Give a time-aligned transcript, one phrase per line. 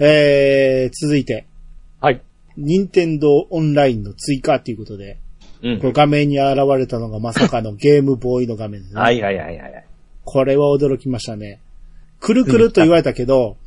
[0.00, 1.46] えー、続いて、
[2.00, 2.22] はい。
[2.56, 5.18] 任天堂オンラインの追加ということで、
[5.62, 9.00] うんこれ画面に現れたのがまさかのゲームボーイの画面ですね。
[9.00, 9.84] はいはいはいはい。
[10.24, 11.60] これは驚きましたね。
[12.18, 13.58] くるくると言われたけど、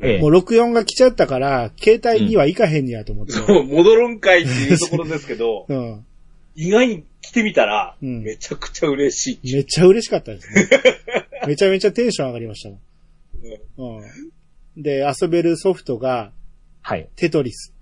[0.00, 3.32] ええもう64が来ちゃったから、携帯にはいかへんねやと思って。
[3.32, 6.06] そう、戻るんかいっていうところですけど、 うん。
[6.54, 9.54] 意外に来てみたら、うんめちゃくちゃ嬉しい。
[9.54, 10.68] めっちゃ嬉しかったですね。
[11.46, 13.98] めちゃめちゃテンション上がりましたもん。
[14.00, 14.32] うん。
[14.76, 16.32] で、遊べるソフトが、
[16.80, 17.08] はい。
[17.16, 17.74] テトリス、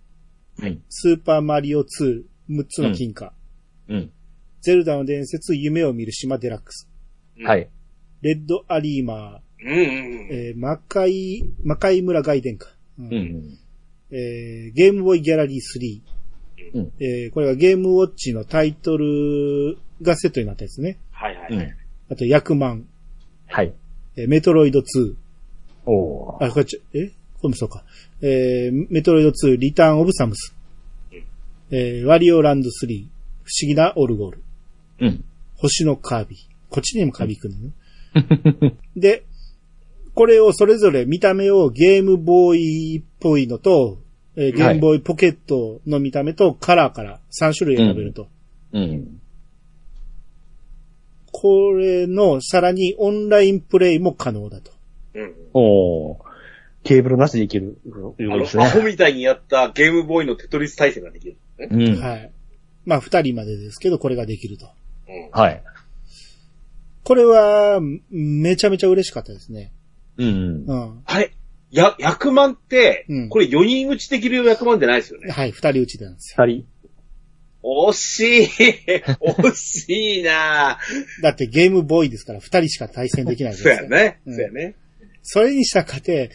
[0.58, 0.78] はい。
[0.88, 3.32] スーパーマリオ2、6つの金貨、
[3.88, 4.10] うん。
[4.60, 6.88] ゼルダの伝説、夢を見る島デラックス、
[7.45, 7.68] はい。
[8.22, 13.59] レッドアリーマうんうんー、えー、魔界、魔界村外伝か、うんうん。
[14.10, 15.60] えー、ゲームボーイギャラリー
[16.74, 16.92] 3、うん。
[16.98, 20.98] えー、これがゲームウォッチのタイトルがセットになったやつね。
[21.10, 21.66] はいはいはい。
[21.66, 21.74] うん。
[22.10, 22.86] あと、ヤクマン、
[23.48, 23.72] はい。
[24.16, 25.15] えーメトロイド2、
[25.86, 26.45] おー。
[26.46, 27.09] あ、これちょ、え？
[27.40, 27.84] これもそうか。
[28.20, 30.54] えー、メトロイド2、リターンオブサムス。
[31.70, 32.70] えー、ワリオランド3、
[33.45, 34.42] 不思議なオルゴール。
[35.00, 35.24] うん。
[35.56, 36.38] 星のカービィ。
[36.68, 37.60] こっちにもカービィ来るの
[38.60, 38.74] ね。
[38.96, 39.24] で、
[40.14, 43.98] これをそれぞれ見た目をゲームボーイっぽいのと、
[44.37, 48.28] えーゲームボーイポケットの見た目とカラーから3種類選べると。
[48.72, 49.20] うん。
[51.32, 54.72] これのさらにオンラインプレイも可能だと。
[55.14, 55.34] うん。
[55.54, 56.18] おー。
[56.82, 57.78] ケーブルなしでいける。
[57.86, 58.64] いうあことの、ですね。
[58.64, 61.36] アホみたいにやったゲームボーイのテトリス対戦ができる。
[61.58, 61.68] ね。
[61.70, 62.00] うん。
[62.00, 62.32] はい。
[62.86, 64.70] まあ、二人までですけど、これができると。
[65.08, 65.31] うん。
[65.31, 65.62] はい。
[67.04, 69.72] これは、めちゃめちゃ嬉しかったですね。
[70.16, 70.64] うん。
[70.66, 71.03] うん。
[71.04, 71.32] あれ？
[71.70, 75.31] や、役満って、うんこれ4人打ちできる役満じゃないですよね。
[75.31, 76.44] はい、二人打ちなんですよ。
[76.44, 76.66] 二人。
[77.62, 78.48] 惜しい
[79.20, 80.78] 惜しいな
[81.22, 84.20] だってゲームボーイですから、二人しか対戦できないですそうやね。
[84.26, 84.76] うんそうやね。
[85.22, 86.31] それにしたかて、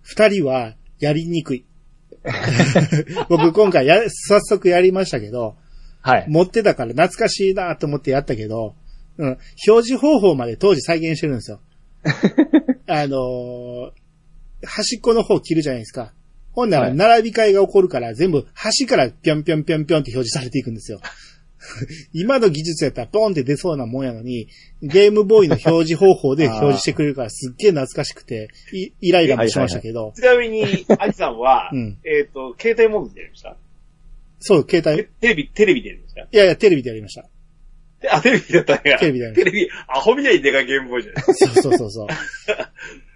[0.00, 1.66] 二人はやりにくい。
[3.28, 5.56] 僕今回や、早速やりましたけど、
[6.00, 6.26] はい。
[6.28, 8.74] 持ってたから懐かしいなと思ってやったけど、
[9.18, 9.38] うん、
[9.68, 11.60] 表示方法まで当時再現してるんですよ。
[12.88, 14.02] あのー
[14.64, 16.12] 端っこの方切るじゃないですか。
[16.52, 21.00] ほんならはい並び替えが起こるから全部端からぴょんぴょんぴょんぴょんって表示されていくんですよ。
[22.12, 24.48] 今の技術やったらポンって出そうなもんやのに、
[24.82, 33.56] ゲームボーイの表示方法で 表示してくれるからすっげえ懐かしくて、いイライラもしましたけど、ちなみに、アジさんは、 うんえっ、と、携帯モードでやりました？
[34.40, 36.22] そう、携帯、テテレビ、テレビでやりました？
[36.22, 37.28] いやいや、テレビでやりました。
[38.00, 38.98] であ、テレビだったんや。
[38.98, 42.06] テレビでやりまテレビ、アホみたいにでかいゲームボーイじゃないそうそうそうそ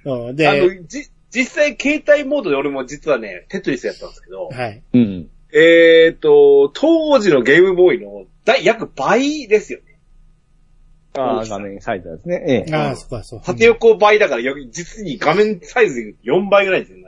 [0.05, 0.29] う。
[0.29, 4.83] うん、で、あの、じ、実際携帯モードで俺も実はね、テトリスやったんですけど、はい。
[4.95, 5.29] うん。
[5.53, 9.99] えっ、と、当時のゲームボーイの大約倍ですよね。
[11.19, 12.45] ああ、画面サイズですね。
[12.47, 12.75] ええ。
[12.75, 13.41] ああ、そっか、そう。
[13.43, 17.05] 縦横倍だから、よ実に画面サイズで言うと4倍ぐらいですよね。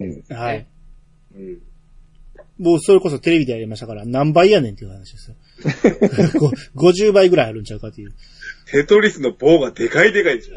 [0.00, 0.66] うんはい。
[1.34, 1.62] うん。
[2.58, 5.36] もうそれこそテレビでやりましたから、何倍やねんっていう話ですよ。
[6.74, 8.12] ご50倍ぐらいあるんちゃうかっていう。
[8.70, 10.54] テトリスの棒がでかいでかいでしょ。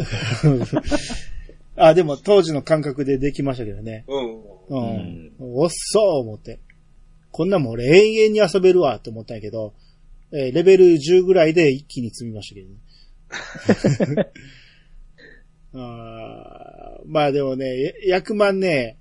[1.75, 4.05] あ、でも当時の感覚でできましたけどね。
[4.07, 4.43] うん。
[4.69, 5.33] うん。
[5.39, 6.59] おっそう思って。
[7.31, 9.73] こんなんもん俺永遠に遊べるわと思ったんやけど、
[10.33, 14.27] えーレベル10ぐらいで一気に積みましたけどね。
[15.75, 18.97] あーまあでもね、や役満ね、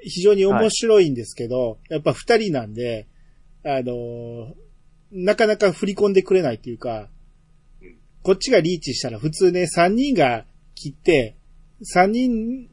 [0.00, 3.06] 非常に面白いんですけど、やっぱ二人なんで、
[3.64, 4.54] あのー
[5.12, 7.08] なかなか振り込んでくれないっていうか、
[8.22, 11.36] こっちがリーチしたら普通ね、三人が切って、
[11.82, 12.68] 三人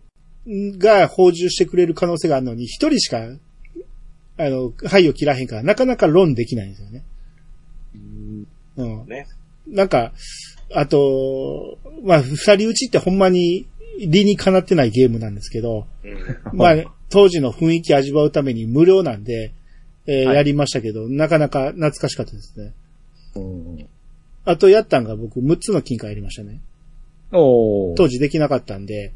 [0.78, 3.20] が報酬してくれる可能性があるのに、一人しか、
[4.38, 7.04] あの、牌を切らへんから、なかなかロンできないんですよね。
[8.78, 9.06] うん。
[9.08, 9.28] ね。
[9.68, 10.12] なんか、
[10.74, 13.68] あと、まあ、二人打ちってほんまに
[14.00, 16.58] 理にかなってないゲームなんですけど、うん。
[16.58, 16.76] まあ、
[17.10, 19.54] 当時の雰囲気味わうために無料なんで、
[20.06, 22.74] えーはいやりましたけど、なかなか懐かしかったですね。
[23.36, 23.88] うん。
[24.46, 26.60] あとやったんが僕6つの金貨やりましたね。
[27.32, 27.96] おー。
[27.96, 29.14] 当時できなかったんで、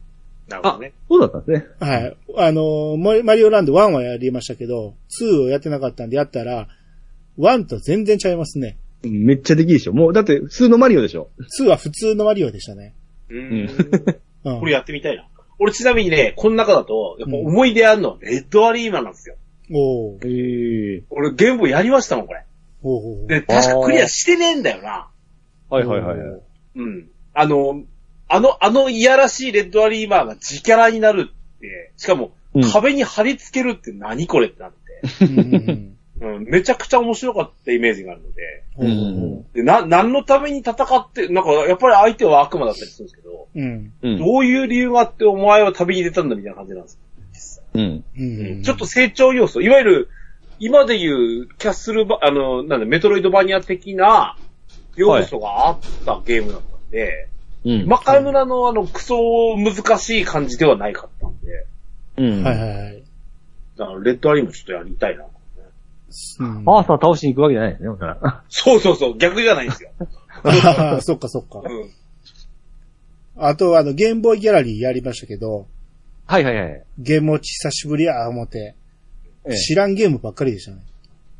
[0.49, 1.67] あなるほどね。、そうだったんですね。
[1.79, 2.17] はい。
[2.37, 6.69] あのー、マリマリオランド1はやりましたけど、2をやってなかったんでやったら、
[7.37, 8.77] 1と全然ちゃいますね。
[9.03, 9.93] めっちゃできるでしょ。
[9.93, 11.29] もう、だって、普通のマリオでしょ。
[11.59, 12.93] 2は普通のマリオでしたね。
[13.29, 13.69] ううんん。
[14.43, 14.59] うん。
[14.59, 15.27] これやってみたいな。
[15.59, 19.35] 俺ちなみにね、この中だと、やっぱ思い出あるのはレッドアリーマンなんですよ。
[19.71, 22.45] おーええ俺ゲームボーイやりましたもん、これ。
[22.83, 25.09] おで、確かクリアしてねえんだよな。
[25.69, 26.41] はいはいはいはい。
[26.75, 27.09] うん。
[27.33, 27.83] あの、
[28.29, 38.87] あの、あのいやらしいレッドアリーマーが自キャラになるって、しかも、うん壁に貼り付けるって何これってなって、うんうんうん、めちゃくちゃ面白かったイメージがあるので、うん。
[38.87, 38.91] う
[39.39, 43.93] んで、な、何のために戦って、なんか、やっぱり相手は悪魔だったりするんですけど、うん。
[44.01, 44.17] うん。
[44.17, 47.63] どういう理由があってお前は旅に出たんだみたいな感じなんですよ。
[47.73, 48.03] うん。
[48.17, 48.23] う
[48.59, 48.63] ん。
[48.63, 50.09] ちょっと成長要素、いわゆる、
[50.59, 54.37] 今でいうキャッスルバ、あの、なんだ、メトロイドバニア的な
[54.95, 57.29] 要素があったゲームだったんで、
[57.63, 57.85] うん。
[57.85, 61.67] 魔界村のあの、クソ難しい感じではないかったんで、
[62.17, 62.43] うん。
[62.43, 63.03] はいはいはい。
[63.77, 65.25] だからレッドアリーもちょっとやりたいな。
[66.39, 68.43] うんアーサー倒しに行くわけじゃないですね、ら。
[68.49, 69.91] そうそうそう、逆じゃないんですよ。
[70.43, 71.59] あ あそっかそっか。
[71.59, 71.89] うん。
[73.37, 75.67] あと、あの、ゲームボーイギャラリーやりましたけど、
[76.25, 76.83] はいはいはい。
[76.97, 78.75] ゲーム落ち久しぶりや、思って。
[79.45, 80.81] ええ知らんゲームばっかりでしたね。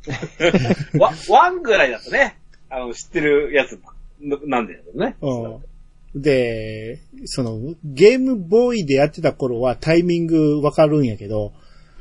[0.97, 2.37] ワワンぐらいだとね、
[2.69, 3.79] あの、知ってるやつ
[4.21, 5.15] ななんだよね。
[5.21, 6.21] うん。
[6.21, 11.51] で、その、ゲームボーイでやってた頃はタイミングわかるんやけど、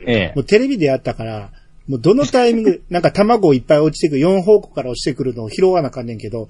[0.07, 1.51] えもうテレビでやったから、
[1.89, 6.49] もうどのタイミング、 なんか卵いっぱい落ちてくる、4方向から落ちてくるのを拾わなあかんねんけど、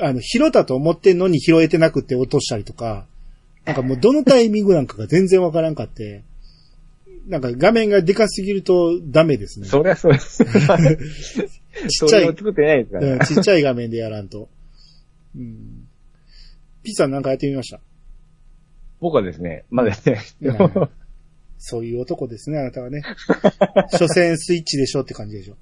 [0.00, 3.06] あの、拾ったと思ってんのに拾えてなくて落としたりとか、
[3.64, 6.22] なんかもうどのタイミングなんかが全然わからんかって、
[7.26, 9.66] なんか画面がでかすぎるとダメですね。
[9.66, 10.44] そりゃそうです。
[11.88, 13.26] ちっちゃい作ってないですからうん、ね。
[13.26, 14.48] ちっちゃい画面でやらんと。
[15.36, 15.88] うん。
[16.82, 17.80] ピザなんかやってみました？
[19.00, 20.88] 僕はですね、まだですね、うん
[21.58, 23.02] そういう男ですね、あなたはね。
[23.92, 25.56] 所詮スイッチでしょって感じでしょ。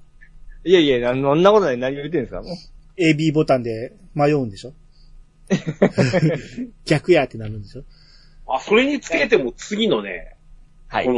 [0.63, 2.55] いやいや、あんなことない何を言ってんですかもう
[3.01, 4.73] AB ボタンで迷うんでしょ
[6.85, 7.83] 逆やってなるんでしょ
[8.47, 10.35] あ、それにつけても次のね、
[10.87, 11.13] はこ。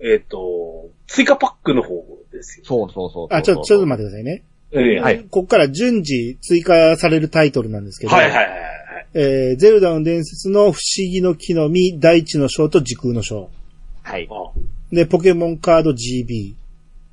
[0.00, 2.64] の、えっ、と、追加パックの方ですよ。
[2.64, 3.28] そうそうそう。
[3.30, 4.42] あ、ちょ、ちょっと待ってくださいね。
[4.74, 9.06] ええはいこっから順次追加されるタイトルなんですけど、はいはいはいはい。
[9.14, 13.50] えー、ゼルダの伝説の不思議の木の実、大地の章と時空の章。
[14.02, 14.28] はい。
[14.30, 14.52] あ
[14.92, 16.56] で、ポケモンカード GB。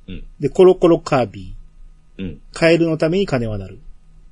[0.08, 1.54] うんで、コロコロカービ
[2.18, 2.26] うん。
[2.26, 2.38] ィ。
[2.52, 3.78] カエルのために金はなる。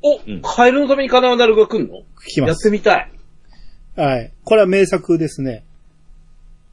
[0.03, 1.95] お、んカエルのために金はなるが来んの？
[1.97, 2.71] やって聞きます。
[2.71, 3.11] みたい。
[3.97, 4.33] はい。
[4.45, 5.65] これは名作ですね。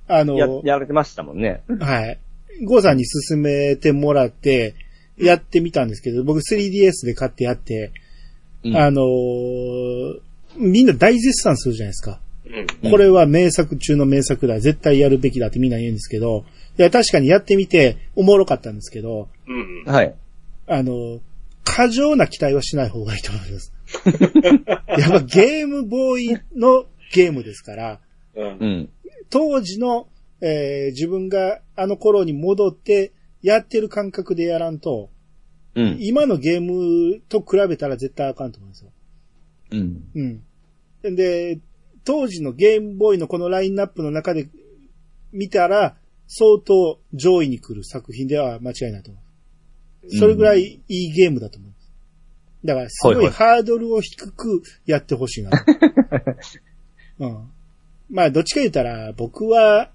[0.07, 1.63] あの、や、やられてましたもんね。
[1.79, 2.19] はい。
[2.63, 4.75] ゴーさんに勧めてもらって、
[5.17, 7.91] やってみたんですけど、僕 3DS で買ってやって、
[8.63, 10.19] うんあのー
[10.57, 12.19] みんな大絶賛するじゃないですか。
[12.83, 12.91] うん。
[12.91, 16.45] これは名作中の名作だ、絶対やるべきだってみんな言うんですけど、
[16.77, 19.91] いや、確かにやってみて、おもろかったんですけど、うん。
[19.91, 20.15] はい。
[20.67, 21.19] あの、
[21.63, 23.73] 過剰な期待はしない方がいいと思います。
[24.99, 27.99] やっぱゲームボーイのゲームですから、
[28.35, 28.57] うん。
[28.59, 28.89] うん。
[29.29, 30.07] 当時の、
[30.41, 35.09] えー自分があの頃に戻ってやってる感覚でやらんと、
[35.75, 35.97] うん。
[35.99, 38.91] 今のゲームと比べたら絶対あかんと思うんですよ。
[39.71, 40.43] うん。
[41.03, 41.15] うん。
[41.15, 41.59] で、
[42.05, 44.47] 当時のゲームボーイのこのラインナップの中で
[45.33, 45.97] 見たら、
[46.27, 50.15] 相当上位に来る作品では間違いないと思う。
[50.17, 51.91] それぐらいいいゲームだと思います。
[52.63, 55.57] だから、すごはいハードルを低くやってほしいなと。
[57.19, 57.49] うん。
[58.09, 59.91] まあ、どっちか言ったら、僕は、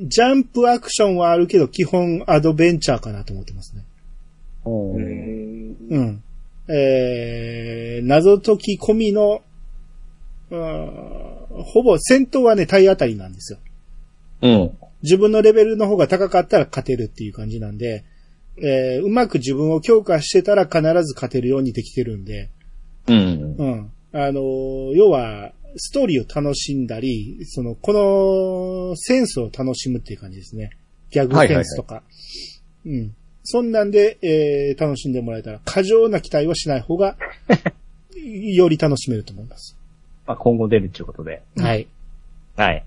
[0.00, 3.84] ジャンプアクションはあるけど、基本アドベンチャーかなと思ってますね。
[4.64, 4.70] う。
[4.70, 5.76] うんん。
[5.90, 6.22] うん。
[6.70, 9.40] えー、謎解き込みの、うん、
[10.50, 13.58] ほぼ戦闘はね、体当たりなんですよ。
[14.42, 14.78] うん。
[15.02, 18.04] 自分のレベルの方が高かったら勝てるっていう感じなんで、
[18.56, 22.50] えー、うまく自分を強化してたら必ず勝てるようにできてるんで、
[23.06, 23.56] うん。
[23.58, 23.92] うん。
[24.12, 30.70] あのー要は、ストーリーを楽しんだり、その、このセンスを楽しむっていう感じですね。
[31.10, 32.02] ギャグセンスとか。
[32.84, 33.14] うん。
[33.44, 37.16] そんなんで、えー、楽しんでもらえたら、過剰な期待はしない方が、
[38.16, 39.77] より楽しめると思います。
[40.28, 41.42] まあ、今後出るっていうことで。
[41.56, 41.88] はい。
[42.54, 42.84] はい。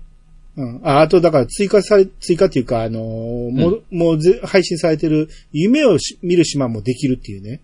[0.56, 0.80] うん。
[0.84, 3.02] あ、あと、だから追加され、追加っていうか、あのー
[3.50, 7.60] もう、もうぜ配信されてる、夢をし見る島もできるっていうね。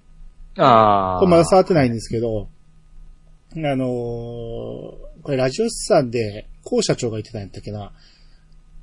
[0.57, 1.19] ああ。
[1.21, 2.49] これまだ触ってないんですけど、
[3.55, 3.89] あのー
[5.23, 7.93] これラジオスさんで、高社長が言ってたんやったっけな。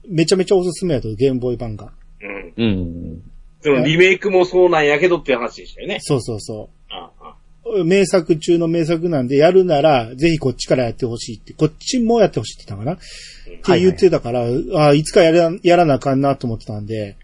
[0.07, 1.91] めちゃめちゃおすすめやと、ゲームボーイ版が。
[2.21, 2.53] うん。
[2.55, 3.21] うん。
[3.61, 5.97] そのリメイクもそうなんやけどっていう話でしたよね。
[6.01, 6.84] そうそうそう。
[7.83, 12.97] 名作中の名作なんで、やるなら、ぜひこっちからやってほしいって、こっちもやってほしいって言ったかな？
[12.97, 14.45] って言ってたから、
[14.87, 17.17] あいつかやらやらなあかんなと思ってたんで、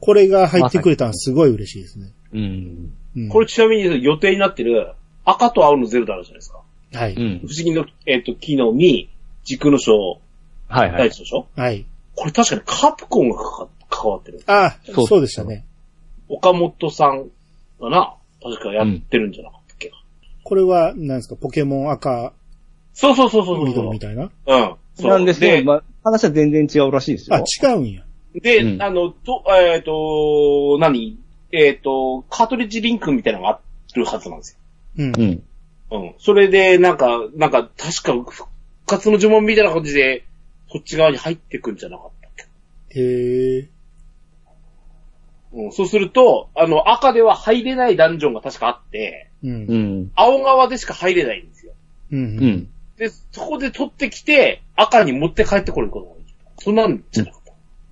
[0.00, 2.12] これが入ってくれたのすごい嬉しいですね。
[2.32, 2.92] うん。
[3.16, 4.92] うん、これちなみに予定になってる
[5.24, 6.60] 赤と青のゼルダあるじゃないですか？
[6.92, 7.46] はい、うん不。
[7.46, 9.08] 思議の、えっ、と、木の実、
[9.44, 10.20] 時空の章、
[10.68, 10.98] はいはい。
[10.98, 11.46] 大地の章。
[11.56, 11.86] はい。
[12.14, 14.42] これ確かにカプコンがかか関わってる。
[14.46, 15.64] あそうそうでしたね。
[16.28, 17.28] 岡本さん
[17.80, 19.55] かな確かやってるんじゃなか。
[20.48, 22.32] これは、なんですか、ポケモン赤、
[22.92, 23.66] そうそうそうそうそう。
[23.66, 24.22] 緑みたいな？
[24.22, 24.30] うん。
[24.94, 27.36] そうなんですけでど、まあ、話は全然違うらしいですよ。
[27.36, 28.04] あ、違うんや。
[28.40, 31.18] で、うんあの、と、えっ、と、何？
[31.50, 33.60] えっ、と、カートリッジリンクみたいなのがあ
[33.96, 34.56] るはずなんです
[34.96, 35.18] うんう。
[35.18, 35.32] ん。
[35.32, 35.38] よ。
[35.90, 36.14] うん。
[36.18, 38.48] それで、なんか、なんか、確か復
[38.86, 40.24] 活の呪文みたいな感じで、
[40.70, 42.30] こっち側に入ってくんじゃなかったっ
[42.88, 43.00] け？
[43.00, 43.68] へえ。
[45.54, 49.50] うん、そうすると、あの、赤では入れないダンジョンが確かあって、うん。
[49.50, 50.02] ううん。
[50.02, 50.12] ん。
[50.14, 51.72] 青側でしか入れないんですよ。
[52.12, 52.16] う。
[52.16, 52.68] うんん。
[52.96, 56.34] で、そこで取ってきて、赤に持って帰ってこれることができる。
[56.58, 57.42] そんなんじゃなかっ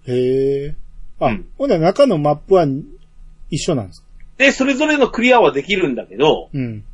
[0.07, 0.13] た。
[0.13, 0.75] へえ。
[1.21, 2.67] あ、うんほんなら中のマップは
[3.51, 4.07] 一緒なんですか？
[4.39, 6.85] で、それぞれのクリアはできるんだけど、うん。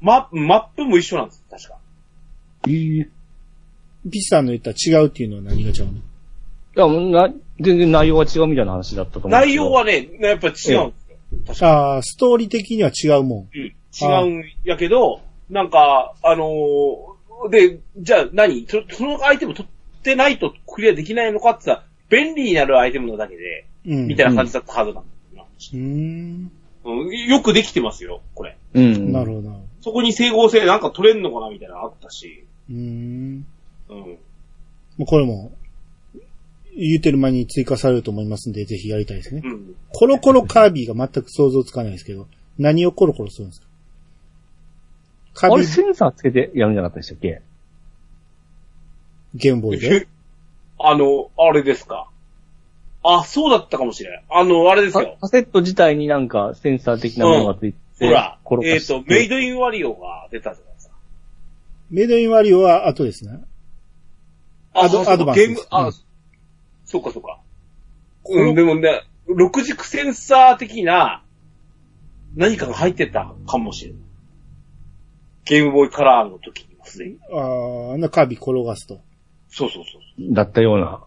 [0.00, 1.76] ママップも一緒なんです、確か。
[2.66, 3.00] いい。
[3.00, 3.06] い
[4.10, 5.92] ピチさんの言ったら違うっていうのは何が違うの？
[6.76, 7.28] や、もうな、
[7.60, 10.92] 全然内容が違うみたいな話だったと思う内容はね、やっぱ違うんですよ。
[11.46, 13.58] 確かああ、ストーリー的には違うもん。
[13.58, 13.62] に。
[13.64, 13.74] うん。
[14.00, 18.66] 違うんやけど、なんか、あのーで、じゃあ何？
[18.66, 24.06] そそのアイテム取ってないとクリアできないのかってさ、便利になるアイテムなだけで、うん。
[24.08, 25.04] みたいな感じだったはずなん
[25.34, 26.42] だようーん。
[26.44, 26.50] な、
[26.84, 27.10] うん。
[27.10, 28.56] よくできてますよ、これ。
[28.74, 29.12] うん。
[29.12, 32.44] なるほどそこに整合性なんか取れんのかなみたいなのあったし。
[32.70, 33.46] ーん。
[33.88, 33.96] うん。
[34.00, 34.16] も
[34.98, 35.52] うこれも、
[36.76, 39.42] 言うてる間に追加されると思いますんで、ぜひやりたいですね。
[39.44, 39.76] うん。
[39.92, 42.26] コロコロカービィが全く想像つかないですけど、
[42.58, 43.66] 何をコロコロするんですか？
[43.66, 43.67] カ
[45.40, 47.42] あれ、センサーつけてやるんじゃなかったでしたっけ？
[49.34, 50.08] ゲームボーイで？
[50.78, 52.08] あの、あれですか？
[53.02, 54.22] あ、そうだったかもしれん。
[54.28, 55.16] あの、あれですカよ。
[55.20, 60.94] カセット自体になんかセンサー的なものがついて、ほら、コロえっ、と、メイドインワリオが出たじゃないですか。
[61.90, 63.40] メイドインワリオは後ですね。
[64.74, 65.92] アドそうかアドバンスゲーム、あ、うん
[66.84, 67.40] そうかそうか。
[68.24, 71.22] うん、でもね、六軸センサー的な
[72.34, 74.00] 何かが入ってたかもしれない。
[75.48, 77.16] ゲームボーイカラーの時にはすでに。
[77.32, 79.00] ああ、あんなカービィ転がすと。
[79.48, 79.98] そうそうそ
[80.30, 80.34] う。
[80.34, 81.00] だったような。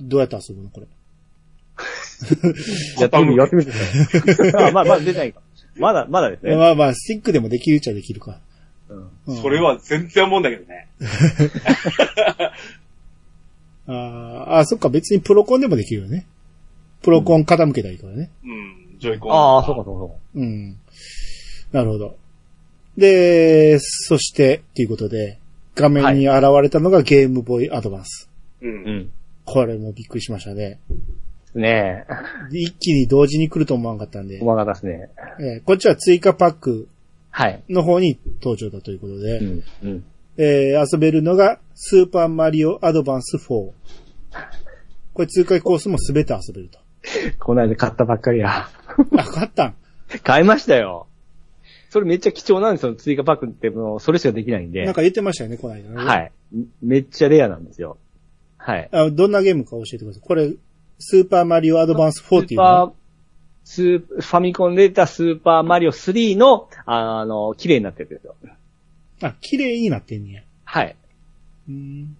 [0.00, 0.86] どうやって遊ぶのこれ？
[3.00, 4.70] やってみて、やってみてください。
[4.70, 5.40] あ、まあ、まだ出ないか。
[5.76, 6.56] まだ、まだですね。
[6.56, 8.38] まあまあ、スティックでもできるっちゃできるか。
[8.88, 10.88] うんうんそれは全然思うんだけどね。
[13.86, 16.26] あーあー、そっか、別にプロコンでもできるよね。
[17.02, 18.30] プロコン傾けたらいいからね。
[18.44, 19.32] うん、ジョイコン。
[19.32, 20.14] ああ、そうか、そうか。
[20.36, 20.76] うん。
[21.72, 22.16] なるほど。
[22.96, 25.38] で、そして、ということで、
[25.74, 28.28] 画面に現れたのがゲームボーイアドバンス。
[28.62, 28.66] う。
[28.66, 29.10] うんん。
[29.44, 30.78] これもびっくりしましたね。
[31.54, 32.04] ね
[32.50, 35.08] で一気に同時に来ると思わなかったんでえ。、細かですね。
[35.40, 36.88] えーこっちは追加パック
[37.30, 37.62] はい。
[37.68, 39.64] の方に登場だということで、うん。
[39.82, 40.04] うん。
[40.36, 43.40] えー遊べるのが、スーパーマリオアドバンス4。
[43.48, 43.72] こ
[45.18, 46.78] れ通過コースもすべて遊べると。
[47.38, 48.68] この間買ったばっかりや。
[49.16, 49.74] あ、買ったん？
[50.22, 51.06] 買いましたよ。
[51.94, 52.96] それめっちゃ貴重なんですよ。
[52.96, 54.84] 追加パックってもうそれしかできないんで。
[54.84, 56.04] なんか言ってましたよね、この間ね。
[56.04, 56.32] はい。
[56.82, 57.98] めっちゃレアなんですよ。
[58.58, 58.88] はい。
[58.90, 60.22] あどんなゲームか教えてください。
[60.26, 60.54] これ、
[60.98, 62.92] スーパーマリオアドバンス4っていうスーパー、
[63.62, 68.34] スーファミコンで出たスーパーマリオ3の、あの、綺麗になってるんですよ。
[69.22, 70.42] あ、綺麗になってんねや。
[70.64, 70.96] はい。
[71.68, 72.16] うん。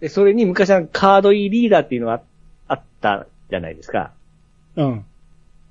[0.00, 2.22] で、それに昔はカードイリーダーっていうのが
[2.68, 4.12] あったじゃないですか。
[4.76, 5.04] うん。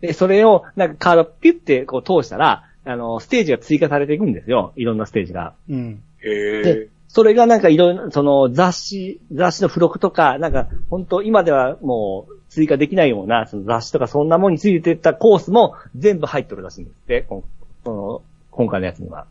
[0.01, 4.73] で、それを、なんかカードピュってこう通したら、あの、ステージが追加されていくんですよ。
[4.75, 5.53] いろんなステージが。
[5.69, 6.03] うん。
[6.21, 6.29] へ
[6.63, 6.87] でえ。
[7.07, 17.43] それがなんかいろいろ、その雑誌、雑誌の付録とか、なんか本当今ではもう追加できないようなその雑誌とかそんなものについてたコースも全部入ってるらしいんですって、こ
[17.83, 18.21] その
[18.51, 19.25] 今回のやつには。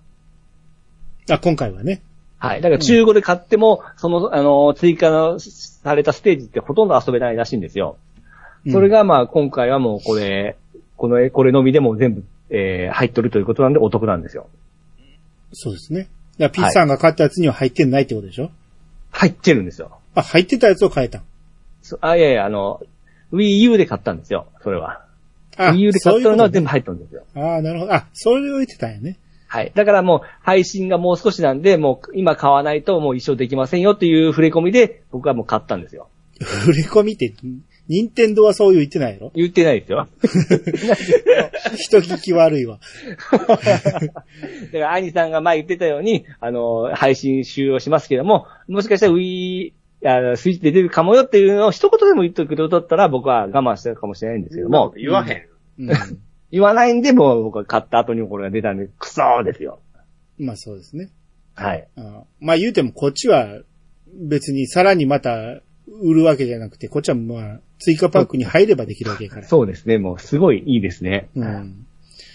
[1.31, 2.03] あ、今回はね。
[2.39, 2.61] はい。
[2.61, 7.97] だから中古で買っても、その、あの、追加のされたステージってほとんど遊べないらしいんですよ。
[8.67, 10.57] うんそれ、がまあ今回はもうこれ、
[10.97, 14.49] この、これのみでも全部、えー、入っとるということなんでお得なんですよ。
[15.53, 16.01] そうですね。
[16.01, 18.51] だからピッチさんが買ったやつには入ってないってことでしょ、
[19.11, 19.99] 入ってるんですよ。
[20.15, 21.23] あ、入ってたやつを変えたん。
[21.83, 22.81] そあ、いやいや、あの、
[23.33, 25.05] Wii U で買ったんですよ、それは。
[25.57, 27.25] あ Wii U で買ったのは全部入ったんですよ。
[27.35, 27.95] ああ、なるほど。
[27.95, 29.19] あ、それを言ってたんやね。
[29.49, 29.73] はい。
[29.75, 36.09] だからもう、配信がもう少しなんで、もう今買わないともう一生できませんよっていう触れ込みで、僕はもう買ったんですよ。
[36.39, 37.33] 振り込みって、
[37.89, 39.33] 任天堂はそう言ってないやろ？
[39.35, 40.07] 言ってないですよ。
[41.77, 42.79] 人聞き悪いわ。
[43.41, 43.69] だか
[44.73, 49.73] ら、アニさんが前言ってたように、あの、配信終了しますけども、もしかしたら Wii、
[50.05, 55.35] あスイッチで出るかもよっていうのを一言でも言ってくれるだったら僕は我慢してるかもしれないんですけども、言わへ
[55.79, 55.89] ん。
[55.89, 55.97] うん。
[56.53, 59.81] 言わないんで、もう僕は買った後にこれが出たんで、クソーですよ。
[60.39, 61.11] まあそうですね。
[61.55, 61.89] はい。
[61.97, 63.61] あまあ言うてもこっちは
[64.15, 65.61] 別にさらにまた
[66.03, 69.47] 売るわけじゃなくて、こっちはまあ追加パックに入ればできるわけやから。
[69.47, 71.29] そうですね、もうすごいいいですね。
[71.35, 71.87] うん。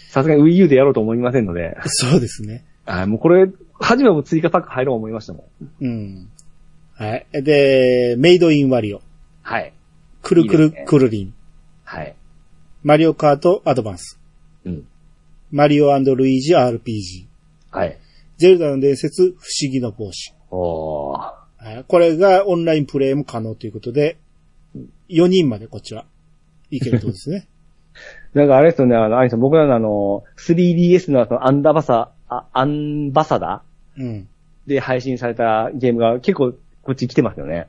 [0.09, 2.65] さすがに Wii U でやろうと思いませんので、 そうですね。
[2.85, 5.85] あもうこれ、初めはもう追加パック入ろう思いましたもん。
[5.85, 6.29] うん。
[6.95, 7.25] はい。
[7.31, 9.01] で、メイドインワリオ。
[9.41, 9.73] はい。
[10.21, 11.33] くるくるくるりん。
[11.83, 12.15] はい。
[12.83, 14.19] マリオカートアドバンス。
[14.65, 14.87] うん。
[15.51, 17.27] マリオルイージ RPG。
[17.71, 17.97] はい。
[18.37, 20.33] ゼルダの伝説不思議の帽子。
[20.51, 21.42] おー。
[21.63, 24.17] はいこれがオンラインプレイも可能ということで、
[25.09, 26.05] 4人までこっちは。
[26.69, 27.47] いけるとこですね。
[28.33, 33.63] なんかあれですよね、あの、アイさん、僕らのあの、3DS のそのアンダーバサ、あアンバサダ
[33.97, 34.27] うん。
[34.65, 37.67] で配信されたゲームが結構こっち来てますよね。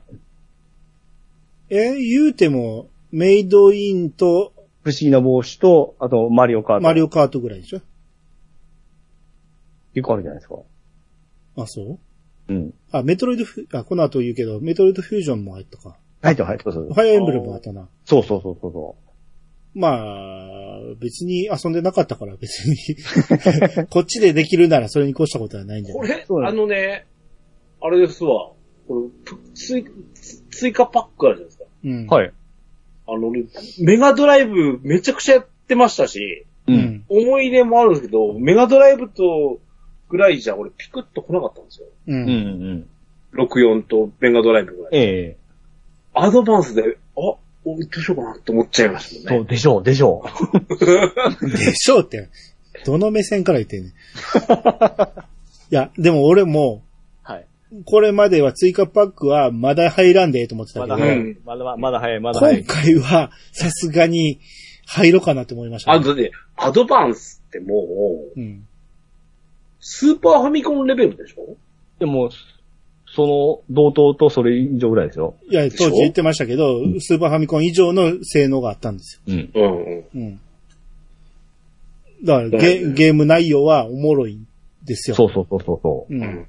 [1.69, 6.83] え、言うても、メイドインと不思議な帽子と、あとマリオカート。
[6.83, 7.81] マリオカートぐらいでしょ？
[9.93, 10.55] 結構あるじゃないですか。
[11.57, 11.99] あ、そう？
[12.49, 12.73] うん。
[12.91, 15.97] あ、メトロイドフ、あ、この後言うけど、メトロイドフュージョンも入ったか。
[16.21, 17.87] 入って入ってそうファイアーエンブレムもあったな。
[18.05, 18.95] そうそうそうそうそ
[19.73, 22.77] まあ、別に遊んでなかったから別に。
[23.89, 26.25] こっちでできるならそれに越したことはないんじゃない？
[26.25, 27.05] これあのね、
[27.81, 28.51] あれですわ。
[28.87, 29.85] これぷ追
[30.51, 31.65] 追加パックあるじゃないですか。
[31.83, 32.05] うん。
[32.05, 32.07] う。
[32.09, 32.31] はい。
[33.07, 33.45] あの、俺
[33.81, 36.71] メガドライブめちゃくちゃやってましたし、う。
[36.71, 37.05] うんん。
[37.09, 39.59] 思い入れもあるんですけど、メガドライブと
[40.09, 41.87] ぐらいじゃ俺ピクッと来なかったんですよ。
[42.07, 42.11] う。
[42.13, 42.29] うんん。
[42.29, 42.31] う
[42.73, 42.89] ん。
[43.47, 44.91] 64とメガドライブぐらい。
[44.93, 45.37] ええ
[46.13, 49.43] アドバンスで、あ、おどうしようかなって思っちゃいましたもんね。
[49.43, 50.23] そう、でしょう、でしょ
[51.41, 52.29] でしょうって。
[52.85, 53.91] どの目線から言ってんねん。
[53.91, 53.93] い
[55.71, 56.83] や、でう俺も、
[57.27, 57.31] う。
[57.31, 57.45] はい。
[57.85, 61.37] これまでは追加パックはまだ入らんでええと思ってたけど、まだ早いうん。
[61.43, 62.63] まだ、まだ早い、まだ早今い。
[62.65, 64.39] 回はさすがに
[64.85, 67.83] 入ろうかなって思いました、あ、だって、アドバンスっても
[68.35, 68.67] う、うん。
[69.87, 71.55] スーパーファミコンレベルでしょ？
[71.99, 72.31] でも、
[73.15, 75.35] その、同等とそれ以上ぐらいですよ。
[75.47, 79.51] いや、当時言ってましたけど、スーパーファミコン以上の性能があったんですうん。
[79.53, 79.93] うんうん。
[79.93, 80.03] よ。
[80.15, 80.39] うん。
[82.23, 84.47] だからゲ、ゲーム内容はおもろいん
[84.83, 85.15] ですよ。
[85.15, 86.13] そうそうそうそうそう。
[86.13, 86.17] う。
[86.17, 86.47] うんん。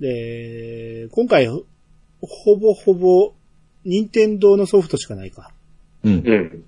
[0.00, 1.62] で、今回、ほ
[2.56, 3.34] ぼほぼ、
[3.84, 5.52] 任天堂のソフトしかないか。
[6.02, 6.64] うん。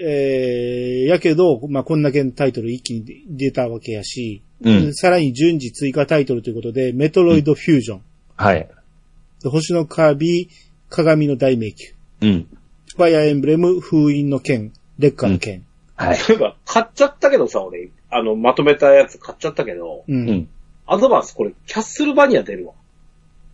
[0.00, 0.06] うん。
[0.06, 4.94] えー、やけど、まあ、こんだけのタイトル一気に出たわけやし、うん。
[4.94, 8.02] さらに順次追加タイトルということで、メトロイドフュージョン、
[8.36, 8.68] はい。
[9.42, 10.48] で星のカービィ、
[10.88, 11.74] 鏡の大迷
[12.20, 12.46] 宮、うん。
[12.96, 15.64] ファイアーエンブレム、封印の剣、劣化の剣。
[15.96, 16.16] はい。
[16.16, 20.28] そういえば、買っちゃったけどさ、俺、あの、まとめたやつ買っちゃったけど、うん。
[20.28, 20.48] うん。
[20.86, 22.74] アドバンスこれ、キャッスルバニア出るわ。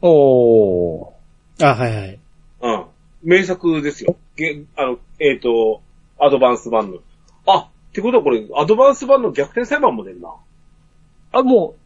[0.01, 1.67] おー。
[1.67, 2.19] あ、はいはい。
[2.63, 2.85] うん。
[3.23, 4.17] 名作ですよ。
[4.37, 5.83] げあの、えっ、と、
[6.19, 6.99] アドバンス版の。
[7.47, 10.35] あ、ってことはこれ、アドバンス版の逆転裁判も出るな。
[11.33, 11.77] あ、も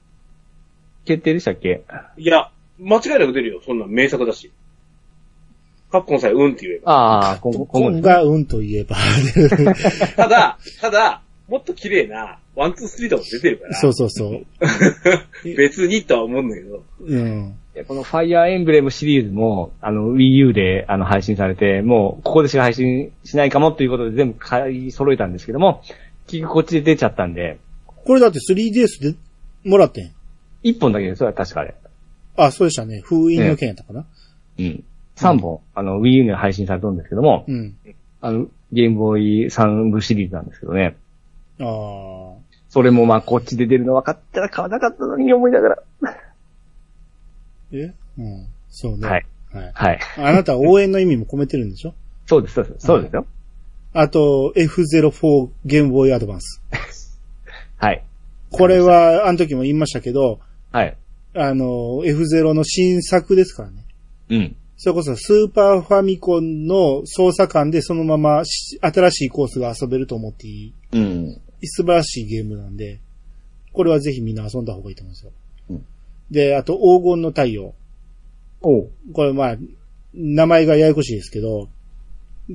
[1.05, 1.83] う、決定でしたっけ？
[2.17, 3.61] いや、間違いなく出るよ。
[3.65, 4.51] そんな名作だし。
[5.91, 6.93] カッコンさえうんって言えば。
[6.93, 8.01] ああ、今後、今後。
[8.01, 8.97] がうんと言えば。
[10.17, 13.75] ただ、ただ、もっと綺麗な、ワン、ツー、スリーとか出てるから。
[13.75, 14.47] そうそうそう。
[15.57, 16.85] 別にとは思うんだけど。
[17.01, 17.57] うん。
[17.87, 25.83] このファイアーエンブレムシリーズも、あの、Wii U であの配信されて、もう、ここでしか配信しないかもということで全部買い揃えたんですけども、
[26.27, 29.17] 結局こっちで出ちゃったんで、これだって 3DS で
[29.65, 30.13] もらってん？
[30.63, 31.75] 一本だけですよ、確かあれ。
[32.37, 33.01] あ、そうでしたね。
[33.05, 34.07] 封印の剣やったかな？
[34.59, 34.85] うん。
[35.17, 37.75] 三本、あの、Wii U に配信されたんですけども、うん。
[38.21, 40.97] あの、ゲームボーイ3部シリーズなんですけどね。
[41.61, 42.41] ああ。
[42.69, 45.83] それもまあ、こっちで出るの分かったら買わなかったのに思いながら。
[47.73, 47.95] え？
[48.19, 48.47] うん。
[48.69, 49.09] そうね。
[49.09, 49.27] はい。
[49.53, 49.71] はい。
[49.75, 50.01] はい。
[50.19, 51.95] あなたは応援の意味も込めてるんでしょ？
[52.27, 52.87] そうです、そうです。
[52.87, 53.27] そうですよ。
[53.93, 56.63] あと、F04 ゲームボーイアドバンス。
[57.77, 58.05] はい。
[58.51, 60.39] これは、あの時も言いましたけど、
[60.71, 60.97] はい。
[61.35, 63.85] あの、F0 の新作ですからね。
[64.29, 64.57] うん。
[64.77, 71.41] それこそスーパーファミコンの操作感でそのままし新しいコースが遊べると思っていい、うん。
[71.65, 72.99] 素晴らしいゲームなんで、
[73.73, 75.33] これはぜひみんな遊んだ方がいいと思うんですよ。
[76.31, 77.75] うんで、あと黄金の太陽。
[78.63, 78.91] おう。
[79.13, 79.57] これまあ、
[80.15, 81.69] 名前がややこしいですけど、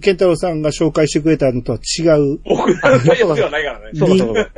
[0.01, 3.91] ケンタロウさんが紹介してくれたのとは違う、僕らのタイヤではないからね。
[3.93, 4.49] そうかそうか。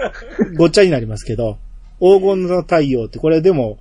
[0.55, 1.57] ごっちゃになりますけど、
[1.99, 3.79] 黄金の太陽ってこれでも、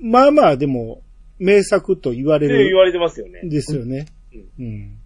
[0.00, 1.02] まあまあでも、
[1.38, 3.40] 名作と言われるって言われてますよね。
[3.44, 4.06] ですよね。
[4.58, 4.98] うん。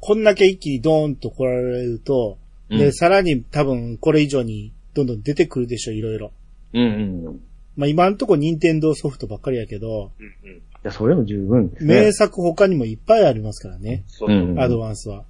[0.00, 6.32] こんだけ一気にドーンと来られると、で、うんさらに多分これ以上にどんどん出てくるでしょ、いろいろ。
[6.74, 7.40] うんうん。
[7.78, 10.56] まあ今んとこ任天堂ソフトばっかりやけど、うんうん。
[10.56, 11.94] いや、それも十分ですね。
[12.02, 14.32] 名作他にもいっぱいありますからね、そうう。
[14.32, 14.54] うん。
[14.56, 14.60] ん。
[14.60, 15.22] アドバンスは。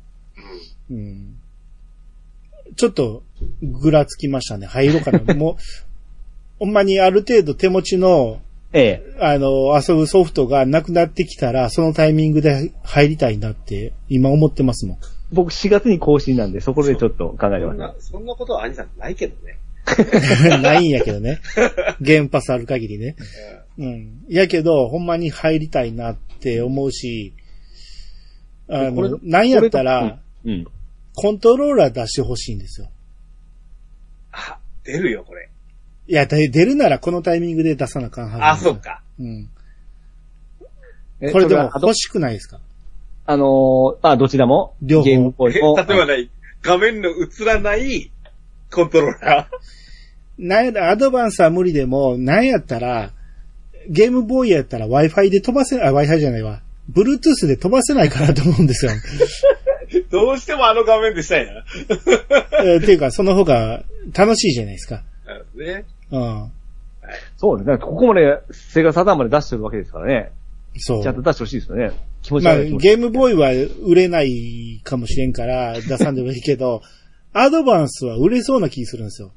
[0.91, 1.37] うん。
[2.75, 3.23] ちょっと、
[3.63, 4.67] ぐらつきましたね。
[4.67, 5.21] 入ろうかな。
[5.37, 5.57] もう、
[6.59, 8.41] ほんまにある程度手持ちの、
[8.73, 9.17] ええ。
[9.21, 14.99] あの、遊ぶソフトがなくなってきたら、そのタイミングで入りたいなって、今思ってますもん。
[15.33, 17.73] 僕4月に更新なんで、そこでちょっと考えてます。
[17.73, 19.59] そんな、そんなことは兄さんないけどね。
[20.63, 21.41] ないんやけどね。
[22.01, 23.17] ゲームパスある限りね。
[23.79, 24.25] うん。
[24.29, 27.33] やけど、ほんまに入りたいなって思うし、
[28.69, 30.67] あこれの、なんやったら、うん。
[31.15, 32.89] コントローラー出してほしいんですよ。
[34.33, 35.49] あ、出るよ、これ。
[36.07, 38.45] いや、で出るならこのタイミングで出さなあかんはず。
[38.45, 38.77] あ、そう。
[38.77, 39.03] か。
[39.19, 39.49] うん。
[41.21, 42.61] えこれでも欲しくないですか？
[43.27, 45.77] あのーあ、どちらも、両方ゲームボーイも。
[45.77, 46.29] 例えばね、
[46.63, 48.11] 画面の映らない
[48.71, 49.49] コントローラ
[50.39, 53.11] なんやらアドバンスは無理でも、なんやったら、
[53.89, 56.63] ゲームボーイやったら Wi-Fi で飛ばせ、あ、Wi-Fi じゃないわ。
[56.93, 58.93] Bluetooth で飛ばせないかなと思うんですよ。
[58.93, 60.09] ー。
[60.11, 61.65] どうしてもあの画面でしたいな。
[62.65, 63.83] えーっていうか、その方が
[64.17, 65.03] 楽しいじゃないですか。
[65.55, 65.85] ね。
[66.11, 66.53] うん。
[67.37, 67.79] そうですね。
[67.79, 70.31] ここまで、セガサターンまで出してるわけですからね。
[70.77, 71.17] そうちゃん。
[71.17, 71.93] と出してほしいですよね。
[72.23, 72.83] 気持ちまあ、悪い気持ち。
[72.83, 73.51] ゲームボーイは
[73.83, 76.83] 売れないかもしれんから、出さんでもいいけど、
[77.41, 79.33] アドバンスは売れそうな気するんですよ。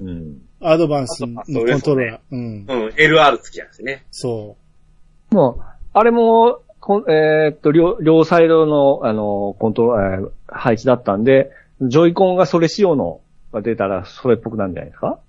[0.00, 0.38] うん。
[0.60, 2.20] アドバンスのコントローラー。
[2.30, 2.40] うん。
[2.40, 4.04] うん、LR 付きなんですね。
[4.10, 4.56] そ
[5.30, 5.62] もう、
[5.92, 11.50] あれも、こんえーっと、両、両サイドの、あの、コントローラー、配置だったんで、
[11.82, 13.20] ジョイコンがそれ仕様の
[13.52, 15.18] が出たら、それっぽくなるんじゃないですか？
[15.18, 15.20] う。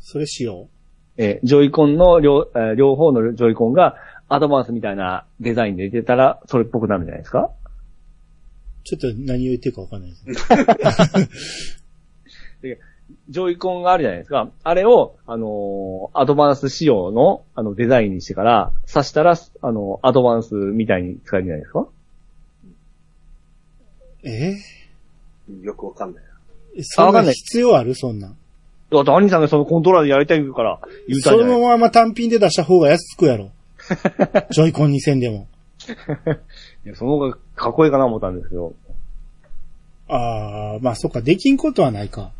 [0.00, 0.68] それしよ
[1.16, 3.96] えージョイコンの両、えー両方のジョイコンが、
[4.28, 7.50] アドバンスみたいなデザインで出てたら、それっぽくなるんじゃないですか？
[7.63, 7.63] う。
[8.84, 11.80] ちょっと何を言ってるかわかんないです。
[13.28, 14.50] ジョイコンがあるじゃないですか。
[14.62, 21.86] あれを、あのーアドバンス仕様の、あの、デザインにしてから、刺したら、あの、アドバンスみたいに使えるんじゃないですか
[24.24, 24.56] え？
[25.62, 26.30] よくわかんないな。
[26.80, 27.94] ーそんな必要ある？
[27.94, 28.36] そんなん。
[28.90, 33.50] だって、兄さんがそのコントローラーでやりたいから、言うたんそじゃないのまま単品で出した方が安くやろ。
[34.50, 35.46] ジョイコン2000でも。
[36.86, 38.74] いやその方がかっこいいかな思ったんですけど。
[40.08, 42.32] ああ、まあそっか、できんことはないか。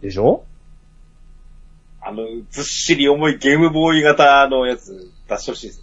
[0.00, 0.44] でしょ？
[2.02, 5.82] あの、ずっしり重いゲームボーイ型のやつ出してほしいです。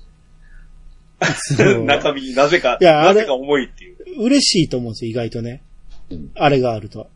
[1.85, 4.23] 中身、なぜか、いやあれなぜか重いっていう。
[4.23, 5.61] 嬉しいと思うんですよ、意外とね
[6.09, 6.31] うん。
[6.35, 7.09] あれがあると。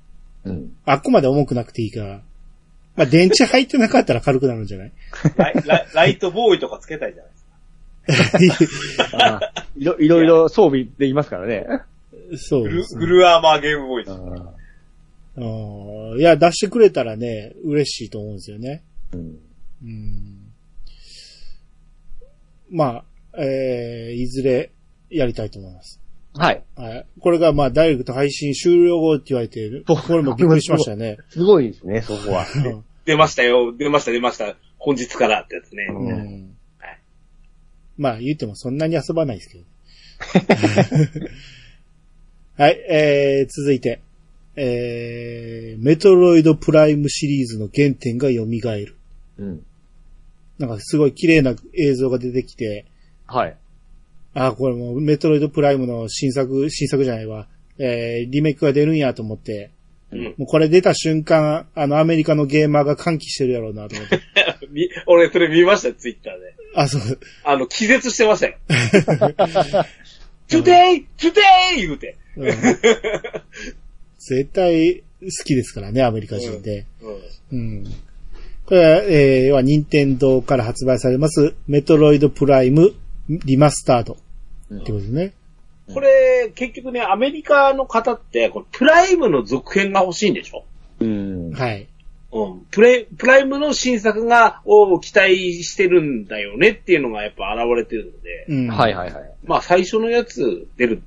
[0.45, 0.73] うん。
[0.85, 2.21] ああっこまで重くなくていいから。
[2.95, 4.91] まあ電池入ってなかったら軽くなるんじゃない？
[5.37, 7.40] ライライライトボーイとかつけたいじゃないですか。
[7.40, 7.40] あ
[9.77, 11.65] いろいろいろ装備できますからね。
[12.35, 12.99] そうですね。
[12.99, 14.17] フルアーマーゲームボーイです。
[15.37, 18.83] うんいや、出してくれたらね、嬉しいと思うんですよね。
[19.13, 19.39] うん
[19.83, 20.53] うん。
[22.69, 24.71] まあ、えー、いずれ
[25.09, 25.99] やりたいと思います。
[26.33, 26.63] はい。
[26.75, 27.05] はい。
[27.19, 29.83] これがまあ、ダイレクト配信終了後って言われてる。
[29.87, 31.17] そうこれもびっくりしましたね。
[31.29, 32.45] すごいですね、そこは。
[32.55, 34.55] うん 出ましたよ、出ました、出ました。
[34.77, 35.87] 本日からってやつね。
[35.89, 36.50] うんうん
[38.01, 39.63] まあ、言ってもそんなに遊ばないですけど。
[42.57, 44.01] はい、えー、続いて。
[44.55, 48.95] えー、メトロイドプライムシリーズの原点が蘇る。
[49.37, 49.63] うん。
[50.57, 52.85] なんかすごい綺麗な映像が出てきて、
[53.27, 53.55] はい。
[54.33, 57.47] あ、これもうメトロイドプライムの新作、新作じゃないわ。
[57.77, 59.69] えー、リメイクが出るんやと思って、
[60.11, 60.23] うん。
[60.23, 64.19] もうこれ出た瞬間、あのアメリカのゲーマーが歓喜してるやろうなと思って。
[64.71, 66.53] み俺、それ見ました、ツイッターで。
[66.75, 67.19] あ、そう。
[67.43, 68.55] あの、気絶してましたよ。
[70.47, 72.17] today today 言うて。
[72.35, 72.51] うん
[74.17, 76.85] 絶対好きですからね、アメリカ人で。
[77.51, 77.59] うん。
[77.59, 77.85] うん。
[78.65, 82.93] これは、えー、は、任天堂から発売されます、メトロイドプライム
[83.27, 84.13] リマスタード。
[84.13, 84.17] っ
[84.83, 85.33] てことですね。
[85.93, 90.63] これ、結局ね、アメリカの方って、これプライムの続編が欲しいんでしょ？
[90.99, 91.51] うん。
[91.51, 91.87] はい。
[92.31, 92.59] うん。
[92.71, 98.67] プレ、プライムの新作が、を期待してるんだよねっていうのがやっぱ現れてるので、うん。
[98.67, 99.31] はいはいはい。
[99.43, 101.01] まあ最初のやつ出る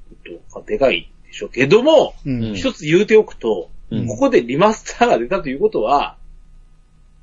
[0.51, 1.47] とかでかいでしょ？
[1.47, 2.55] うけども、うん。
[2.55, 6.17] 一つ言うておくと、うんここでリマスターが出たということは、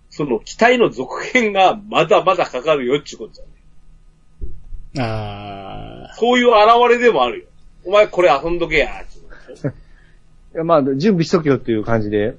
[0.10, 5.04] その期待の続編がまだまだかかるよっていうことだね。
[5.04, 6.58] あそういう現
[6.90, 7.46] れでもあるよ。
[7.86, 9.68] お前これ遊んどけやって
[10.56, 12.32] いやまあ、準備しとけよっていう感じで。
[12.32, 12.36] ー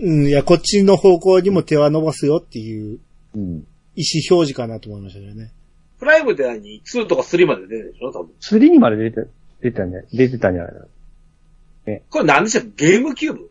[0.00, 0.26] うん。
[0.26, 2.98] いや、こっちの方向にも手は伸ばすよっていう
[3.36, 3.66] うん。
[3.96, 5.50] 意思表示かなと思いましたけどね。
[5.98, 8.32] プライムって何 ?2 とか3まで出てるでしょ多分。
[8.40, 9.28] 3にまで出て、
[9.60, 12.00] 出てたんじゃ、出てたんじゃないかな。
[12.10, 12.88] これ何でしたっけ？
[12.92, 13.50] ゲームキューブ？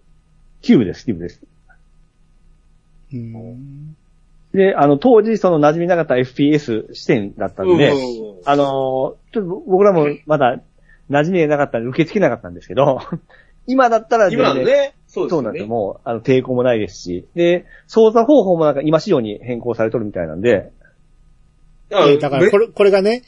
[0.61, 1.41] キューブです、キューブです。
[3.13, 3.95] うん。
[4.53, 10.61] で、あの、当時その馴染みなかった FPS 視点だったんで、うんうんうんあのーちょっと僕らもまだ
[11.09, 12.99] 馴染みなかったんで受け付けなかったんですけど、
[13.67, 15.37] 今だったら全然今のね、そうですよね。
[15.37, 15.67] そうなんですよ。
[15.67, 17.27] もう、あの、抵抗もないですし。
[17.35, 20.71] で、操作方法もなんか今仕様に変更されとるみたいなんで、
[21.91, 23.23] あえーだからこれ、これがね、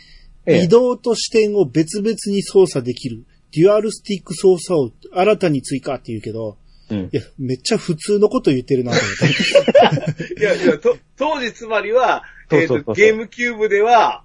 [0.48, 3.26] ええ移動と視点を別々に操作できる。
[3.56, 6.58] デュアルスティック操作を新たに追加って言うけど、
[6.92, 7.10] うんい。
[7.14, 10.34] や、めっちゃ普通のこと言ってるなと思って。
[10.40, 14.24] いや、いや、と、当時つまりは、えっ、そうそうそうそうと、ゲームキューブでは、あ、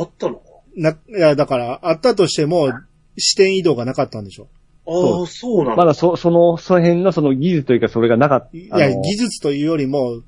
[0.00, 0.36] あったの？
[0.36, 0.51] か。
[0.76, 2.72] な、いや、だから、あったとしても、
[3.18, 4.48] 視点移動がなかったんでしょ？
[4.86, 5.76] ああ、そうなんだ。
[5.76, 8.56] まだそ、その、その辺のその技術というかそれがなかった。
[8.56, 10.22] いや、技術というよりも、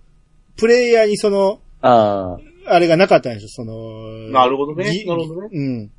[0.57, 5.91] プレイヤーにその、ああれがなかったんでしょ、その、なるほどねぎなるほどねうん。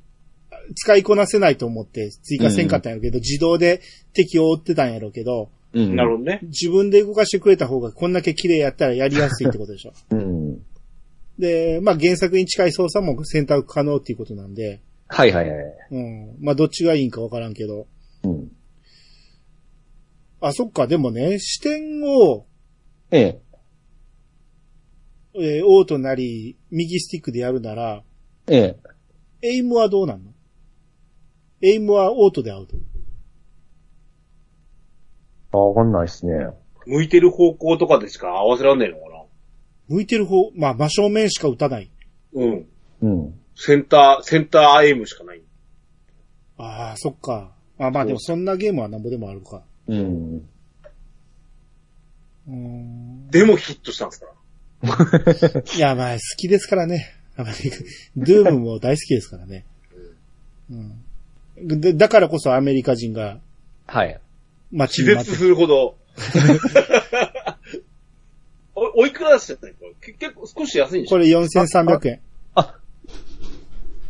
[0.75, 3.81] 使いこなせないと思って追加せんかったんやろうけど、自動で
[4.13, 5.95] 敵を追ってたんやろうけど、うん。
[5.95, 6.39] なるほどね。
[6.43, 9.91] 自分で動かしてくれた方がこんだけ綺麗やったらやりやすいってことでしょ？
[10.09, 10.15] ど。
[10.17, 10.65] うん。
[11.37, 15.63] で、まあ原作に近い操作も選択可能っていうことなんで、はいはいはい。
[15.91, 16.35] うん。
[16.39, 17.87] まあどっちがいいんかわからんけど。
[18.23, 18.51] うん。
[20.41, 22.45] あ、そっか、でもね、視点を、
[23.11, 23.41] ええ。
[25.37, 28.03] えー、オートなり、右スティックでやるなら、
[28.47, 28.77] え
[29.41, 29.47] え。
[29.47, 30.31] エイムはどうなんの？
[31.61, 32.75] エイムはオートでアウト。
[35.51, 36.33] あ、わかんないっすね。
[36.85, 38.97] 向いてる方向とかでしか合わせらんねえの。
[39.87, 41.89] 向いてる方、まあ真正面しか打たない。
[42.33, 42.65] うん。
[43.01, 43.39] うん。
[43.55, 45.41] センター、センターエイムしかない。
[46.57, 47.51] ああ、そっか。
[47.77, 49.63] あまあでもそんなゲームはなんぼでもあるか。
[49.87, 50.49] うん。
[52.47, 53.27] うーん。
[53.29, 55.63] でもヒットしたんですから。
[55.75, 57.13] いや、まあ好きですからね。
[57.35, 59.65] ドゥームも大好きですからね。
[60.69, 61.01] うん。
[61.81, 63.39] でだからこそアメリカ人が
[63.87, 64.19] はい。
[64.71, 65.97] 街気に待って絶するほど。
[68.75, 69.57] お、おいくらでしたっ
[70.01, 71.15] けけ結構少し安いんでしょ？
[71.15, 72.19] これ4300円。
[72.55, 72.75] あ、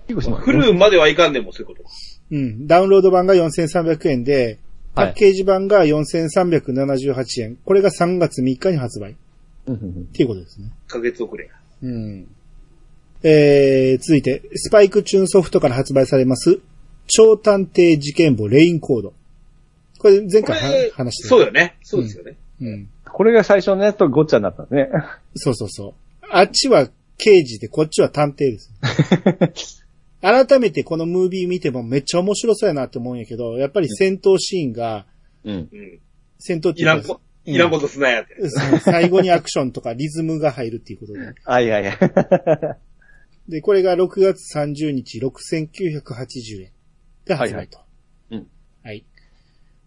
[0.08, 1.90] 結構しますフルまではいかんでもそういうことか。
[2.32, 2.68] うん。
[2.68, 4.60] ダウンロード版が4300円で、
[4.96, 7.58] パはいッケージ版が4378円。
[7.64, 9.12] これが3月3日に発売。
[9.12, 9.16] っ
[9.68, 10.72] うんうんていうことですね。
[10.88, 11.52] 1ヶ月遅れや。
[11.84, 12.28] うん。
[13.24, 16.60] えー、続いて、スパイクチューンソフトから発売されます、
[17.08, 19.14] 超探偵事件簿レインコード。
[19.98, 21.78] これ前回話してそうよね。
[21.82, 22.38] そうですよね。
[22.62, 22.90] うん。
[23.06, 24.90] これが最初のやつとごっちゃになったね。
[25.36, 25.94] そうそうそう。
[26.30, 26.88] あっちは
[27.18, 28.72] 刑事で、こっちは探偵です。
[30.22, 35.06] 改めてこのムービー見てもめっちゃ面白そうやなって思うんやけど、やっぱり戦闘シーンが、
[35.44, 35.56] うん。
[35.56, 36.00] うん。
[36.40, 38.36] 戦闘っていうかいらんこ、いらんことすなやって。
[38.80, 41.20] 最後にアクションとかリズムが入るっていうことで。
[41.20, 41.98] はいはいはい。
[43.52, 46.72] で、これが6月30日6980円
[47.26, 47.78] で発売と。
[47.78, 47.84] は
[48.32, 48.48] いはいうん
[48.84, 49.04] はい。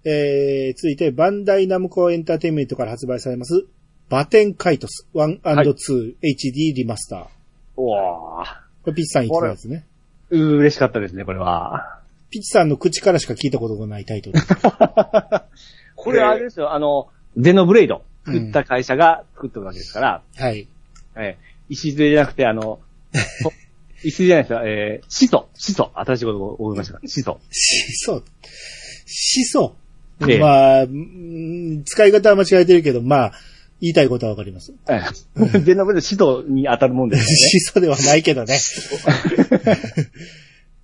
[0.05, 3.67] えー、続いて、バンダイナムコエンターテインメントから発売されます、
[4.09, 7.27] バテンカイトス 1&2HD リマスター。
[7.77, 8.45] うわ
[8.83, 9.87] これピッチさん言ってたやつね。
[10.31, 12.01] ーう嬉しかったですね、これは。
[12.31, 14.39] ピッチさんの口からしか聞いたことがないタイトル。
[15.97, 20.69] これはあれですよ、あの、ゼノブレイド作った会社が作ったわけですから、はい。
[21.17, 22.81] えー石杖じゃなくて、あの、ほ
[24.03, 27.41] 石杖じゃないですよ、えー、始祖、始祖、新しいことを覚えましたから、始祖。
[27.51, 28.23] しそ、
[29.07, 29.77] しそ。
[30.27, 33.33] ええまあ、うん使い方は間違えてるけど、まあ、
[33.81, 34.75] 言いたいことはわかります。
[34.89, 38.59] えーゼノブレイド始祖に当たるもんですしそ ではないけどね。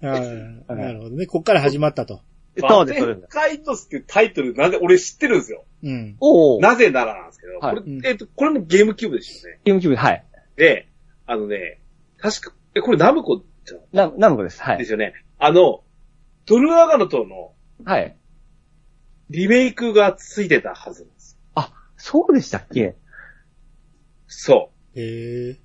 [0.02, 1.26] あーなるほどね。
[1.26, 2.20] こっから始まったと。
[2.56, 5.64] そうです、カイトスっていうタイトルなんで俺知ってるんですよ。
[5.82, 6.16] うん。
[6.20, 6.62] おー。
[6.62, 9.60] なぜならなんですけど、はいこれ、えっと、これもゲームキューブですよね。
[9.64, 10.24] ゲームキューブ、はい。
[10.56, 10.86] で、
[11.26, 11.80] あのね、
[12.18, 14.62] 確か、え、これナムコじゃな、ナムコです。
[14.62, 14.78] はい。
[14.78, 15.14] ですよね。
[15.38, 15.82] あの、
[16.46, 17.52] ドルアガノトの
[17.84, 18.16] はい。
[19.30, 21.38] リメイクがついてたはずなんです。
[21.54, 22.96] あ、そうでしたっけ？
[24.26, 25.00] そう。
[25.00, 25.60] へえ。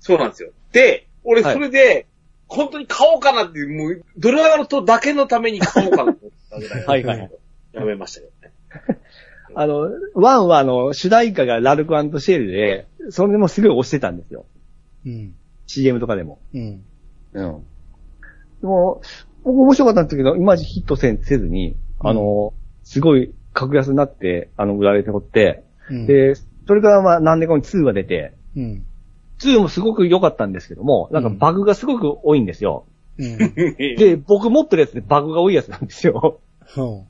[0.00, 0.50] そうなんですよ。
[0.72, 2.06] で、俺はいそれで、
[2.48, 6.84] 本当に買おうかなっていう、もう、ドルアガノトだけのために買おうかなと思ったぐらい。
[6.84, 7.30] はいはい。
[7.72, 9.00] やめましたけどね。
[9.54, 14.46] あの、ワンはあの、主題歌がラルクシェルで、それでもすごい押してたんですよ。
[15.04, 15.34] うん。
[15.66, 16.40] CM とかでも。
[16.54, 16.84] うん。
[17.32, 17.66] うん。
[18.60, 19.02] でも、
[19.42, 22.52] 僕面白かったんですけど、いまいちヒットせんせずに、あの、
[22.84, 26.34] すごい格安になって、あの、売られておって、うん、で、
[26.66, 28.84] それからまあ何年後に2が出て、うん。
[29.38, 32.84] 2もすごく良かったんですけども、なんかバグがすごく多いんですよ。
[33.18, 33.38] うん。
[33.96, 36.40] で、僕持ってるやつでバグが多いやつなんですよ。
[36.74, 37.04] ほ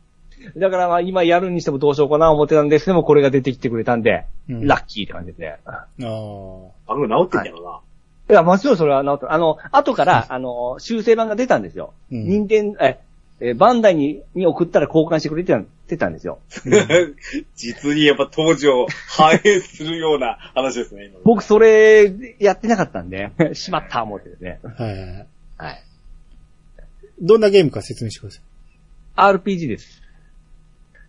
[0.57, 4.55] だからまあ今やるにしてもどうしようかな思ってたんですけども、これが出てきてくれたんで、う。
[4.55, 5.57] うん、ラッキーって感じですね。
[5.65, 5.87] ああ。
[6.01, 7.81] あの、治ってんやろな。
[8.29, 9.33] いや、もちろんそれは治った。
[9.33, 11.95] あの、後から、あの、修正版が出たんですよ。
[12.11, 12.99] うん任天、え、
[13.41, 16.41] え、バンダイに、に送ったら交換してくれてたてたんですよ。
[17.55, 21.21] 実にやっぱ当時を反映するような話ですね、今の。
[21.25, 24.59] 僕それ、やってなかったんで、 しまった思ってですね。
[24.63, 25.27] はいはいはい。
[25.59, 25.83] はい。
[27.21, 28.43] どんなゲームか説明してください。
[29.37, 30.03] RPG です。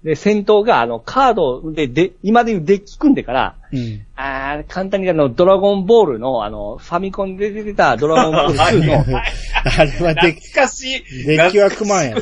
[0.03, 4.05] で、戦闘が、あの、カードで、で、今でいうデッキ組んでから、うん。
[4.15, 9.23] あー簡単にあの、ドラゴンボールの、あの、ファミコンで出てたドラゴンボール2の、あ
[9.83, 11.25] れは懐で、かしい。
[11.25, 12.21] デッキは組まんやろ。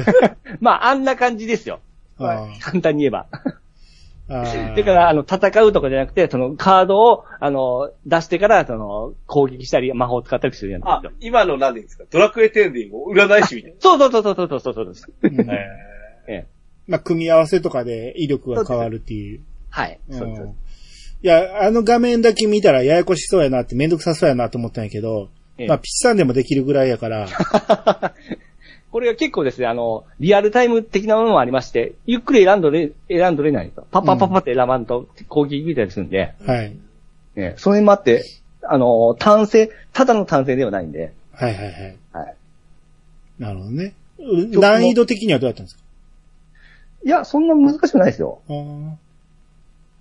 [0.60, 1.80] まあ、あんな感じですよ。
[2.18, 3.26] あ簡単に言えば。
[4.28, 12.04] だから、あの、戦うとかじゃなくて、その、カードを、あの、出してから、その、攻撃したり、魔法を使ったりするやつあで今の何ですか？
[12.10, 15.08] ドラクエ10でいう占い師みたい そうそうそうそうそうそうそうです。
[15.22, 15.28] え
[16.28, 16.46] ええ。
[16.88, 19.40] まあ、組み合わせとかで威力が変わるっていう。
[19.70, 19.98] はい。
[20.08, 20.42] うんそうです。
[20.42, 20.46] い
[21.22, 27.26] いや、あの画面だけ見たらややこしそうやなってめんどくさそうやなと思ったんやけど、ええまあ、ピッサンでもできるぐらいやから、
[28.92, 33.86] これが結構ですね、あの、リアルタイム的なものもありまして、ゆっくり選んどれ、選んどれないんですよ。
[33.90, 36.76] パッパッパッパって選ばんと攻撃見たりするんで、はい。
[37.34, 38.24] ね、それもあって、
[38.62, 41.96] あの、単性、ただの単性ではないんで、はいはいはい。
[42.12, 42.34] はい。
[43.38, 43.94] なるほどね。
[44.52, 45.82] 難易度的にはどうやったんですか？
[47.06, 48.40] いや、そんな難しくないですよ。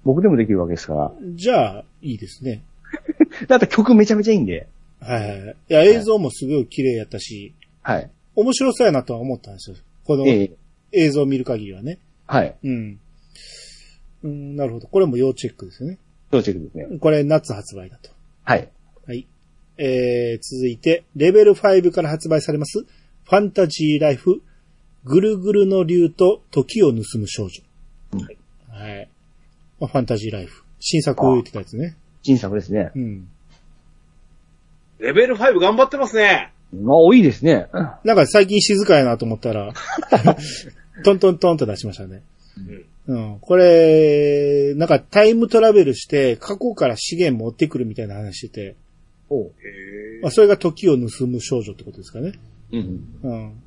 [0.03, 1.11] 僕でもできるわけですから。
[1.35, 2.63] じゃあ、いいですね。
[3.47, 4.67] だって曲めちゃめちゃいいんで。
[5.01, 5.55] はいはいはい。
[5.69, 8.09] いや、映像もすごい綺麗やったし、はい。
[8.35, 9.75] 面白そうやなとは思ったんですよ。
[10.03, 10.51] このええ
[10.93, 11.99] 映像を見る限りはね。
[12.25, 12.55] はい。
[12.63, 12.99] うん。
[14.23, 14.87] うん、なるほど。
[14.87, 15.99] これも要チェックですよね。
[16.31, 16.97] 要チェックですね。
[16.97, 18.09] これ夏発売だと。
[18.43, 18.67] はい。
[19.05, 19.27] はい。
[19.77, 24.41] えー、続いて、レベル5から発売されます、ファンタジーライフ、
[25.05, 27.63] ぐるぐるの竜と時を盗む少女。
[28.11, 28.37] はい。
[28.69, 29.09] はい。
[29.79, 30.63] まあ、ファンタジーライフ。
[30.79, 31.95] 新作を言ってたやつね。
[32.23, 32.91] 新作ですね。
[32.95, 33.27] うん。
[34.99, 36.51] レベル5頑張ってますね。
[36.73, 37.67] まあ、多いですね。
[38.03, 39.73] なんか最近静かやなと思ったら、
[41.05, 42.23] トントントンと出しましたね。
[43.07, 43.25] うん。
[43.33, 43.39] うん。
[43.39, 48.75] これ、なんかタイムトラベルして過去から資源持ってくるみたいな話してて、
[49.29, 49.45] おう。
[49.47, 52.33] へまあ、それが時を盗む少女ってことですかね。
[52.71, 53.19] うん。
[53.23, 53.63] うん。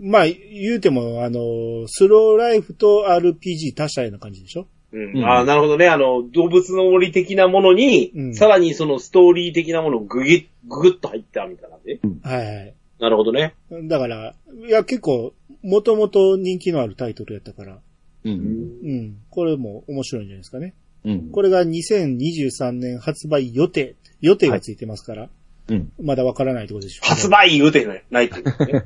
[0.00, 4.66] まあ、言うても、あの、スローライフと RPG 足したような感じでしょ？
[4.92, 5.16] うん。
[5.18, 5.88] うんああ、なるほどね。
[5.88, 12.74] あの、動物の森的なものに、うんさらにそのストーリー的なものをぐぎ、ぐぐっと入ったみたいな感じはいはい。
[13.00, 13.54] なるほどね。
[13.70, 14.34] だから、
[14.66, 17.80] いや、結構、もともと人気のあるタイトルやったから、う。
[18.24, 19.16] うんうん。
[19.30, 20.74] これも面白いんじゃないですかね。
[21.04, 21.30] うん。
[21.30, 23.94] これが2023年発売予定。
[24.20, 25.28] 予定がついてますから、
[25.68, 25.92] うん。
[26.02, 27.14] まだわからないところでしょうけど。
[27.14, 28.84] 発売言うてないっていうことね。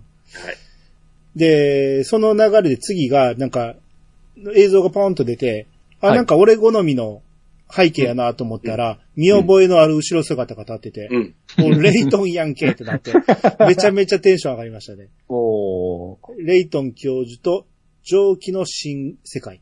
[0.34, 0.70] うん
[1.36, 3.76] で、その流れで次が、なんか、
[4.56, 5.68] 映像がポンと出て、
[6.00, 7.22] あ、はいなんか俺好みの
[7.70, 11.34] 背景やなと思ったら、見覚えのある後ろ姿が立ってて、うん。
[11.58, 13.12] もうレイトンやんけってなって、
[13.64, 15.08] めちゃめちゃテンション上がりましたね。
[15.28, 16.18] おー。
[16.38, 17.66] レイトン教授と
[18.02, 19.60] 蒸気の新世界。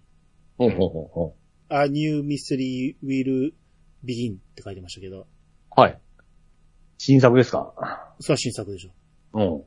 [0.56, 1.34] ほうほうほうほ
[1.68, 3.52] A New Mystery Will
[4.06, 5.26] Begin って書いてましたけど、う。
[5.76, 5.98] はい。
[6.96, 7.74] 新作ですか？
[8.20, 8.90] それは新作でしょ。
[9.34, 9.62] うん。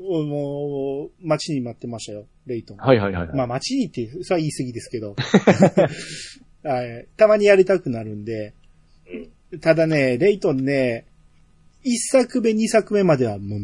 [0.00, 2.76] おもう、待ちに待ってましたよ、レイトン。
[2.76, 3.36] はいはいはいはい。
[3.36, 5.16] まあ、待ちにって、それは言い過ぎですけど。
[6.62, 8.52] はいたまにやりたくなるんで。
[9.60, 11.06] ただね、レイトンね、
[11.82, 13.60] 一作目、二作目まではもう、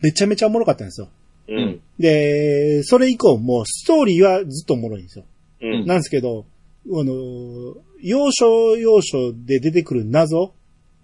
[0.00, 1.08] めちゃめちゃおもろかったんですよ。
[1.48, 1.80] うん。
[1.98, 5.24] で、それ以降もうストーリーはずっとおもろいんですよ。
[5.60, 5.86] うん。
[5.86, 6.46] なんですけど、
[6.86, 10.54] あの、要所要所で出てくる謎、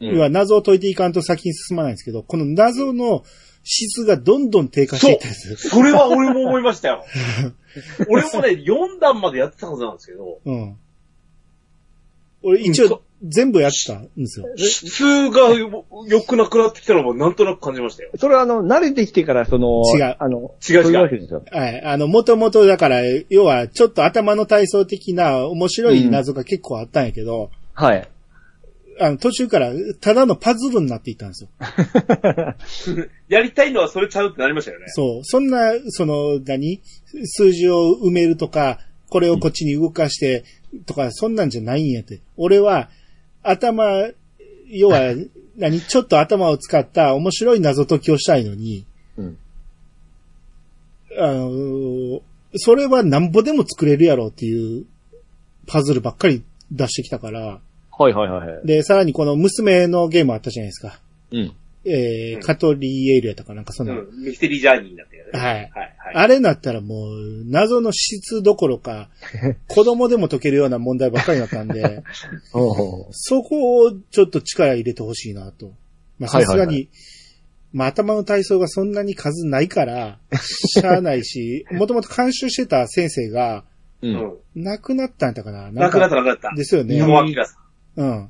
[0.00, 3.24] うん要は謎を解いていかんと先に進まないんですけど、この謎の
[3.64, 5.56] 質がどんどん低下していったんですよ。
[5.56, 7.04] それは俺も思いましたよ。
[8.08, 10.76] 俺もね、4段までやってたはずなんですけど、うん。
[12.42, 14.46] 俺一応全部やってたんですよ。
[14.56, 18.10] 質が良くなくなってきたのもなんとなく感じましたよ。
[18.16, 21.42] それはあの、慣れてきてから、その、違うあの、違う違うそういうわけですよ。
[21.50, 21.82] はい。
[21.82, 28.08] あの、もともとだから、要はちょっと頭の体操的な面白い謎が結構あったんやけど、はい。
[29.00, 31.50] あの、途中からただのパズルになっていったんですよ。
[33.28, 34.86] やりたいのはそれちゃうってなりましたよね。
[34.88, 35.24] そう。
[35.24, 36.80] そんな、その、何？
[37.24, 40.44] 数字を埋めるとか、これをこっちに動かして、
[40.86, 42.20] とか、そんなんじゃないんやって。
[42.36, 42.90] 俺は、
[43.42, 44.10] 頭、
[44.68, 45.14] 要は、
[45.56, 45.80] 何？
[45.80, 48.84] ちょっと頭を使った面白い謎解きをしたいのに、
[49.16, 49.38] うん。
[51.18, 52.22] あの、
[52.54, 54.86] それはなんぼでも作れるやろっていう
[55.66, 57.60] パズルばっかり出してきたから、
[57.98, 58.66] はいはいはいはい。
[58.66, 61.00] で、さらにこの娘のゲームあったじゃないですか。
[61.32, 61.52] うん。
[61.84, 64.24] えーうんカトリエールやったかなんかそんな、うん。
[64.24, 65.38] ミステリージャーニーになってる、ね。
[65.38, 65.70] はいはい。
[65.70, 65.94] はい。
[66.14, 69.08] あれなったらもう、謎の質どころか、
[69.68, 72.02] 子供でも解けるような問題ばっかりだったんで、
[73.10, 75.72] そこをちょっと力入れてほしいなと。
[76.18, 76.88] まあさすがに、はいはいは
[77.72, 83.64] まあ頭の体操がそんなに数ないから、 しゃあないし、もともと監修してた先生が、
[84.02, 84.08] う。
[84.08, 84.32] うんん。
[84.54, 86.54] 亡くなったんだかななんかなくなったなくなった。
[86.56, 86.98] ですよね。
[86.98, 87.06] さ
[87.98, 88.28] うん。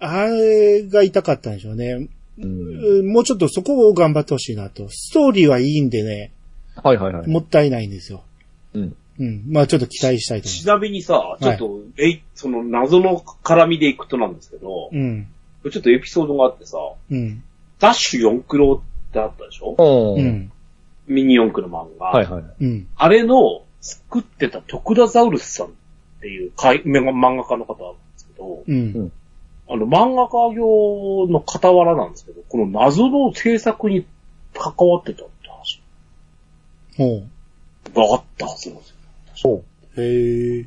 [0.00, 2.08] あれが痛かったんでしょうね。
[2.38, 2.44] うん。
[2.44, 4.88] うんもうちょっとそこを頑張ってほしいなと。
[4.90, 6.32] ストーリーはいいんでね、
[6.82, 7.28] はいはいはい。
[7.28, 8.24] もったいないんですよ。
[8.74, 8.96] うん。
[9.20, 9.44] うん。
[9.48, 10.50] まあちょっと期待したいとん。
[10.50, 14.96] 思いちなみにさ、ちょっと、えい、その謎の絡みでいくとなんですけど、ます。
[14.96, 15.28] うん。
[15.70, 16.78] ちょっとエピソードがあってさ、
[17.10, 17.42] うん。
[17.78, 20.16] ダッシュ4クロってあったでしょ？
[20.18, 20.50] うん。
[21.06, 22.06] ミニ四駆の漫画。
[22.06, 22.42] はいはい。
[22.60, 22.88] うん。
[22.96, 25.70] あれの作ってた徳田ザウルスさんっ
[26.20, 27.94] ていうか漫画家の方
[28.44, 29.12] ど、うん。
[29.68, 34.06] あの漫画家業の傍らなんですけど、この謎の制作に
[34.52, 35.82] 関わってたって話
[36.96, 37.22] ほ
[37.94, 38.96] があったはずなんですよ。
[39.36, 39.52] そ
[39.96, 40.00] う。
[40.00, 40.02] う。
[40.02, 40.66] へえ。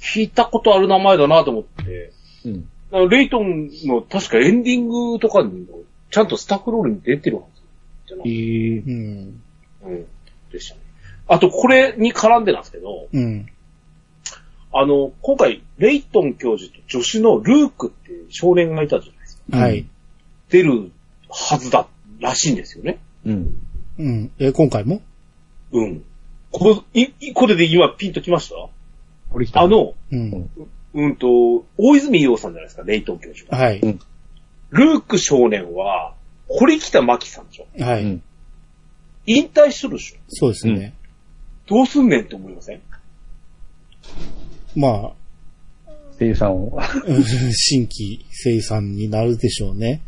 [0.00, 2.12] 聞いたことある名前だなと思って、
[2.44, 3.08] うん。
[3.08, 5.78] レイトンの確かエンディングとかにも、
[6.10, 7.62] ちゃんとスタッフロールに出てるはず
[8.08, 9.42] じゃなえうん。
[9.84, 10.06] うん。
[10.50, 10.80] でしたね。
[11.28, 13.46] あと、これに絡んでなんですけど、うん。
[14.72, 19.58] あの、今回、レイトン教授と助手のルークっていう少年がいたじゃないですか。
[19.58, 19.86] はい。
[20.48, 20.90] 出る
[21.28, 21.86] はずだ、
[22.20, 22.98] らしいんですよね。
[23.26, 23.54] うん。
[23.98, 24.30] うん。
[24.38, 25.02] え、今回も？
[25.72, 26.04] うん。
[26.50, 28.54] これ、い、これで今ピンときました？
[29.30, 29.60] これ来た。
[29.62, 30.50] あ、の、うん。
[30.94, 33.58] うんと、大泉洋さんじゃないですか、レイトン教授が。
[33.58, 33.80] はい。
[33.80, 36.14] ルーク少年は、
[36.48, 37.66] 堀北真希さんでしょ？
[37.82, 38.04] はい。
[38.04, 38.22] うん。
[39.26, 40.16] 引退しとるでしょ？
[40.28, 40.94] そうですね。
[41.66, 42.80] どうすんねんって思いません？
[44.76, 45.12] ま
[46.18, 46.78] 声優さんを。
[47.52, 50.02] 新規生産になるでしょうね。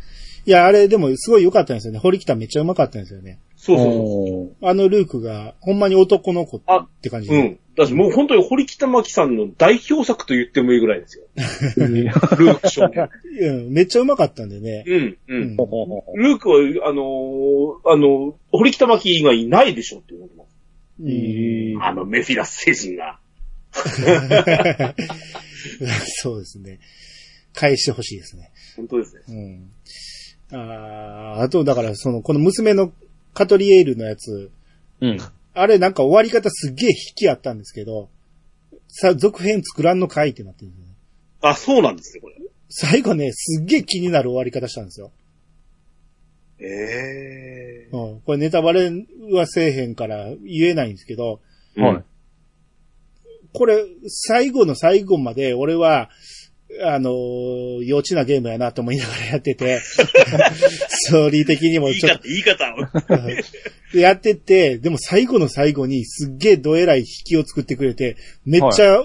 [0.46, 1.98] いや、あれでもすごい良かったんですよね。
[1.98, 3.38] 堀北めっちゃうまかったんですよね。
[3.56, 7.34] そうそうそおーあのルークが、ほんまに男の子あって感じう。
[7.34, 7.58] うん。
[7.76, 11.24] だしもう本当に堀北真希さんの代表作と言ってもいいぐらいですよ。
[11.76, 13.08] ルーク少年。
[13.40, 13.72] うん。
[13.72, 14.84] めっちゃうまかったんでね。
[14.86, 20.54] うん、ううんルークは、あのーあの、堀北真希以外いないでしょって思ってます。
[21.80, 23.18] あのメフィラス星人が。
[26.22, 26.80] そうですね。
[27.52, 28.50] 返してほしいですね。
[28.76, 29.22] 本当ですね。
[30.50, 30.58] うん。
[30.58, 32.92] あーあと、だから、その、この娘の
[33.32, 34.50] カトリエールのやつ、
[35.00, 35.18] うん。
[35.54, 38.08] あれなんか終わり方すっげえ引きあったんですけど、
[38.88, 40.76] さ、続編作らんのかいってなってるね。
[41.40, 42.36] あ、そうなんですね、これ。
[42.68, 45.12] 最後ね、すっげえ気になる終わり方したんですよ。
[46.58, 46.66] え
[47.86, 48.20] えうん。
[48.20, 48.90] これネタバレ
[49.32, 51.40] はせえへんから言えないんですけど、
[51.76, 52.04] はい。
[53.54, 56.10] これ、最後の最後まで俺は、
[56.82, 59.78] あのー幼稚なゲームやなと思いながらやってて、
[60.88, 62.74] ストーリー的にも言いちょっ方、言い方。
[63.92, 69.04] と、やってて、でも最後の最後にすっげえどえらい引きを作ってくれて、めっちゃ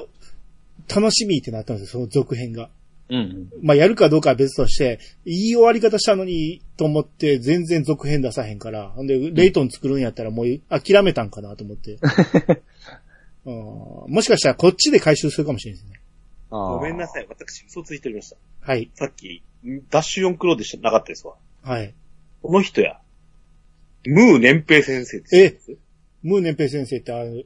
[0.94, 2.72] 楽しみってなったんですよ、その続編が。
[3.10, 3.50] うん。
[3.62, 8.90] まあ、やるかどうかは別として、いい終わり方したのに、と思って、全然続編出さへんから。
[8.90, 11.98] ほんで、レイトン作るんやったらもう諦めたんかなと思って。
[13.46, 16.00] うんもしかしたらこっちで回収するかもしれないですね。
[16.50, 18.38] ごごめんなさい、私嘘ついておりました。
[18.62, 18.90] はい。
[18.96, 19.44] さっき、
[19.90, 21.36] ダッシュ4クローでしなかったですわ。
[21.64, 21.94] はい。
[22.42, 23.00] この人や。
[24.06, 25.72] ムー年平先生です？
[25.72, 25.76] え？
[26.24, 27.44] ムーネンペイ先生ってあの、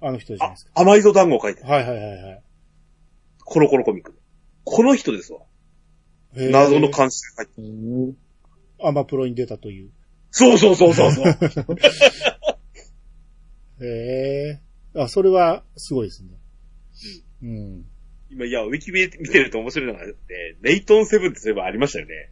[0.00, 1.68] あの人じゃないあですか。、甘いぞ団子を書いてる。
[1.68, 2.42] はいはいはいはい
[3.46, 4.14] コロコロコミック。
[4.64, 5.40] この人ですわ。
[6.34, 7.68] 謎の監視が書いてる。
[7.68, 7.70] う
[8.10, 8.16] ん
[8.82, 9.90] アマプロに出たという。
[10.30, 11.26] そうそうそうそうそう。
[13.84, 14.60] へえ。
[14.96, 16.30] あ、それは、すごいですね。
[17.42, 17.84] うん。
[18.30, 22.30] 今、いや、ウィキ見てると面白いのがあって、レイトンセブンってそういえばありましたよね。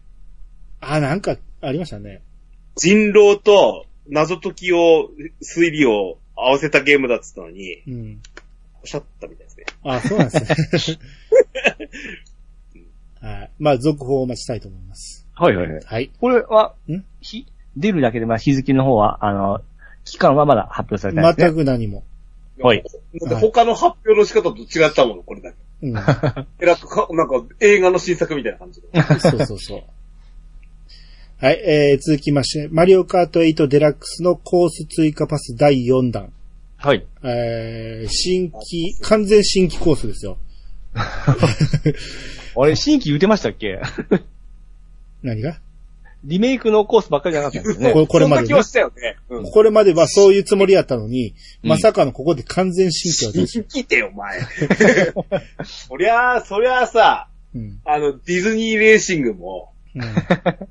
[0.80, 2.22] あ、なんか、ありましたね。
[2.76, 5.10] 人狼と謎解きを、
[5.42, 8.20] 推理を合わせたゲームだっつったのに、うん。
[8.80, 9.66] おっしゃったみたいですね。
[9.84, 10.98] あ、そうなんですね。
[13.20, 13.50] はい。
[13.58, 15.28] まあ、続報をお待ちしたいと思います。
[15.34, 15.84] はいはいはい。
[15.84, 16.10] はい。
[16.20, 17.46] これはん、ひ、
[17.76, 19.60] 出るだけで、まあ、日付の方は、あの、
[20.04, 21.54] 期間はまだ発表されてないですね。
[21.54, 22.04] 全く何も。
[22.62, 22.82] はい。
[23.20, 25.56] だって他の発表の仕方と違ったもの、これだけ。
[25.82, 25.96] うん。
[26.60, 28.88] えらくか、なんか映画の新作みたいな感じで。
[29.20, 29.82] そうそうそう。
[31.38, 36.32] はい、えー、続きまして、マリオカート8デラックスのコース追加パス第4弾。
[36.76, 37.04] はい。
[37.24, 40.38] えー、新規、完全新規コースですよ。
[40.94, 43.80] あれ、新規言うてましたっけ？
[45.22, 45.58] 何が？
[46.24, 47.92] リメイクのコースばっかりじゃなかったんですよね。
[47.92, 49.16] これこれまでねそんな気はしたよね。
[49.28, 49.50] うん。
[49.50, 54.40] これまではそういうつもりやったのに、うんまさかのここで完全新規を出してよ、お前。
[55.64, 57.80] そりゃあ、そりゃあさ、うん。
[57.84, 60.02] あの、ディズニーレーシングも、うん。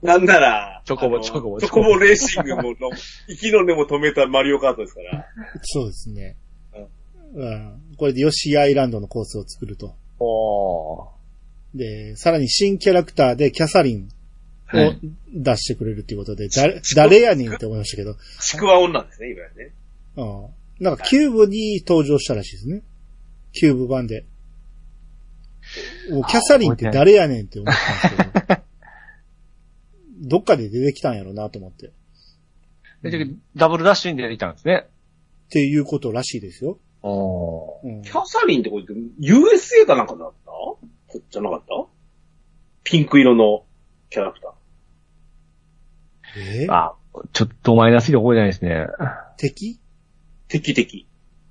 [0.02, 2.92] なんなら、チョコボチョコボチョコボレーシングもの、
[3.28, 5.26] 息の根も止めたマリオカートですから。
[5.64, 6.38] そうですね。
[7.36, 7.82] うん。
[7.98, 9.96] これでヨッシーアイランドのコースを作ると。
[10.20, 11.08] おー。
[11.76, 14.10] で、さらに新キャラクターでキャサリン
[14.74, 15.00] をはい
[15.34, 19.74] 出してくれるっていうことで、だ誰やねんって思いましたけど、ちくわ女ですね、いわゆるね。
[20.18, 20.24] う
[20.82, 20.84] ん。
[20.84, 22.82] なんかキューブに登場したらしいですね。
[23.54, 24.26] キューブ版で。
[26.08, 28.62] キャサリンって誰やねんって思ったんですけど、
[30.30, 31.92] どっかで出てきたんやろなと思って。
[33.56, 34.88] ダブルダッシュに出てきたんですね。
[35.50, 36.80] ていうことらしいですよ。
[37.04, 37.88] おー。
[37.88, 40.52] うんキャサリンってこれって USA かなんかだった？
[41.30, 41.88] じゃなかった？
[42.84, 43.66] ピンク色の
[44.10, 44.51] キャラクター。
[46.38, 46.74] えー？
[46.74, 46.96] あ、
[47.34, 48.88] ちょっとマイナスで覚えてないですね。
[49.38, 49.80] 敵？
[50.48, 51.08] 敵敵。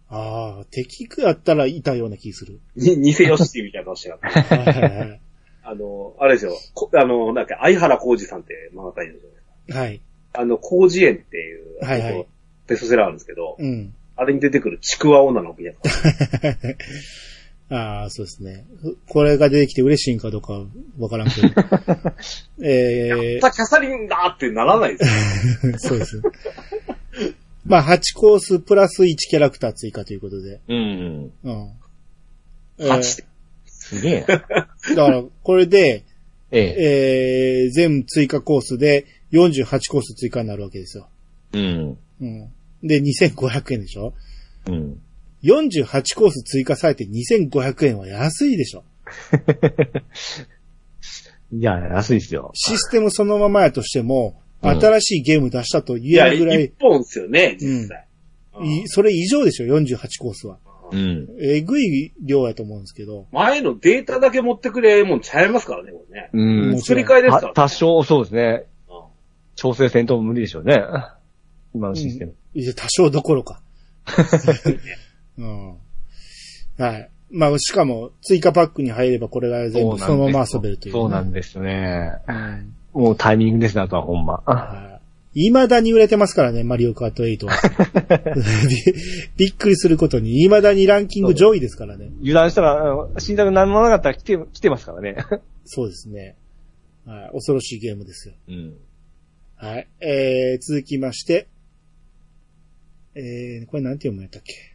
[0.08, 2.60] ああ、敵区やったらいたような気する。
[2.74, 4.56] に、偽ヨッシーみたいな顔してなかった。
[4.56, 5.20] はいはいはい
[5.62, 6.52] あの、あれですよ。
[6.74, 9.78] こあの、なんか、相原浩二さんって漫画家いるじゃないですか。
[9.78, 10.00] はい。
[10.32, 12.26] あの、広辞苑っていう、はいはいあの
[12.66, 13.94] ベストセラーあるんですけど、うん。
[14.16, 15.80] あれに出てくるちくわ女のみたいな。
[17.70, 18.66] ああ、そうですね。
[19.08, 20.64] これが出てきて嬉しいんかどうか
[20.98, 21.48] わからんけど。
[22.62, 25.70] えまたキャサリンだってならないですよ。
[25.72, 26.20] ー、 そうです。
[27.64, 30.60] まあ、8コースプラス1キャラクター追加ということで。
[30.68, 31.32] うん。
[31.44, 31.70] うん。
[32.78, 33.24] えー8
[33.66, 34.26] すげえな。
[34.46, 36.04] だから、これで、
[36.50, 37.64] ええ。
[37.64, 41.08] えー、全追加コースで48コース追加になるわけですよ。
[41.52, 41.98] うん。
[42.20, 42.52] うん。
[42.82, 44.14] で、2500円でしょ？
[44.66, 45.00] うん。
[45.42, 48.84] 48コース追加されて2500円は安いでしょ。
[51.52, 52.50] いや、安いですよ。
[52.54, 58.06] システムそのままやとしても、うん新しいゲーム出したと言えるぐらい、一本ですよね、実際。
[58.62, 60.58] いそれ以上でしょ、48コースは。
[60.92, 61.26] うん。
[61.40, 63.26] えぐい量やと思うんですけど。
[63.32, 66.28] 前のデータだけ持ってくれもんちゃいますからね、これね。
[66.34, 66.80] うん。
[66.82, 68.42] 作り替えですから、た多少そうですね。
[68.42, 68.70] うん
[69.60, 70.82] 調整戦闘無理でしょうね。
[71.74, 72.34] 今のシステム。
[72.54, 73.60] いや多少どころか。
[75.40, 76.84] うん。
[76.84, 77.10] はい。
[77.30, 82.12] まあ、しかも、追加パックに入ればこれが全部そのまま遊べるという、そうなんですね。
[82.28, 84.42] うんもうタイミングですね、あとはほんま。
[84.44, 84.90] はい
[85.32, 87.52] 未だに売れてますからね、マリオカート8は。
[88.68, 88.92] び
[89.46, 92.10] びっくりすることに、未だにランキング上位ですからね。
[92.18, 95.16] 油断したら、新作何もなかったら来て、来てますからね。
[95.66, 96.34] そうですね。
[97.04, 97.30] はい。
[97.32, 98.34] 恐ろしいゲームですよ。
[98.48, 98.76] うん。
[99.54, 99.88] はい。
[100.00, 101.46] えー、続きまして、
[103.14, 104.52] えー、これなんて読むんやったっけ？
[104.52, 104.69] が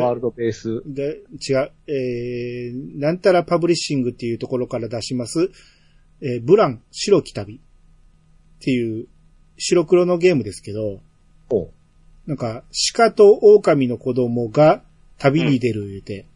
[0.00, 0.82] ワールドベース。
[0.86, 5.50] が、違う、えー、なんたらパブリッシングっていうところから出します、
[6.20, 7.58] えー、ブラン白き旅っ
[8.60, 9.06] ていう
[9.58, 11.00] 白黒のゲームですけど、
[11.50, 11.70] お
[12.26, 12.64] なんか、
[12.94, 14.82] 鹿と狼の子供が
[15.18, 16.26] 旅に出る言うて、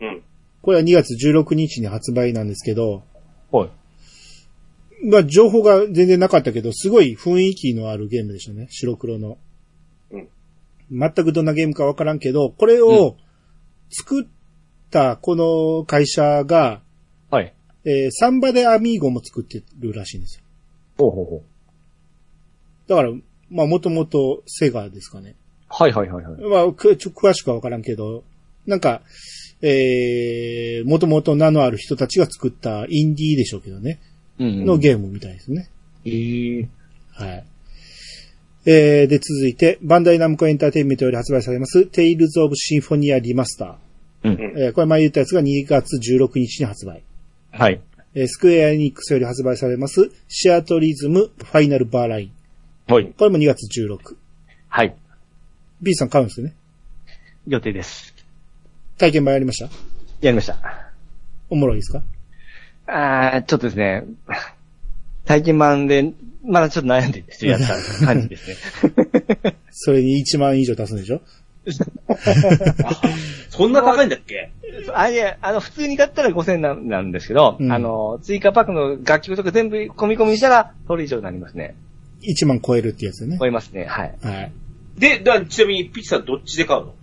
[0.00, 0.22] うん。
[0.62, 3.04] これは2月16日に発売なんですけど、
[3.50, 3.70] はい。
[5.04, 9.38] まあ、情報が全然なかったけど、すごい雰囲気のあるゲームでしたね、白黒の。
[10.90, 10.98] うん。
[10.98, 13.16] 全くどんなゲームかわからんけど、これを
[13.90, 14.26] 作っ
[14.90, 16.80] たこの会社が、
[17.30, 17.54] はい。
[17.84, 20.44] えーサンバでアミーゴも作ってるらしいんですよ。
[20.98, 21.42] ほうほうほう。
[22.88, 23.12] だから、
[23.50, 25.36] まあ、もともとセガですかね。
[25.68, 26.40] はいはいはいはい。
[26.42, 28.24] まあ、くちょ詳しくはわからんけど、
[28.66, 29.02] なんか、
[29.60, 34.00] えー、もともと名のある人たちが作ったインディーでしょうけどね。
[34.38, 35.68] うんのゲームみたいですね。
[36.04, 36.68] えー、
[37.10, 37.44] はい。
[38.70, 44.28] えー、で、続いて、バンダイナムコエンターテインメントより発売されます、テイルズ・オブ・シンフォニア・リマスター。
[44.28, 44.60] うん。
[44.60, 47.02] えー、これ前言ったやつが2月16日に発売。
[47.50, 47.80] はい。
[48.14, 52.92] えー、スクエア・エニックスより発売されます、シアトリズム・ファイナル・バーライン。
[52.92, 53.06] はい。
[53.16, 54.16] これも2月16。
[54.68, 54.94] はい。
[55.80, 56.54] B さん買うんですよね？
[57.46, 58.14] 予定です。
[58.98, 59.70] 体験版やりました？
[60.20, 60.58] やりました。
[61.48, 62.02] おもろいですか？
[62.86, 64.04] あー、ちょっとですね、
[65.28, 68.56] 体験版で、まだちょっと悩んでるんですよ、やった感じですね。
[69.70, 71.20] それに1万以上出すんでしょ？
[73.50, 74.50] そんな高いんだっけ？
[74.94, 81.74] あ、いや、あの、普通に買ったら5000なんなんですけど、うんあの、追加パックの楽曲とか全部込み込みしたら、それ以上になりますね。
[82.22, 83.46] ?1 万超えるってやつね超。
[83.46, 84.14] えますね、はい。
[84.22, 84.52] はい。
[84.98, 86.94] で、だちなみにピッチさんどっちで買うの？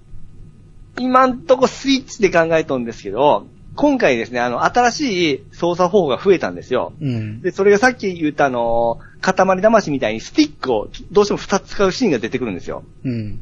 [0.99, 3.45] 今んとこスイッチで考えとんですけど、
[3.75, 6.93] 今回ですね、あの、新しい操作方法が増えたんですよ。
[7.01, 7.41] うん。
[7.41, 12.83] で、それがさっき言ったあの、塊魂みたいにスティックをどうしても2つ使うシーンが出てくるんですよ。
[13.03, 13.39] うん。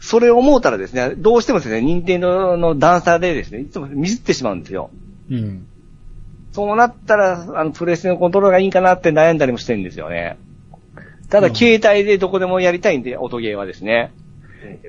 [0.00, 4.90] それを思うたらですね、どうしてもですね、任天堂の段差でですね、いつもミスってしまうんですよ。
[5.30, 5.66] うん。
[6.52, 10.38] そうなったら、あの、プレステのコントローラーがいいんかなって悩んだりもしてるんですよね。
[11.28, 14.10] ただ、うん携帯でどこでもやりたいんで、音ゲーはですね。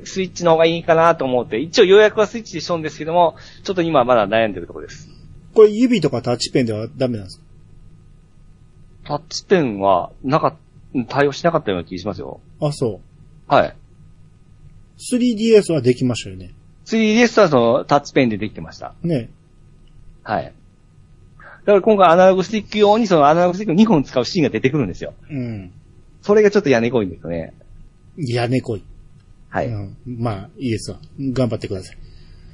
[0.03, 5.09] スイッチの方がいいかなと思って、一応予約はスイッチでしとんですけども、ちょっと今はまだ悩んでるところです。
[5.53, 7.45] これ指とかタッチペンではダメなんですか？
[9.03, 12.39] タッチペンは、なかっ、対応しなかったような気がしますよ。
[12.61, 13.01] あ、そ
[13.49, 13.53] う。
[13.53, 13.76] はい。
[15.11, 16.51] 3DS はできましたよね。
[16.86, 18.93] 3DS はそのタッチペンでできてました。
[19.01, 19.30] ね。
[20.24, 20.53] はい。
[21.36, 25.13] だから今回アナログスティック用にそのアナログスティックを2本使うシーンが出てくるんですよ。
[25.30, 25.72] うん。
[26.22, 27.53] それがちょっと屋根こいんですよね。
[28.17, 28.84] いや、猫い。
[29.51, 29.67] はい。
[29.67, 29.97] うん。
[30.05, 30.99] まあ、いいですわ。
[31.19, 31.97] 頑張ってください。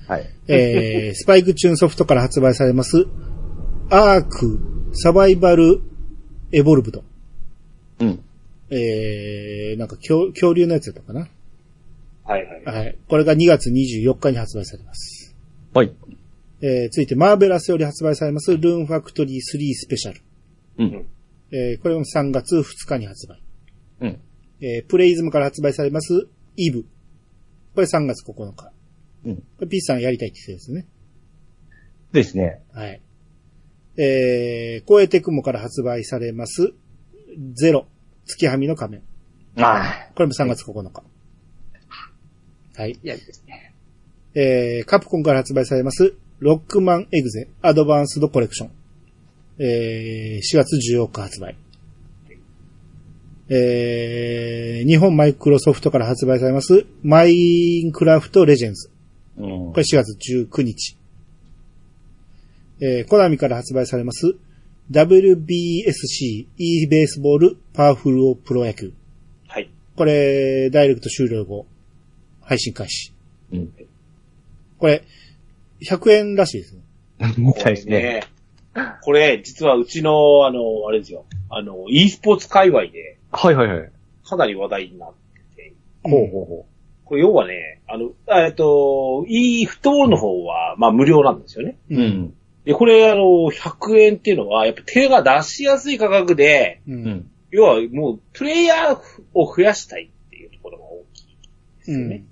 [0.07, 0.29] はい。
[0.47, 3.05] えー、 スパイクチューンソフトから発売されます、
[3.89, 4.59] アーク
[4.93, 5.81] サバイバル
[6.51, 7.03] エボルブド。
[7.99, 8.19] うん。
[8.69, 11.29] えー、なんか恐恐竜のやつやったかな？
[12.23, 12.63] はいはい。
[12.65, 12.97] はい。
[13.07, 15.35] これが2月24日に発売されます。
[15.73, 15.93] はい。
[16.61, 20.21] えー、続いてマーベラスより発売されます、ルーンファクトリー3スペシャル。
[20.79, 21.05] うん。
[21.51, 23.41] えー、これも3月2日に発売。
[24.01, 24.19] うん。
[24.59, 26.27] えー、プレイズムから発売されます、
[26.57, 26.83] イブ。
[27.73, 28.71] これ3月9日。
[29.25, 29.35] うん。
[29.37, 30.87] これピースさんやりたいって言ってたやつね。
[32.11, 32.61] ですね。
[32.73, 33.01] はい。
[33.97, 36.73] えー、コエテクモから発売されます、
[37.53, 37.87] ゼロ、
[38.25, 39.01] 月はみの仮面。
[39.57, 40.11] ああ。
[40.13, 41.03] これも3月9日。
[42.75, 42.91] はい。
[42.91, 43.73] いやですね。
[44.35, 48.71] えー、カプコンから発売されます、ロックマンエグゼアドバンスドコレクション。
[49.59, 51.55] えー、4月14日発売。
[53.49, 58.89] えー、日本マイクロソフトから発売されます、マインクラフトレジェンズ。
[59.37, 60.97] うんこれ4月19日。
[62.79, 64.35] えー、コナミから発売されます、
[64.91, 68.93] WBSC e ベースボールパワフルプロ野球。
[69.47, 69.69] はい。
[69.95, 71.65] これ、ダイレクト終了後、
[72.41, 73.13] 配信開始。
[73.51, 73.73] うん。
[74.77, 75.03] これ、
[75.81, 76.81] 100円らしいですね。
[77.37, 78.23] みたいですね。
[79.01, 81.25] これ、実はうちの、あの、あれですよ。
[81.49, 83.91] あの、e スポーツ界隈で、はいはいはい。
[84.23, 85.13] かなり話題になっ
[85.49, 85.73] てて、
[86.03, 86.65] ほうほうほ
[87.05, 91.77] これ要はね、あの、えっと、e フットボールの方は、まあ無料なんですよね。
[91.89, 91.95] う。
[91.95, 92.33] うん。
[92.65, 96.93] で、これ、あの、100円っていうのは、やっぱ手が出しやすい価格で、う。
[96.93, 97.31] うんん。
[97.49, 98.99] 要はもう、プレイヤー
[99.33, 101.37] を増やしたいっていうところが大きい
[101.77, 102.23] ですうんよね。。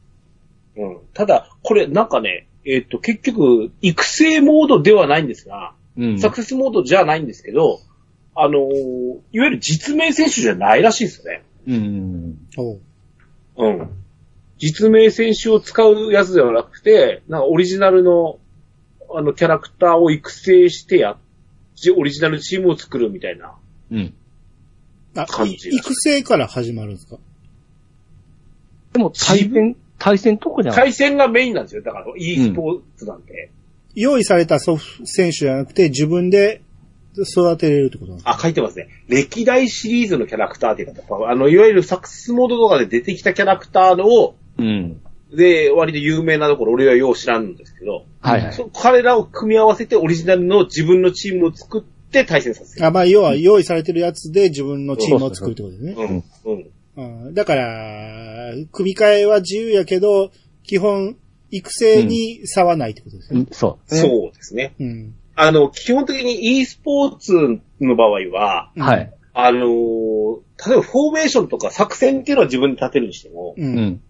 [0.76, 0.98] うん。
[1.14, 6.20] ただ、これなんかね、えっ、と、結局、育成モードではないんですが、うん。
[6.20, 7.80] サクセスモードじゃないんですけど、
[8.36, 11.44] あのーいわゆる実名選手じゃないらしいですよね。
[11.68, 12.38] うん。
[12.58, 12.80] おう
[13.58, 13.90] うん。
[14.58, 18.40] 実名選手を使うやつではなくて、なんかオリジナルの、
[19.14, 21.18] あの、キャラクターを育成してや、
[21.76, 23.56] じオリジナルチームを作るみたいな。
[23.92, 24.14] うん。
[25.16, 27.18] あ、感じい育成から始まるんですか？
[28.94, 30.80] でも、対戦、対戦とこじゃない？
[30.82, 31.82] 対戦がメインなんですよ。
[31.82, 33.50] だから、e スポーツなんで。
[33.94, 36.62] 用意されたソフ選手じゃなくて自分で
[37.24, 38.32] 育てれるってことなんですか？
[38.32, 38.90] あ、書いてますね。
[39.08, 45.02] 歴代シリーズのキャラクターっていうか、あの、いわゆるサクセスモードとかで出てきたキャラクターのを、うん。
[45.36, 48.54] で、割と有名なところ、俺はよう知らんんですけど、はいはい。
[48.54, 52.86] そ彼らを組み合わせてオリジナルの自分のチームを作って対戦させる。
[52.86, 55.96] あ、まあ、要は用意されてるやつで自分のチームを作るってことですね。
[55.98, 56.24] うん。
[56.54, 57.26] うん。
[57.26, 60.32] うんだから、組み替えは自由やけど、
[60.64, 61.18] 基本、
[61.52, 63.40] 育成に差はないってことですね。
[63.42, 63.96] うんそう。
[63.96, 64.74] そうですね。
[64.80, 65.16] うん。
[65.36, 67.34] あの、基本的に e スポーツ
[67.82, 69.14] の場合は、うんはい。
[69.34, 73.62] あのー例えばフォーメーションとか作戦っていうのは自分で立てるにしても、う。
[73.62, 74.02] うんん。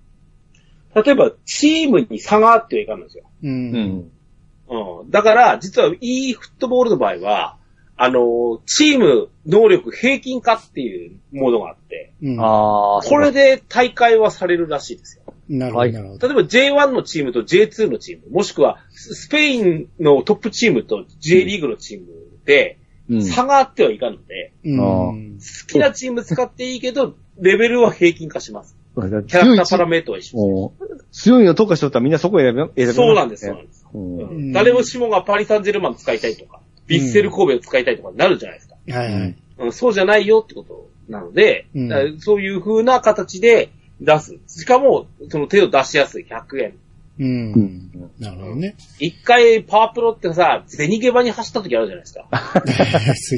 [0.94, 3.24] 例えばチームに差があってはいかんのですよ。
[3.42, 3.48] う。
[3.48, 4.12] うんん。
[4.70, 5.10] うん。
[5.10, 7.58] だから、実は e フットボールの場合は、
[7.98, 12.40] あのーチーム能力平均化っていうものがあって、うん。
[12.40, 15.25] ああ、これで大会はされるらしいですよ。
[15.50, 16.28] なるほど、はいなるほど。
[16.28, 22.08] 例えば J1 のチームと J2 のチーム、もしくはスペインのトップチームと J リーグのチーム
[22.46, 22.80] で
[23.10, 23.24] うん。
[23.24, 24.78] 差があってはいかんので、うん。
[24.80, 28.76] 好きなチーム使っていいけど、レベルは平均化します。
[28.96, 29.28] キャラク
[29.58, 30.72] ターパラメートは一緒
[31.12, 32.88] 強いの特化しとったらみんなそこ選べ、選べです。
[32.88, 33.86] ますそうなんです、そうなんです。
[33.94, 38.76] うんうん誰もしもがパリ・サンジェルマン使いたいとか、ビッセル神戸を使いたいとかになるじゃないですか。
[38.88, 39.36] はいはい。
[39.58, 43.70] うんそうじゃないよってことなので、うんそういう風な形で
[44.02, 44.38] 出す。
[44.48, 46.74] しかも、その手を出しやすい100円。
[47.18, 47.24] う。
[47.24, 48.12] うんん。
[48.20, 48.76] なるほどね。
[49.00, 52.28] 一回パワープロってさ、ゼニゲバに走った時あるじゃないですか。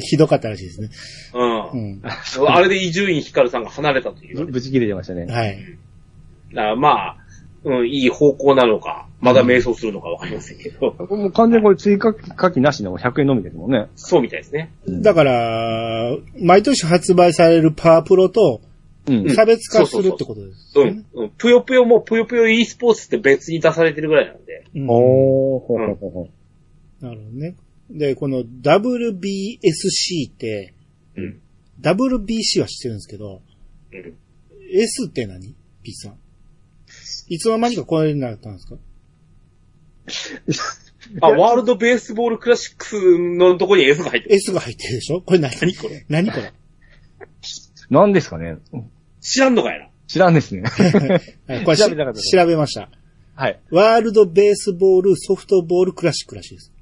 [0.10, 0.88] ひどかったらしいですね。
[1.34, 1.76] うんう。
[1.96, 2.02] ん。
[2.48, 4.46] あれで伊集院光さんが離れたという。
[4.46, 5.26] ぶち切れてましたね。
[5.26, 5.58] はい。
[6.52, 7.16] だからまあ、
[7.64, 13.88] うん、いい方向なのか、まだ迷走するのかわかりませんけど、もう完全にこれ追加課金なしでも100円のみですもんね。
[13.96, 14.70] そうみたいですね。
[14.86, 18.60] だから、毎年発売されるパワープロと
[19.08, 19.34] うん。
[19.34, 21.24] 差別化するってことですねうん。。
[21.24, 21.30] うん。
[21.30, 24.64] ぷよぷよもぷよぷよ e スポーツって別に出されてるぐらいなんで。
[24.74, 26.28] うんおー、ほうほうほうほ
[27.00, 27.56] なるほどね。
[27.90, 30.74] で、この WBSC って、
[31.16, 31.40] うん。
[31.80, 33.40] WBC は知ってるんですけど、
[33.92, 34.14] うん。
[34.70, 35.54] S って何？
[35.82, 36.18] ピッさん。
[37.28, 38.76] いつの間にかこれになったんですか？
[41.26, 44.34] あ、ワールドベースボールクラシックスのとこに S が入ってる。
[44.34, 45.22] ?S が入ってるでしょ？
[45.22, 45.52] これ何？
[45.60, 46.04] 何これ？
[46.08, 46.42] 何これ？
[46.48, 46.52] う。
[47.90, 48.56] 何ですかね？
[49.20, 49.88] 知らんのかやな。
[50.06, 50.62] 知らんですね。
[51.46, 52.90] はいこれし調べなかった調べました。
[53.34, 53.60] はい。
[53.70, 56.72] ワールドベースボールソフトボールクラシックらしいです。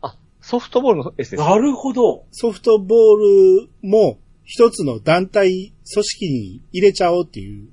[0.00, 1.42] あ、ソフトボールの S です。
[1.42, 2.24] なるほど。
[2.30, 3.16] ソフトボー
[3.64, 7.68] ルも一つの団体組織に入れちゃおうっていう。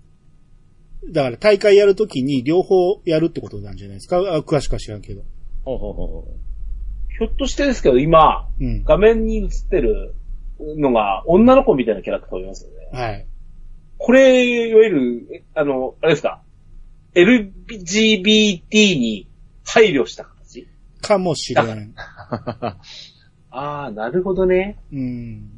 [1.12, 4.18] だから大会やるときに両方やるってことなんじゃないですか？
[4.18, 5.22] あ詳しくは知らんけど。
[5.64, 6.28] ほうほうほ
[7.18, 8.84] ひょっとしてですけど、今、うん。
[8.84, 10.16] 画面に映ってる
[10.60, 13.00] のが女の子みたいなキャラクターをいますよね。
[13.00, 13.28] はい。
[13.98, 16.42] これ、いわゆる、えあの、あれですか
[17.14, 19.28] ?LGBT に
[19.66, 20.68] 配慮した形？
[21.02, 21.68] かもしれん。
[21.68, 21.94] う
[23.52, 24.78] ああ、なるほどね。
[24.92, 25.50] うん。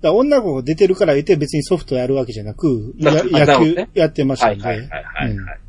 [0.00, 4.64] だ女の子が出てるから言って別にソフトやるわけじゃなく、 野球やってましたんで。
[4.64, 5.60] はいはいはいはい、はい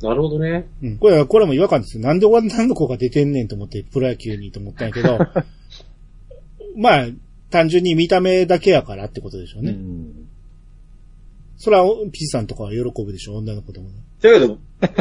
[0.00, 0.68] なるほどね。
[0.82, 2.04] うんこれは、これも違和感ですよ。
[2.04, 5.18] なんで女の子が出てんねんと思って、プロ野球にと思ったんやけど、
[6.76, 7.06] まあ、
[7.50, 9.72] 単純に見た目だけやからってことでしょうね。
[9.72, 10.28] ん。
[11.56, 13.94] それは、ピチさんとかは喜ぶでしょ、女の子でもね。
[14.22, 14.58] だけど、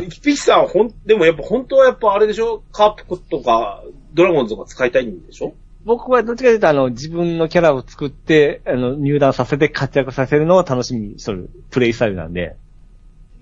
[0.10, 2.64] ピチさんはほん、でもやっぱ本当はやっぱあれでしょ？
[2.72, 3.84] カープとか、
[4.14, 5.54] ドラゴンズとか使いたいんでしょ？
[5.86, 12.56] 僕はどっちかというと、あの、自分のキャラを作って、あの、入団させて活躍させるのを楽しみにしとるプレイスタイルなんで。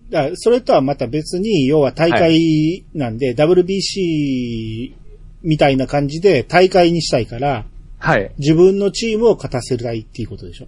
[0.10, 4.94] だからそれとはまた別に、要は大会なんで、WBC
[5.42, 7.66] みたいな感じで大会にしたいから、
[8.06, 8.32] はい。
[8.38, 10.68] 自分のチームを勝たせたいっていうことでしょ？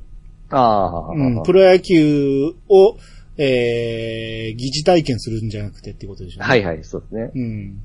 [0.49, 2.97] ああ、うん、プロ野球を、
[3.37, 7.31] えー、疑似体験するんじゃなくてっていうことでしょ、はいはい、そうですね。
[7.35, 7.83] うん。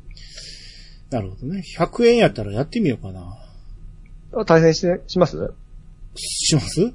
[1.11, 1.63] なるほどね。
[1.79, 4.45] 100円やったらやってみようかな。
[4.47, 5.53] 対戦して、します？
[6.17, 6.93] します？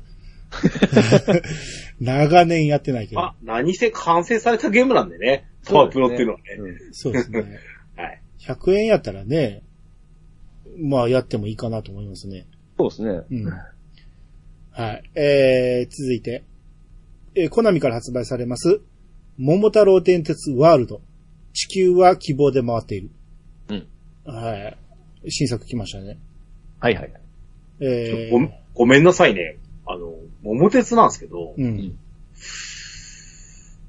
[1.99, 3.22] 長年やってないけど。
[3.22, 5.45] あ、何せ完成されたゲームなんでね。
[5.66, 6.45] パワープロっていうのはね。
[6.60, 7.60] うんそうですね。
[7.95, 8.22] はい。
[8.39, 9.62] 100円やったらね、
[10.80, 12.45] まあやってもいいかなと思いますね。
[12.78, 13.21] そうですね。
[13.32, 13.45] うん。
[14.71, 15.03] はい。
[15.15, 16.43] えー、続いて、
[17.36, 18.82] えーコナミから発売されます、
[19.38, 21.01] 桃太郎電鉄ワールド。
[21.53, 23.09] 地球は希望で回っている。
[23.69, 23.88] うん。
[24.25, 24.78] はい。
[25.30, 26.19] 新作来ましたね。
[26.80, 27.11] はいはい。
[27.80, 29.57] えー、ごごめんなさいね。
[29.88, 30.13] あの、
[30.43, 31.97] 桃鉄なんですけど、うん。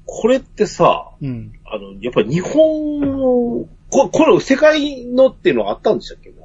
[0.05, 1.53] これってさ、うん。
[1.65, 6.29] あの、やっぱり日本の、ここれ世界のっていうのはあったんでしたっけ？
[6.29, 6.38] 今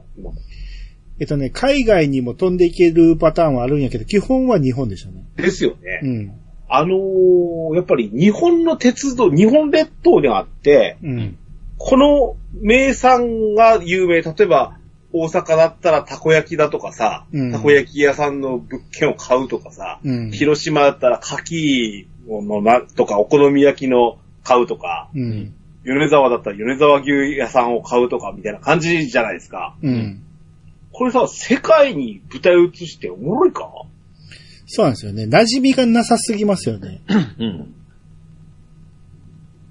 [1.20, 5.24] えっとね、海外にも飛んでいけるパターンはあるんやけど、基本は日本でしたね。
[5.36, 6.00] ですよね。
[6.02, 6.40] うん。
[6.68, 11.38] あのーやっぱり日本の鉄道、日本列島にあって、うん。
[11.78, 14.78] この名産が有名、例えば、
[15.12, 20.30] 大阪だったらたこ焼きだとかさ、うんたこ焼き屋さんの物件を買うとかさ、うん。
[20.32, 25.54] 広島だったら牡蠣のなとか、お好み焼きの買うとか、うん。
[25.84, 29.76] 米沢だったら米沢牛屋さんを買うとか、みたいな感じじゃないですか。
[29.82, 30.22] うん。
[30.92, 33.70] これさ、世界に舞台を移しておもろいか？
[34.66, 35.24] そうなんですよね。
[35.24, 37.02] 馴染みがなさすぎますよね。
[37.38, 37.74] うん。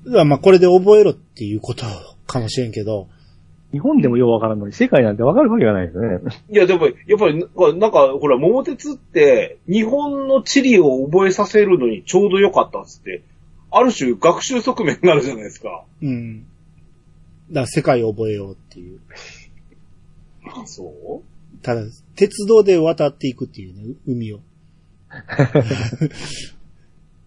[0.05, 1.85] だからまあこれで覚えろっていうこと
[2.27, 3.07] かもしれんけど、
[3.71, 6.19] 日本でもようわからんのに、世界なんてわかるわけがないですよね。
[6.51, 13.23] いや、でも、やっぱり、なんか、ほら、桃鉄って、日本の地理を覚えさせるのにちょうど良かったっつって、
[13.75, 15.83] ある種学習側面があるじゃないですか。
[16.01, 16.41] うん。
[17.49, 18.99] だから世界を覚えようっていう。
[20.45, 21.23] あ、そう？
[21.63, 21.81] ただ、
[22.15, 24.39] 鉄道で渡っていくっていうね、海を。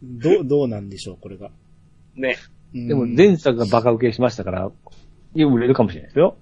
[0.03, 1.51] どう、どうなんでしょう、これが。
[2.15, 2.37] ね。
[2.75, 4.71] うんでも前作がバカ受けしましたから、
[5.35, 6.37] よく売れるかもしれないですよ。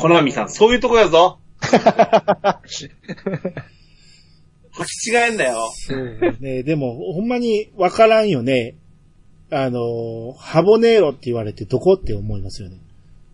[0.00, 1.38] コナミさん、そういうとこやぞ。
[4.80, 5.70] 履き違えんだよ。
[6.40, 8.76] ね、でも、ほんまにわからんよね。
[9.50, 12.78] あの、ハボネーロって言われてどこって思いますよね。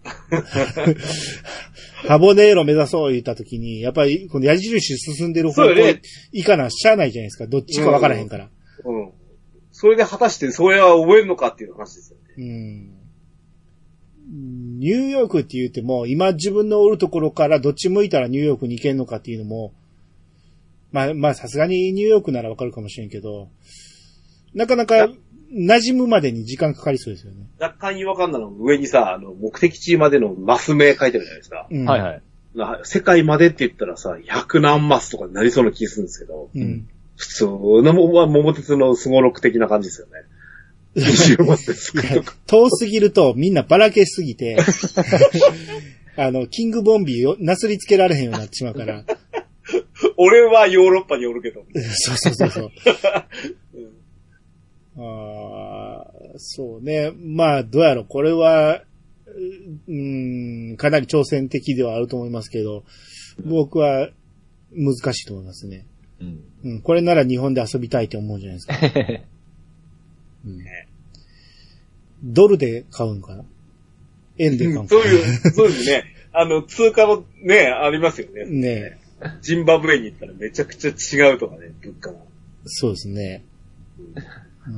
[2.06, 5.74] ハボネーロ目指そう言ったときに、やっぱりこの矢印進んでる方向
[6.32, 7.46] いかなしゃあないじゃないですか。
[7.46, 8.48] どっちかわからへんから。
[8.84, 9.12] うん。
[9.72, 12.24] それで果たしてそれは覚えるのかっていう話ですよね。
[12.38, 12.92] うん。
[14.78, 19.72] ニューヨークって言っても、今自分のおるところからどっち向いたらニューヨークに行けんのかっていうのも、
[20.96, 23.50] まあ、まあさすがにニューヨークならわかるかもしれんけど、
[24.54, 25.10] なかなか
[25.52, 27.46] 馴染むまでに時間かかりそうですよね。
[27.60, 31.66] 若干違和感なのが上にさ、あの、目的地までのマス名書いてるじゃないですか。
[31.70, 32.22] うん、はいはい。
[32.54, 36.88] な世界までって言ったらさ、100何マスとかになりそうな気がするんですけど、うん。
[37.16, 40.12] 普通のも、まあ桃鉄のスゴロク的な感じですよね。
[40.96, 42.36] 20マスで作るとか。
[42.46, 44.56] 遠すぎるとみんなばらけすぎて、
[46.16, 49.04] あの、キングボンビーをなすりつけられへんようになってしまうから。
[50.16, 51.64] 俺はヨーロッパにおるけど。
[51.92, 52.70] そうそうそうそう。
[54.98, 57.12] あーそうね。
[57.14, 58.06] まあ、どうやろう。
[58.08, 58.82] これは、
[59.26, 62.84] うーん、かなり挑戦的ではあると思いますけど、
[63.44, 64.08] 僕は
[64.72, 65.84] 難しいと思いますね。
[66.20, 66.44] うん。
[66.64, 68.74] うん、これなら日本で遊びたいって思うじゃないですか。
[70.46, 70.64] うん、
[72.22, 73.44] ドルで買うんかな？
[74.38, 75.02] 円で買うんかな？
[75.02, 76.04] そういう、そうですね。
[76.32, 78.44] あの、通貨のね、ありますよね。
[78.46, 78.98] ね
[79.42, 82.18] ジンバブエに行ったらめちゃくちゃ違うとかね、物価が。
[82.64, 83.44] そうですね。
[83.98, 84.76] うん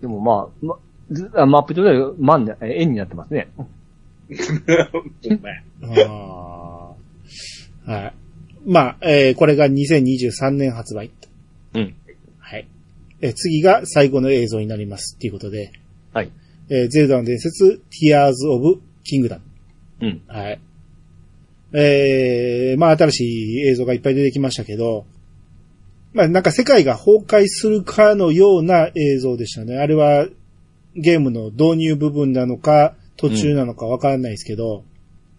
[0.00, 0.78] でもまあ、ま、
[1.10, 3.48] ずあマップ上では万円になってますね。
[5.82, 8.14] あーはい。
[8.66, 11.10] まあ、えーこれが2023年発売。
[11.74, 11.94] うん。
[12.38, 12.68] はい。
[13.20, 15.72] えー次が最後の映像になりますっていうことで、
[16.12, 16.30] はい。
[16.68, 18.80] えーゼルダの伝説、Tears of
[19.10, 19.40] Kingdom。
[20.00, 20.22] うん。
[20.26, 20.60] はい。
[21.76, 25.06] えー、まあ新しい映像がいっぱい出てきましたけど、
[26.12, 29.78] まあなんか世界が崩壊するかのような映像でしたね。
[29.78, 30.28] あれは
[30.94, 34.84] ゲームの導入部分なのか、途中なのかわからないですけど、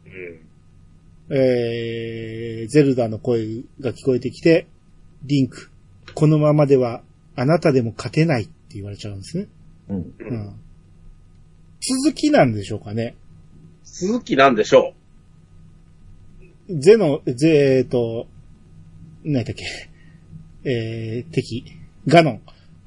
[0.05, 1.35] うん。
[1.35, 4.67] えー、ゼルダの声が聞こえてきて、
[5.23, 5.71] リンク、
[6.13, 7.01] このままでは
[7.35, 9.47] あなたでも勝てないって言われちゃうんですね。
[9.89, 9.97] うん。
[9.97, 10.13] う。
[10.19, 10.59] うんん。
[12.03, 13.15] 続きなんでしょうかね。
[13.83, 14.93] 続きなんでしょ
[16.69, 18.27] ゼノ、ゼ、えっと、
[19.23, 19.63] 何だっけ？
[20.69, 21.63] えー、敵。
[22.07, 22.41] ガノン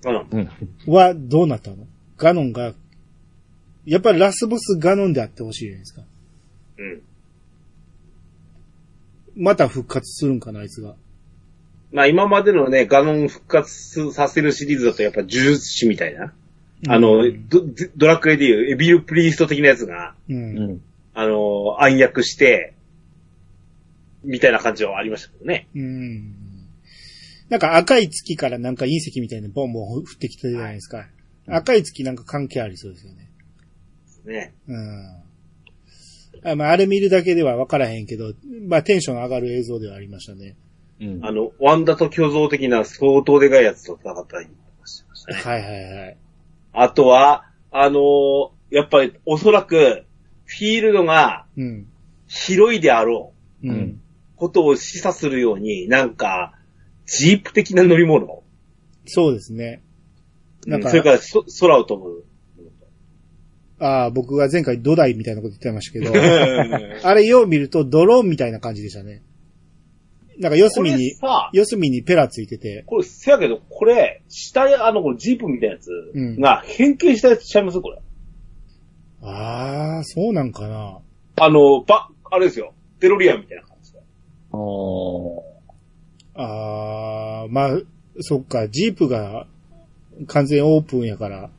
[0.05, 0.11] う。
[0.33, 0.49] うん。
[0.87, 0.93] うん。
[0.93, 1.87] はどうなったの？
[2.17, 2.75] ガノンが、
[3.87, 6.03] やっぱりラスボスガノンであってほしいじゃないですか。
[6.79, 7.03] うん。
[9.37, 10.97] ままた復活するんかな、あいつが。
[11.93, 16.35] まあ今までのね、ガノン復活させるシリーズだとやっぱ呪術師みたいな。
[16.89, 17.65] あの、うんド
[17.97, 20.35] ドラクエでいうエビルプリースト的なやつが、う。
[20.35, 20.81] うんん。
[21.15, 22.75] あの、暗躍して、
[24.29, 25.69] みたいな感じはありましたけどね。
[25.75, 26.35] うん。
[27.49, 31.07] なんか赤い月からなんか隕石みたいなボンボン降ってきたじゃないですか。
[31.49, 33.31] 赤い月なんか関係ありそうですよね。
[34.27, 34.53] ね。
[34.69, 35.23] うん。
[36.45, 38.35] あまあ、あれ見るだけでは分からへんけど、
[38.69, 40.57] まあテンション上がる映像ではありましたね。
[41.01, 41.25] うん。
[41.25, 44.47] あの、ワンダと巨像的な相当でかいやつと戦ったり
[44.85, 45.41] しましたね。
[45.41, 46.17] はいはいはい。
[46.75, 50.05] あとは、あのーやっぱりおそらく、
[50.45, 51.87] フィールドがうん。
[52.27, 53.33] 広いであろ
[53.65, 53.71] うう。
[53.71, 54.01] うんん。
[54.39, 56.55] ことを示唆するように、なんか、
[57.07, 58.43] ジープ的な乗り物。
[59.07, 59.83] そうですね。
[60.67, 62.25] なんかそれからそ空を飛ぶ。
[63.81, 66.13] ああ、僕が前回土台みたいなこと言ってましたけど、
[67.09, 69.23] あれよう見るとドローンみたいな感じでしたね。
[70.39, 77.81] なんか四隅に、さ、四隅にペラついてて、これ、せやけど、これ、下や、あの、これジープみたいなやつうんが変形したやつちゃいます？
[77.81, 77.99] これ。
[79.23, 81.01] ああ、そうなんかな。
[81.37, 82.75] あの、ば、あれですよ。
[83.01, 83.65] デロリアンみたいな。
[86.35, 87.79] ああ、まあ、
[88.21, 89.47] そっか、ジープが
[90.27, 91.51] 完全オープンやから、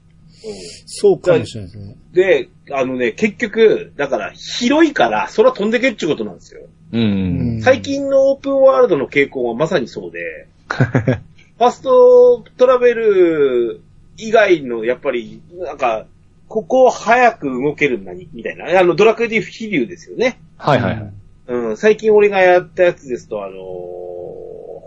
[0.86, 1.96] そうかもしれないですね。
[2.14, 6.62] で、あのね、結局、だから、広いから、空飛んでけっちゅうことなんですよ。
[6.92, 6.98] う。
[6.98, 13.82] うんん最近のオープンワールドの傾向はまさにそうで、 ファストトラベル
[14.18, 16.06] 以外の、やっぱり、なんか、
[16.48, 18.80] ここを早く動ける何みたいな。
[18.80, 20.40] あの、ドラクエでいう飛竜ですよね。
[20.58, 21.14] はいはいはい。
[21.50, 23.56] うん、最近俺がやったやつですと、あのー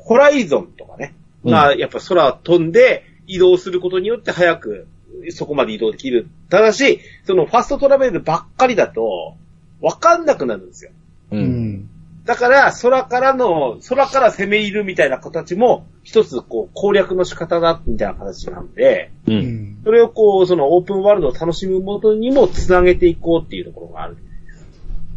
[0.05, 1.15] ホライゾンとかね。
[1.45, 4.89] まあ、やっぱ空飛んで移動することによって早く
[5.31, 6.29] そこまで移動できる。
[6.49, 9.37] ただし、そのファストトラベルばっかりだと、
[9.81, 10.91] わかんなくなるんですよ。
[11.31, 11.37] う。
[11.37, 11.89] うんん。
[12.25, 19.33] だから、空からの、空から攻め入るみたいな形も、一つ、こう、攻略の仕方だ、みたいな形なんで、う。
[19.33, 19.81] うんん。
[19.85, 24.17] それをこう、そのオープンワールドを楽しむものにもつなげていこうっていうところがある。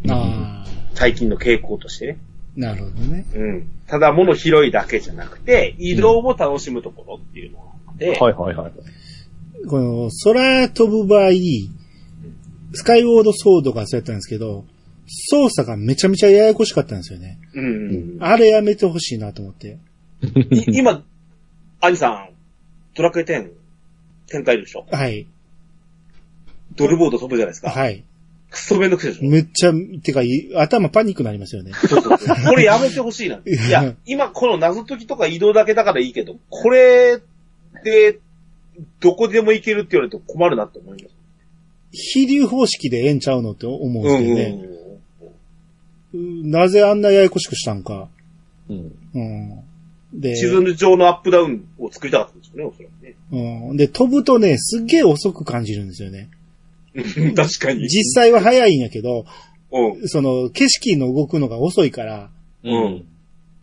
[0.08, 0.66] ああ、
[0.96, 2.18] 最近の傾向としてね。
[2.56, 3.26] なるほどね。
[3.34, 3.68] うん。
[3.86, 8.72] ただ物広いだけじゃなくて、移動も楽しむところっていうのがあって、はいはいはい。
[9.68, 11.30] この、空飛ぶ場合、
[12.72, 14.64] スカイウォードソードがそうやったんですけど、
[15.30, 17.38] 操作がめちゃめちゃややこしかったんですよね。
[17.54, 18.16] うん。
[18.20, 19.78] あれやめてほしいなと思って。
[20.50, 21.04] い今、
[21.80, 22.30] アニさん、
[22.94, 23.50] ドラクエ10、
[24.28, 24.86] 展開でしょ？
[24.90, 25.26] はい。
[26.74, 27.70] ドルボード飛ぶじゃないですか。
[27.70, 28.02] はい。
[28.50, 29.72] クソめんどくせえでしょめっちゃ、
[30.02, 31.72] てか、い頭パニックになりますよね。
[31.72, 33.40] そうそうそうこれやめてほしいな。
[33.44, 37.20] いや、今この謎解きとか移動だけだからいいけど、これ
[37.84, 38.18] で、
[39.00, 41.14] どこでも行けるって言われると困るなって思います。
[41.92, 44.60] 飛竜方式でええんちゃうのって思うんですけどね。
[44.70, 44.76] うん
[46.14, 48.08] なぜあんなややこしくしたんか。
[48.70, 48.92] うん。
[49.14, 50.20] うん。
[50.20, 53.16] で、地図上のアップダウンを作りたかったんですよね、おそらくね。
[53.70, 53.76] うん。
[53.76, 56.30] で、飛ぶとね、すっげえ遅く感じるんですよね。
[56.96, 57.88] うん確かに。
[57.88, 59.24] 実際は早いんやけど、
[59.70, 60.08] うん。
[60.08, 62.30] その、景色の動くのが遅いから、
[62.64, 63.04] うん。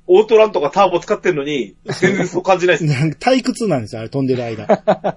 [0.05, 2.85] オートランとかターボ使ってんのに、全然そう感じないです。
[2.91, 4.67] なんか退屈なんですよ、あれ飛んでる間。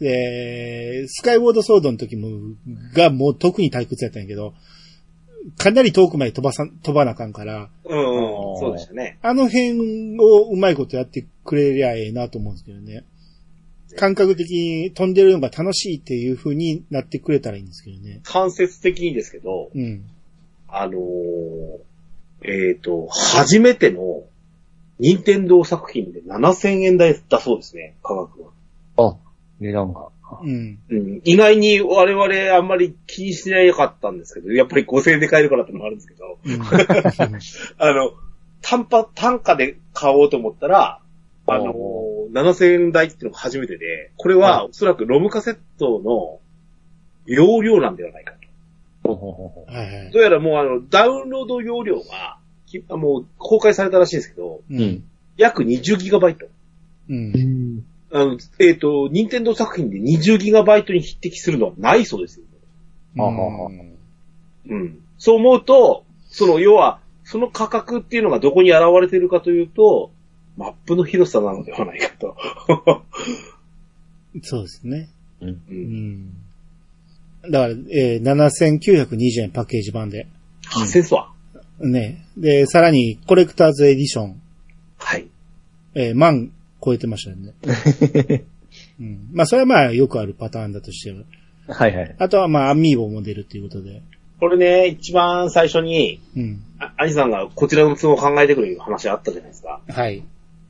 [0.00, 2.28] で、スカイウォードソードの時も、
[2.94, 4.54] がもう特に退屈やったんやけど、
[5.56, 9.18] かなり遠くまで飛ばさん、飛ばなあかんから、うん、うん、そうでしたね。
[9.22, 13.04] あの辺をうまいことやってくれりゃええなと思うんですけどね。
[13.96, 18.20] 感覚的に飛んでるのが楽しいっていう風になってくれたらいいんですけどね。
[18.24, 20.04] 間接的にですけど、うん。
[20.68, 21.86] あのー
[22.42, 24.24] えっ、と、初めての、
[24.98, 28.48] 任天堂作品で7000円台だそうですね、価格が。
[28.96, 29.16] あ、
[29.60, 30.08] 値段が。
[30.42, 30.78] うん。
[30.88, 36.62] うん、意外に我々あんまり気にしなかったんですけど、やっぱり5000円で買えるからってのもあるんですけど、うん
[37.78, 38.12] あの、
[38.62, 41.00] 単価、単価で買おうと思ったら、
[41.48, 46.40] あのお7000円台っていうのが初めてで、これはおそらくロムカセットの
[47.26, 48.38] 容量なんではないかと。
[50.12, 55.04] どうやらもうあの、ダウンロード容量が、きもう公開されたらしいんですけど、うん。。
[55.36, 56.48] 約 20GB。
[57.08, 57.84] うん。
[58.12, 62.46] あの、えっ、と、任天堂作品で 20GB に匹敵するのはないそうですよ。
[63.18, 63.70] あはは
[64.68, 65.00] うん。
[65.18, 70.10] そう思うと、その、要は、その価格っていうのがどこに現れているかというと、
[70.56, 72.36] マップの広さなのではないかと。
[74.42, 75.08] そうですね。
[75.40, 75.48] うん。
[75.48, 75.76] う、うん
[76.14, 76.32] ん。
[77.50, 80.26] だから、えー、7920円パッケージ版で。
[80.64, 81.32] 発生すわ。
[81.80, 82.26] ね。
[82.36, 84.40] で、さらに、コレクターズエディション、
[84.98, 85.28] はい。
[85.94, 86.50] えー、万
[86.84, 87.54] 超えてましたよね。
[89.00, 89.28] うん。
[89.32, 91.24] まあ、それはまあ、よくあるパターンだとしては。
[91.68, 92.16] はいはい。
[92.18, 94.02] あとはまあ、アミーボも出るっていうことで。
[94.38, 96.62] これね、一番最初に、うん。
[96.78, 99.80] あ兄さんがこちらのツボを考えてくれる話あったじゃないですか。
[99.88, 100.22] はい。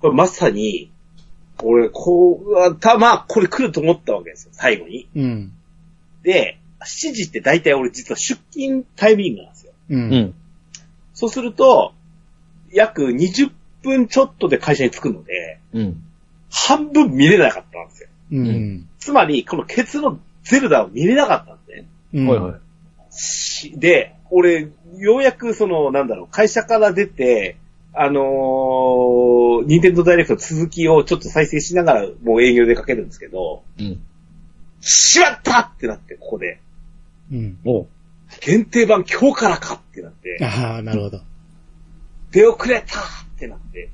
[0.06, 0.92] これまさに、
[1.60, 5.08] 俺、こう、あた、まあ、これ来ると思ったわけですよ、最後に。
[5.16, 5.52] うん。
[6.22, 9.72] で、7時って大体俺実は出勤タイミングなんですよ。
[9.90, 9.96] う。
[9.96, 10.34] うんん。
[11.12, 11.92] そうすると、
[12.70, 13.50] 約20
[13.82, 16.02] 分ちょっとで会社に着くので、うん。
[16.52, 18.08] 半分見れなかったんですよ。
[18.30, 18.88] うん。
[19.00, 21.88] つまり、このケツのゼルダを見れなかったんですね。
[22.14, 22.28] うん。
[22.28, 22.60] はいはい。
[23.10, 27.56] しで、俺、ようやくその、なんだろう、会社から出て、
[27.98, 34.00] あのー、ニンテンドーダイレクトの続きをちょっと再生しながらもう営業でかけるんですけど、うん。
[34.80, 36.60] しまったってなって、ここで。
[37.32, 37.58] うん。
[37.64, 37.86] おう。
[38.40, 41.22] 限定版今日からかってなって、ああ、なるほど。
[42.32, 43.04] 出遅れたっ
[43.38, 43.90] てなって、う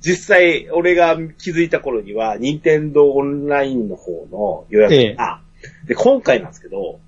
[0.00, 5.40] 実際、俺が気づいた頃には、ニンテンドーオンラインの方の予約が、
[5.86, 7.00] で、今回なんですけど、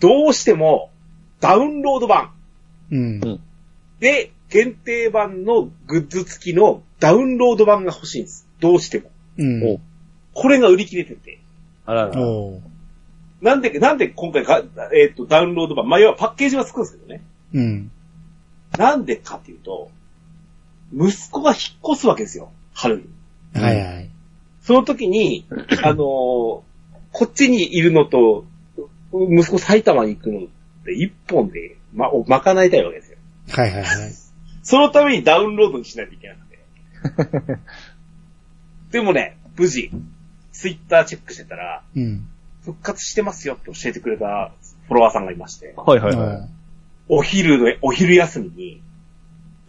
[0.00, 0.90] どうしても、
[1.40, 2.32] ダウンロード版
[2.90, 2.96] ん。
[2.96, 3.40] うん。
[4.00, 8.46] で、限定版のグッズ付きのダウンロード版が欲しいんです。
[8.60, 9.10] どうしても。
[9.38, 9.80] うん。
[10.34, 11.40] これが売り切れてて。
[11.86, 12.12] あらら。
[13.40, 14.62] なんで、なんで今回が、
[14.94, 17.22] えっ、と、ダウンロード版、まあ、要はパッケージはつくんですけどね。
[17.54, 17.90] うん。
[18.76, 19.90] なんでかっていうと、
[20.94, 22.52] 息子が引っ越すわけですよ。
[22.74, 23.04] 春に。
[23.54, 24.10] はいはい。
[24.60, 25.46] その時に、
[25.82, 26.60] あのー
[27.14, 28.46] こっちにいるのと、
[29.12, 30.42] う息子埼玉に行くのっ
[30.84, 33.18] て一本で、ま、を賄いたいわけですよ。
[33.50, 34.21] はいはいはい。
[34.62, 37.58] そのためにダウンロードにしないといけなくて。
[38.92, 39.90] でもね、無事、
[40.52, 42.28] ツイッターチェックしてたら、うん。
[42.64, 44.52] 復活してますよって教えてくれた
[44.86, 46.48] フォロワーさんがいまして、はいはいはい。
[47.08, 48.82] お昼の、お昼休みに、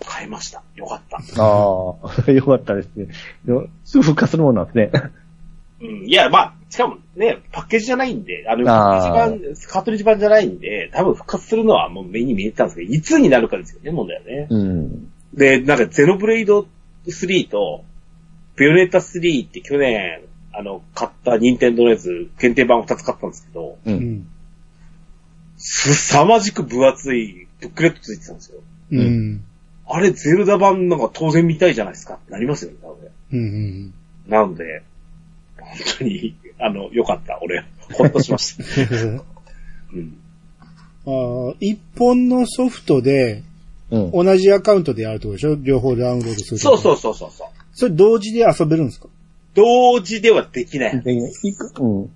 [0.06, 0.62] 買いました。
[0.76, 1.18] よかった。
[1.42, 1.96] あ
[2.28, 3.08] あ、 よかったですね。
[3.46, 4.92] よすぐ復活するもんなんですね。
[5.84, 6.08] うん。
[6.08, 14.48] いや、まあ、しかもね、パッケージじゃないんで、あの、パッケージ版、カートリッジ版じゃないんで、多分復活するのはもう目に見えてたんですけど、いつになるかですよね、問題はね。
[14.50, 15.12] うん。
[15.34, 16.68] で、なんかゼノブレイド
[17.08, 17.84] 3と、
[18.56, 20.22] ベヨネッタ3って去年、
[20.54, 23.92] あの、買った任天堂のやつ、限定版を2つ買ったんですけど、う。
[23.92, 24.28] うんん。
[25.58, 28.60] すさまじく分厚いブックレットついてたんですよ。
[28.92, 29.44] うん。
[29.88, 33.10] あれ、ゼルダ版なんか当然見たいじゃないですかってなりますよね、多分。
[33.32, 33.94] うん。
[34.28, 34.84] なので、
[35.64, 37.40] 本当に、あの、よかった。
[37.42, 38.64] 俺、ほっとしました。
[39.94, 40.18] うん。
[41.06, 43.44] ああ、一本のソフトで、
[43.92, 44.12] うん。
[44.12, 45.56] 同じアカウントでやるってことでしょ？
[45.56, 46.58] 両方ダウンロードする。
[46.58, 47.48] そうそううそうそうそう。
[47.74, 49.08] それ同時で遊べるんですか？
[49.56, 51.02] 同時ではできない。
[51.02, 52.10] できないいくうん。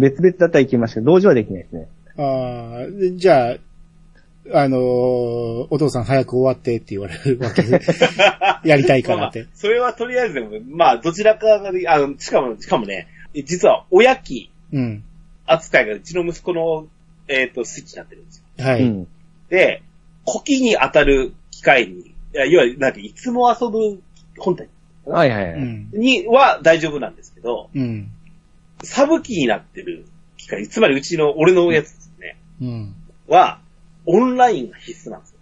[0.00, 1.88] 別々だったらいけますけど、同時はできないですね。
[2.16, 3.56] ああ、でじゃあ、
[4.52, 4.80] あのー
[5.70, 7.80] お父さん早く終わってって言われるわけで、
[8.64, 9.56] やりたいからってまあまあ。
[9.56, 15.04] それはとりあえずでも、まあ、どちらかがで、あの、しかも、しかもね、実は、親機うん。
[15.46, 16.86] 扱いがうちの息子の、
[17.28, 18.64] えっ、と、スイッチになってるんですよ。
[18.64, 18.82] はい。
[18.82, 19.08] うん。
[19.48, 19.82] で、
[20.26, 24.02] 古希に当たる機会に、いやいわゆる、なんて、いつも遊ぶ
[24.38, 24.68] 本体
[25.04, 25.52] はいはいはい。
[25.54, 25.88] うん。
[25.92, 28.10] には大丈夫なんですけど、うん。
[28.82, 32.94] サブ機になってる機械、つまりうちの、俺のやつですね、うん。
[33.28, 33.60] は、
[34.12, 35.38] オンラインが必須なんですよ。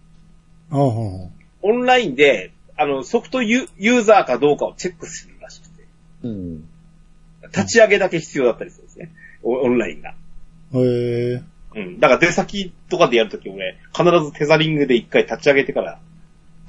[0.71, 1.31] ほうほうほ
[1.63, 5.85] オンラインで、あの、ソフトユユーザーかどうかをチェックするらしくて、
[6.23, 6.65] うん。
[7.45, 9.13] 立ち上げだけ必要だったりするんですね。
[9.43, 10.15] オオンラインが。
[10.73, 10.85] う。
[10.85, 11.43] へえ。
[11.77, 12.01] うん。
[12.01, 15.99] だから出先とかでやるとき俺、必ずテザリングで一回立ち上げてから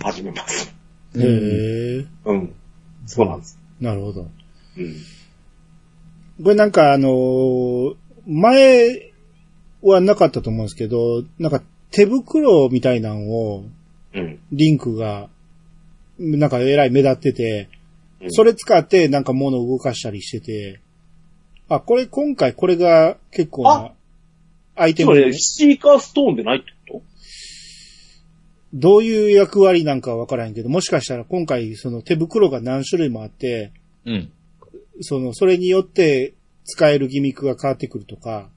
[0.02, 0.74] 始めます。
[1.18, 2.06] へえ。
[2.26, 2.54] うん。
[3.06, 3.60] そうなんです。
[3.82, 4.22] なるほど。
[4.78, 4.95] うん。
[6.43, 7.95] これなんかあのー
[8.30, 9.12] 前
[9.82, 13.66] はなかったと思うんですけど、なんか手袋みたいなのを、
[14.14, 14.40] うん。
[14.52, 15.30] リンクが、
[16.18, 17.80] なんかえらい目立ってて、うん
[18.32, 20.82] それ使ってなんか物を動かしたりしてて、
[21.70, 23.94] あ、これ今回これが結構な
[24.76, 27.02] アイテムでつまり、シーカーストーンでないってこ
[28.74, 33.72] どういう役割なんかはわからへんけど、もしかしたら今回その手袋が何種類もあって、
[34.06, 34.32] うん。
[35.02, 36.34] その、それによって
[36.66, 38.50] 使えるギミックが変わってくるとか、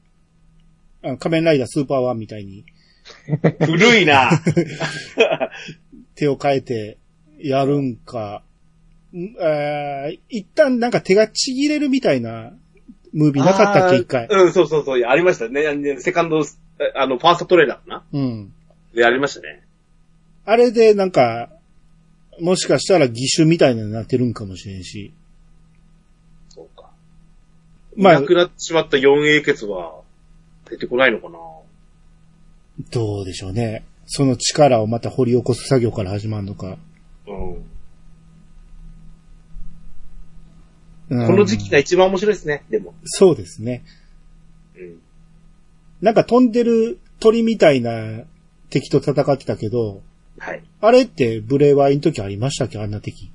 [1.05, 2.72] あの仮面ライダースーパーワンみたいにと
[3.66, 4.30] 古いな
[6.14, 6.98] 手を変えて
[7.38, 8.42] やるんか、
[10.28, 12.53] 一旦なんか手がちぎれるみたいな
[13.12, 14.26] ムービーなかったっけ、一回。
[14.28, 15.03] うん、そうそうそう。
[15.03, 15.74] ありましたね。
[15.74, 16.44] ねセカンド、え
[16.96, 18.05] あの、ファーストトレーラーかな？
[18.12, 18.53] うん。
[18.94, 19.62] で、ありましたね。
[20.44, 21.50] あれでなんか、
[22.40, 25.12] もしかしたら義手みたいになってるんかもしれんし。
[26.48, 26.90] そうか。
[27.96, 30.00] まあな、くなってしまった 4A 血は
[30.70, 31.38] 出てこないのかな？
[32.91, 33.85] どうでしょうね。
[34.07, 36.77] その力をまた掘り起こす作業から始まるのか。
[37.27, 37.55] うん。
[37.55, 37.64] うん
[41.27, 42.95] この時期が一番面白いですね、でも。
[43.05, 43.85] そうですね。
[44.75, 44.99] うん。
[46.01, 48.23] なんか飛んでる鳥みたいな
[48.70, 50.01] 敵と戦ってたけど、
[50.39, 50.62] はい。
[50.81, 52.79] あれってブレワイの時ありましたっけ？
[52.79, 53.31] あんな敵。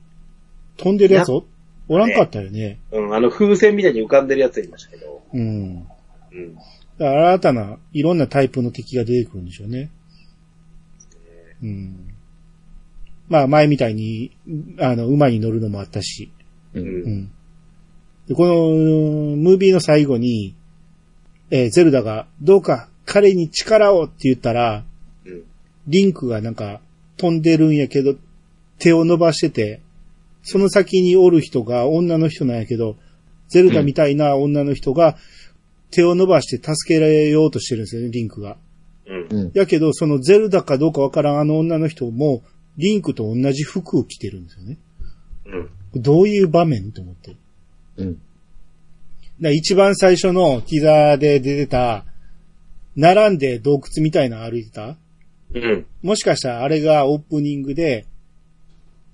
[0.78, 1.32] 飛んでるやつ？
[1.32, 1.46] お
[1.88, 2.80] おらんかったよね。
[2.92, 5.22] うん、あの風船みたいに浮かんでるやついましたけど。
[5.34, 5.42] うん。
[5.42, 5.88] うん。
[6.98, 9.92] だから新たないろんなタイプの敵が出てくるんでしょうね。
[11.62, 12.14] うん。
[13.30, 14.32] まあ前みたいに、
[14.80, 16.32] あの、馬に乗るのもあったし。
[16.74, 16.80] う。
[16.80, 16.88] うん。
[16.88, 17.32] うんん。
[18.28, 18.56] で、この、
[19.36, 20.56] ムービーの最後に、
[21.50, 24.84] えーゼルダが、どうか彼に力をって言ったら、
[25.26, 25.44] うん。
[25.88, 26.82] リンクがなんか
[27.18, 28.16] 飛んでるんやけど、
[28.80, 29.82] 手を伸ばしてて、
[30.44, 32.96] その先におる人が女の人なんやけど、
[33.50, 35.18] ゼルダみたいな女の人が
[35.92, 38.58] 手を伸ばして助けられようとしてるんですよね、リンクが。
[39.06, 39.40] うん。
[39.40, 39.52] うん。
[39.54, 42.44] やけど、そのゼルダかどうかわからんあの女の人も、
[42.78, 44.78] リンクと同じ服を着てるんですよね。
[45.94, 46.02] うん。
[46.02, 47.36] どういう場面と思って。
[47.98, 48.14] うん。
[48.14, 48.20] だか
[49.40, 52.06] ら一番最初のティザーで出てた、
[52.96, 54.98] 並んで洞窟みたいなの歩いてた？
[55.54, 55.86] うん。
[56.02, 58.06] もしかしたらあれがオープニングで、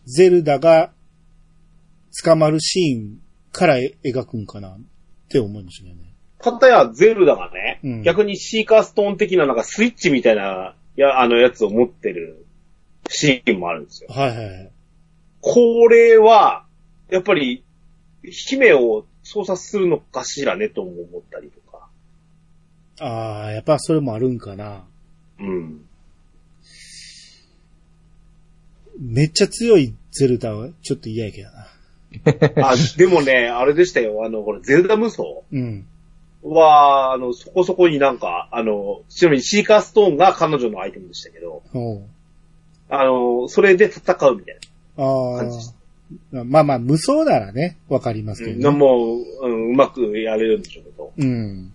[0.06, 0.92] ゼルダが
[2.24, 3.20] 捕まるシーン
[3.52, 4.80] から描くんかなっ
[5.30, 6.12] て思いましたけどね。
[6.44, 12.46] かたやゼルダがね、うん逆にシーカーストーン的ななんかスイッチみたいな、や、あのやつを持ってる
[13.10, 14.10] シーンもあるんですよ。
[14.12, 14.72] はいはいはい。
[15.41, 16.66] これは、
[17.10, 17.64] やっぱり、
[18.24, 21.88] 姫を操作するのかしらねとも思ったりとか。
[23.00, 24.86] ああ、やっぱそれもあるんかな。
[25.39, 25.86] うん。
[29.00, 32.70] めっちゃ強いゼルダはちょっと嫌やけどな。
[32.70, 34.24] あ、でもね、あれでしたよ。
[34.24, 35.24] あの、これ、ゼルダ無双？
[35.52, 35.88] うん。
[36.44, 41.64] は、あの、そこそこになんか、あの、ちなみにシーカーストーンが彼女のアイテムでしたけど、
[42.89, 44.58] あの、それで戦うみたい
[44.98, 45.72] あ感じ
[46.32, 46.44] で。
[46.44, 48.50] まあまあ、無双ならね、わかりますな。
[48.50, 48.78] うん、けどね。
[48.78, 51.14] もう、うん、うまくやれるんでしょうけど。
[51.18, 51.72] うん。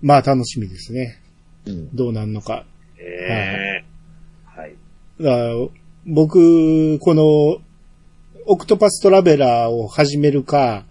[0.00, 1.18] まあ楽しみですね。
[1.66, 1.94] うん。
[1.94, 2.64] どうなんのか。
[2.98, 3.84] ええ
[4.44, 4.74] はい。
[5.20, 5.70] だ
[6.06, 7.58] 僕、この、
[8.46, 10.84] オクトパストラベラーを始めるか、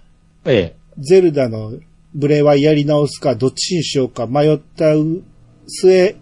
[0.45, 0.75] ええ。
[0.99, 1.73] ゼルダの
[2.15, 4.93] ブレワイやり直すか、どっちにしようか迷った
[5.67, 6.15] 末、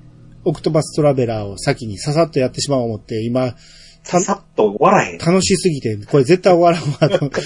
[0.46, 3.56] オクトパストラベラーを先にささっとやってしまおう思って、今、
[4.04, 5.18] ささっと終わらへん。
[5.20, 7.42] 楽しすぎて、これ絶対終わらんわと思って。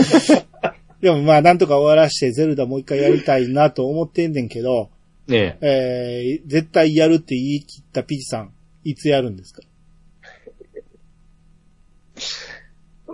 [1.02, 4.90] でもまあ、なんとか終わらして、ゼルダもう一回やりたいなと思ってんねんけど、
[5.30, 6.40] ええ。
[6.42, 9.62] えー、絶対やるって言い切ったピチさん、いつやるんですか？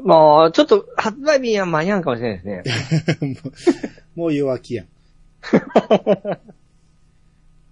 [0.04, 3.36] まあ、ちょっと発売日には間に合うかもしれないですね。
[4.16, 4.88] もう弱気やん。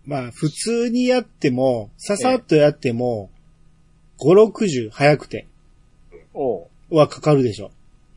[0.05, 3.29] まあ、普通にやっても、ささっとやっても、
[4.19, 5.47] 5、60早くて
[6.33, 6.67] おう。
[6.89, 7.71] はかかるでしょ。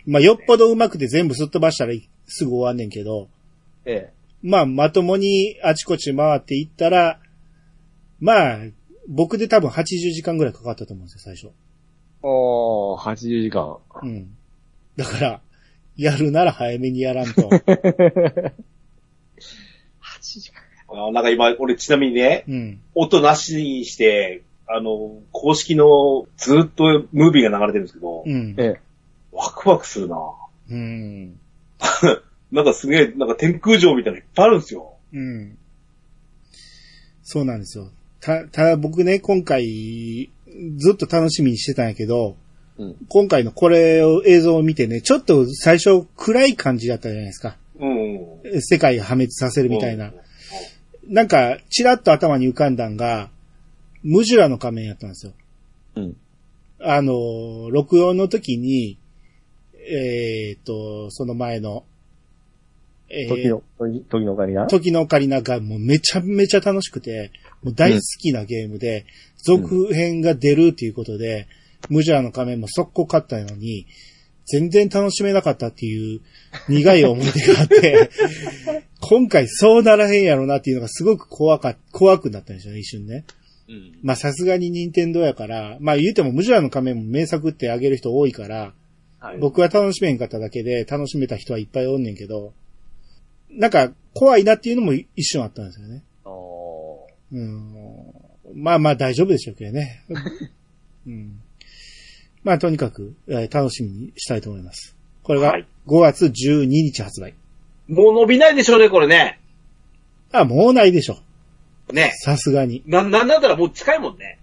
[0.07, 1.93] まあ、よっぽど上手くて全部すっ飛ばしたら
[2.27, 3.29] すぐ終わんねんけど、
[3.85, 4.13] ええ。
[4.43, 7.21] まあ、まともにあちこち回っていったら、
[8.21, 8.59] まあ、
[9.09, 11.53] 僕で多分80時間ぐらいかかったと思うんですよ、最初。
[12.23, 13.79] おー、80時間。
[14.03, 14.37] うん。
[14.97, 15.41] だから、
[15.97, 17.51] やるなら早めにやらんと。
[20.39, 20.63] 8時間。
[20.89, 22.81] あなんか今、俺ちなみにね、うん。
[22.95, 28.55] 音なしにして、あの、公式のずっとムービーが流れてるんですけど、うん。
[28.59, 28.81] ええ。
[29.33, 30.17] ワクワクするな
[30.71, 31.39] うん。
[32.53, 34.95] なんかすげえ、なんか天空城みたいなのいっぱいあるんですよ。
[35.13, 35.59] うん。
[37.23, 37.91] そうなんですよ。
[38.21, 40.31] た、ただ僕ね、今回、
[40.77, 42.37] ずっと楽しみにしてたんやけど、
[42.79, 42.97] うん。
[43.09, 47.57] 今回のこれを、映像を見てね、ちょっと最初暗い感じだったじゃないですか。
[47.79, 48.61] うん。
[48.61, 50.13] 世界を破滅させるみたいな。
[51.13, 53.29] なんか、ちらっと頭に浮かんだんが、
[54.03, 55.33] ムジュラの仮面やったんですよ。
[55.97, 56.17] うん。
[56.81, 58.97] あの、録音の時に、
[59.75, 61.85] えーっと、その前の、
[63.11, 64.67] えー時の、時時のオカリナ？
[64.69, 67.31] 時のオカリナがもうめちゃめちゃ楽しくて、
[67.63, 69.05] もう大好きなゲームで、
[69.45, 71.47] 続編が出るっていうことで、
[71.91, 73.87] ムジュラの仮面も速攻買ったのに、
[74.47, 76.21] 全然楽しめなかったっていう
[76.69, 78.11] 苦い思い出があって、
[79.03, 83.25] 今回そうならへんやろなっていうのがすごく怖か、怖くなったんですよね、一瞬ね。
[83.69, 83.99] うん。
[84.03, 88.73] まあさすがに任天堂やから、まあ言うてもムジュラの仮面も名作ってあげる人多いから、
[89.19, 89.39] はい。
[89.39, 92.53] 僕は楽しめんかっただけで楽しめた人はいっぱいおんねんけど、
[93.51, 96.03] なんか怖いなっていうのも一瞬あったんですよね。
[97.33, 97.75] うん。
[98.55, 100.05] まあまあ大丈夫でしょうけどね。
[101.07, 101.41] うん。
[102.45, 104.97] まあ、とにかく、えー楽しみにしたいと思います。
[105.23, 107.35] これがはい5月12日発売。
[107.93, 109.39] もう伸びないでしょうね、これね。
[110.33, 111.19] あ、もうないでしょ。
[111.93, 112.13] ね。
[112.15, 112.83] さすがに。
[112.87, 114.39] な、なんだったらもう近いもんね。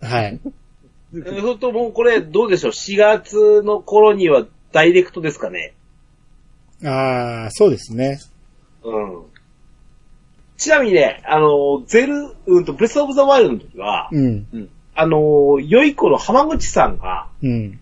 [0.00, 0.40] はい。
[1.14, 5.74] えーそれともうこれどうでしょう ?4 月の頃にはダイレクトですかね？
[6.84, 8.20] ああ、そうですね。
[8.82, 9.22] うん。
[10.56, 14.68] ちなみにね、あの、ゼル、うんと、ブレスオブザワイルドの時は、うん。
[14.94, 17.80] あの、良い子の浜口さんが、うん。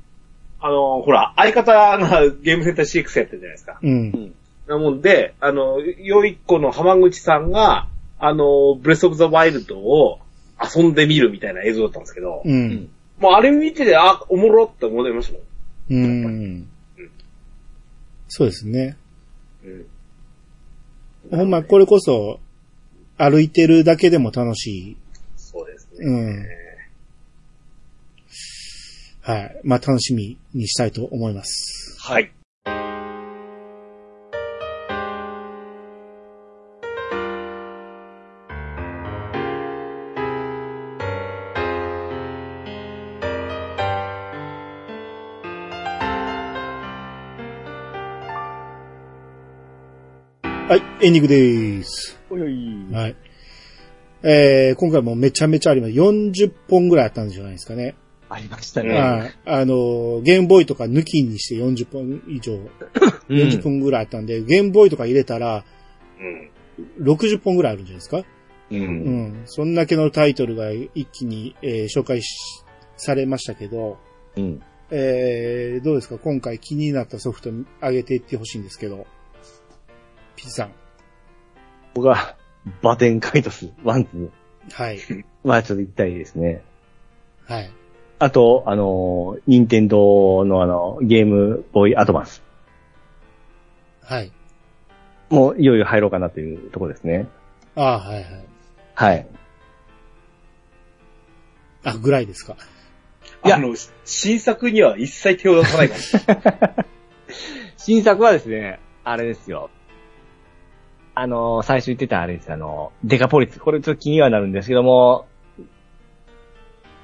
[0.61, 1.99] あの、ほら、相方が
[2.43, 3.79] ゲームセンター CX やってるじゃないですか。
[3.83, 4.35] うん。
[4.69, 7.89] なもんで、あの、良い子の浜口さんが、
[8.19, 10.21] あの、ブレスオブザワイルドを
[10.61, 12.91] 遊んでみるみたいな映像だったんですけど、うん。
[13.19, 15.43] もうあれ見てて、あ、おもろって思いましたもん。
[15.89, 16.69] うん。
[18.29, 18.97] そうですね。
[19.65, 19.87] うん。
[21.31, 22.41] ほんま、これこそ、
[23.19, 24.97] 歩いてるだけでも楽しい。
[25.37, 26.07] そうですね。
[26.07, 26.47] うん。
[29.23, 29.61] はい。
[29.65, 31.97] まあ、楽しみにしたいと思います。
[32.01, 32.31] はい。
[51.07, 52.19] エンディングです。
[52.31, 52.93] おいおい。
[52.93, 53.17] はい。
[54.25, 55.93] えー、今回もめちゃめちゃあります。
[55.93, 57.95] 40本ぐらいあったんじゃないですかね。
[58.29, 58.95] ありましたうんね。
[58.99, 59.33] はい。
[59.45, 62.59] あの、ゲームボーイとか抜きにして40本以上、
[63.29, 65.65] 40本ぐらいあったんで、ゲームボーイとか入れたら
[66.19, 66.51] うん。
[67.05, 68.19] 60本ぐらいあるんじゃないですか？
[68.19, 68.25] う。
[68.73, 68.83] うん
[69.29, 69.43] ん。
[69.47, 72.37] そんだけのタイトルが一気に、えー紹介し
[72.97, 73.99] されましたけど、
[74.37, 74.61] うん。
[74.91, 76.19] えー、どうですか？
[76.19, 77.51] 今回気になったソフト
[77.81, 79.07] 上げていってほしいんですけど。
[80.35, 80.73] ピチさん。
[81.97, 82.37] 僕は、
[82.83, 84.31] バテンカイトス、ワンツ
[84.75, 84.99] はい。
[85.45, 86.63] はちょっと言いたいですね。
[87.47, 87.71] はい。
[88.19, 92.43] あと、あの、任天堂のあの、ゲームボーイアドバンス。
[94.03, 94.31] はい。
[95.31, 97.29] もういよいよ入ろうかなというところですね。
[97.77, 98.45] ああ、はいはい。
[98.95, 99.27] はい。
[101.83, 102.59] あ、ぐらいですか。
[103.47, 103.75] いやあの、
[104.05, 105.95] 新作には一切手を出さないか
[106.45, 106.85] ら。
[107.79, 109.71] 新作はですね、あれですよ。
[111.19, 112.53] あの、最初言ってたあれです。
[112.53, 113.59] あの、デカポリス。
[113.59, 115.27] これちょっと気にはなるんですけども、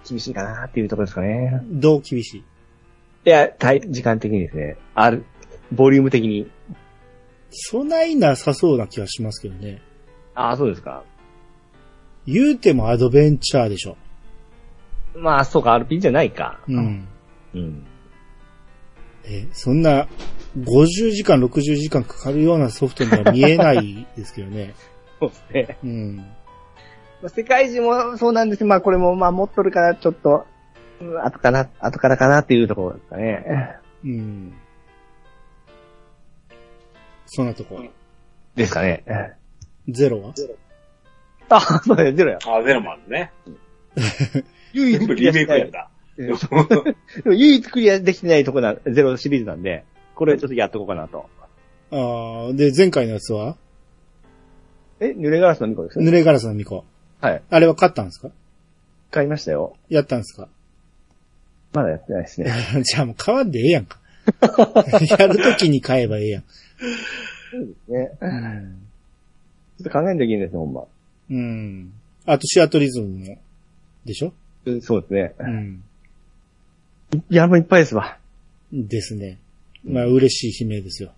[0.06, 1.62] 厳しいかなっていうところですかね。
[1.70, 2.44] どう厳しい？
[3.24, 3.48] いや、
[3.88, 5.24] 時間的にですね、ある、
[5.72, 6.50] ボリューム的に。
[7.50, 9.80] そないなさそうな気はしますけどね。
[10.34, 11.04] ああ、そうですか。
[12.26, 13.96] 言うてもアドベンチャーでしょ。
[15.14, 16.60] まあ、そうか、RPG じゃないか。
[16.68, 17.08] うん。
[17.54, 17.86] うん。
[19.24, 20.06] え、そんな、
[20.58, 24.74] 50時間、60時間かかるようなソフトには見えないですけどね。
[25.20, 25.78] そうですね。
[25.82, 26.16] うん。
[26.16, 26.24] ま
[27.24, 30.46] あ世界中もそうなんですけどまあ、これも、まあ、持っとるから、ちょっと、
[31.00, 33.76] うん後かな、後からかなっていうところですかね。
[34.04, 34.52] うん。
[37.26, 37.80] そんなとこ。
[38.54, 39.04] ですかね。
[39.88, 40.34] ゼロは？
[41.48, 42.38] あ、そうだよ、ゼロや。
[42.46, 43.32] あ、ゼロマンね。
[44.72, 45.90] 唯全部リメイクやんだ。
[46.16, 46.28] で
[47.24, 51.28] も唯一クリアできてないとこな、ゼロシリーズなんで、これちょっとやっとこうかなと。
[51.90, 53.56] ああ、で、前回のやつは？
[55.00, 55.98] え、濡れガラスの2個です？
[55.98, 56.84] 濡れガラスの巫女。
[57.20, 57.42] はい。
[57.50, 58.30] あれは買ったんですか？
[59.10, 59.76] 買いましたよ。
[59.88, 60.48] やったんですか？
[61.72, 62.52] まだやってないですね。
[62.84, 63.98] じゃあもう買わんでええやんか。
[65.18, 66.44] やるときに買えばええやん。
[67.88, 68.10] ね。
[68.20, 68.28] ちょ
[69.80, 70.84] っと考えんといけないですね、ほんま。
[71.30, 71.92] うん。
[72.26, 73.38] あとシアトリズムも。
[74.04, 74.32] でしょ？
[74.66, 75.34] うんそうですね。
[75.38, 75.82] うん。
[77.30, 78.18] いや、もういっぱいですわ。
[78.72, 79.38] ですね。
[79.84, 81.12] まあ嬉しい悲鳴ですよ。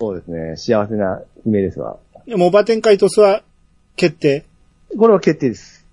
[0.00, 0.56] そうですね。
[0.56, 1.98] 幸せな悲鳴ですわ。
[2.26, 3.42] いやもうバテンカイトスは
[3.96, 4.44] 決定？
[4.96, 5.86] これは決定です。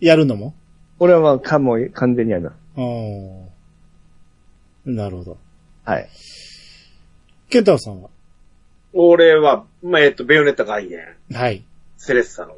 [0.00, 0.54] やるのも？
[0.98, 2.54] これはまあ、かもう完全にやります。
[2.76, 2.80] あ
[4.86, 4.90] あ。
[4.90, 5.38] なるほど。
[5.84, 6.08] はい。
[7.50, 8.10] ケンタロウさんは？
[8.92, 11.00] 俺は、まあ、えっと、ベヨネッタ概念、
[11.32, 11.62] はい。
[11.96, 12.56] セレッサの、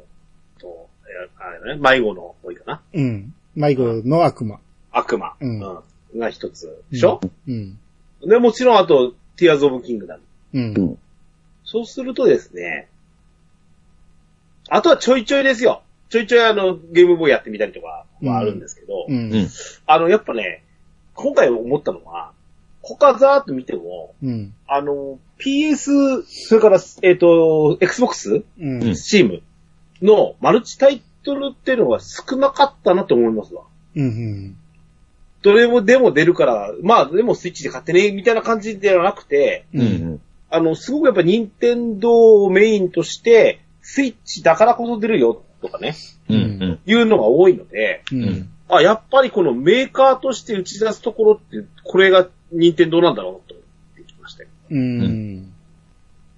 [0.59, 2.81] と、えあれね、迷子の多いかな。
[2.93, 3.33] うん。
[3.55, 4.59] 迷子の悪魔。
[4.91, 5.35] 悪魔。
[5.39, 5.59] うん
[6.17, 7.79] が一つでしょ、うん。
[8.25, 10.23] で、もちろんあと、ティアーズ・オブ・キングダム。
[10.53, 10.73] うん。
[10.77, 10.97] うん
[11.63, 12.89] そうするとですね、
[14.67, 15.83] あとはちょいちょいですよ。
[16.09, 19.33] ちょいちょいあの、ゲームボーイやってみたりとかはあるんですけど、うん。
[19.33, 19.47] うん。
[19.85, 20.65] あの、やっぱね、
[21.13, 22.33] 今回思ったのは、
[22.81, 24.53] 他ざーっと見ても、うん。
[24.67, 28.83] あの、PS、それから、えっ、と、Xbox、うん。
[28.83, 29.41] うん Steam
[30.01, 33.63] のマルチタイトルっていうのが少なかったなと思いますわ。
[33.95, 34.57] うん。
[35.41, 39.79] どれもでも出るから、まあでもスイッチで買ってね、みたいな感じではなくて、う。
[39.79, 40.21] うんん。
[40.49, 45.95] あの、すごくやっぱ任天堂をメインとして、スイッチだからこそ出るよ、とかね、
[46.29, 46.35] うん。
[46.35, 46.79] うん。
[46.85, 48.49] いうのが多いので、うん。
[48.69, 54.49] あ、やっぱりこのメーカーとして打ち出すところって、これが任天堂なんだろうと思ってきましたよ。
[54.69, 55.53] うん。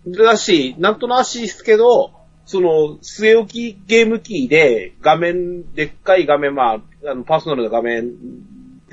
[0.07, 2.11] だし、なんとなしですけど、
[2.45, 8.11] その、据え置きゲーム機で、画面、でっかい画面、まあ、あの、パーソナルな画面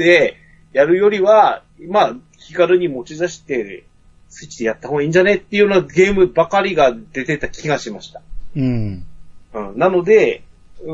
[0.00, 0.38] で、
[0.72, 3.84] やるよりは、まあ、気軽に持ち出して、
[4.30, 8.22] スイッチでやった方がいいんじゃねっていうようなゲームばかりが出てた気がしました。
[8.56, 9.04] うん。
[9.52, 10.42] うん、なので、
[10.82, 10.92] うー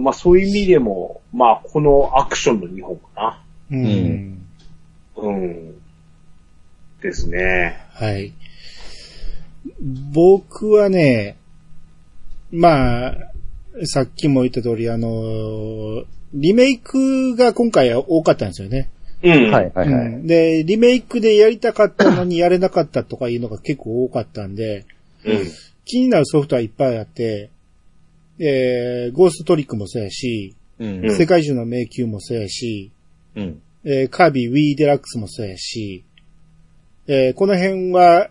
[0.00, 3.40] ん、まあそういう意味でも、まあこのアクションの2本か
[3.70, 4.46] うん。
[5.16, 5.74] うん。
[7.00, 7.80] ですね。
[7.94, 8.34] はい。
[10.12, 11.38] 僕はね、
[12.52, 13.14] まあ、
[13.84, 16.04] さっきも言った通り、あの、
[16.36, 18.90] リメイクが今回は多かったんですよね。
[19.22, 19.50] うん。
[19.50, 20.06] はい、はい、はい。
[20.06, 24.84] うんで、リメイクでやりたかったのにやれなかったとかいうのが結構多かったんで、
[25.24, 25.38] うん。
[25.84, 27.50] 気になるソフトはいっぱいあって、
[28.38, 32.90] えー、ゴーストトリックもそうやし、うんうん世界中の迷宮もそうやし、
[33.34, 33.62] うん。
[33.84, 36.04] えーカービィ Wii デラックスもそうやし、
[37.06, 38.28] えーこの辺は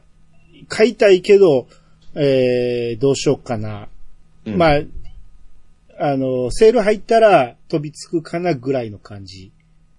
[0.68, 1.68] 買いたいけど、
[2.14, 3.88] えーどうしようかな。
[4.46, 4.82] うんまあ、
[5.98, 9.52] あの、セール入ったら飛びつくかなぐらいの感じ。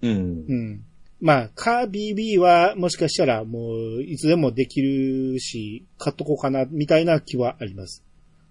[0.02, 0.54] うんう。
[0.54, 0.84] ん。
[1.20, 8.04] まあ、カービィ B はもしかしたらもういつでもできるし、買っとこうかな、みたいな気はあります。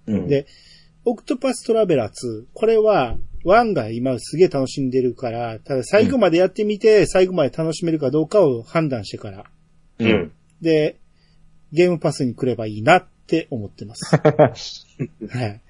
[0.07, 0.47] うんで、
[1.05, 9.45] オクトパストラベラー2、これは、1が今すげえ楽しんでるから、ただ最後までやってみて、最後まで楽しめるかどうかを判断してから。
[9.99, 10.31] ううんん。
[10.61, 10.97] で、
[11.71, 14.15] ゲームパスに来ればいいなって思ってます。
[14.17, 15.61] はい。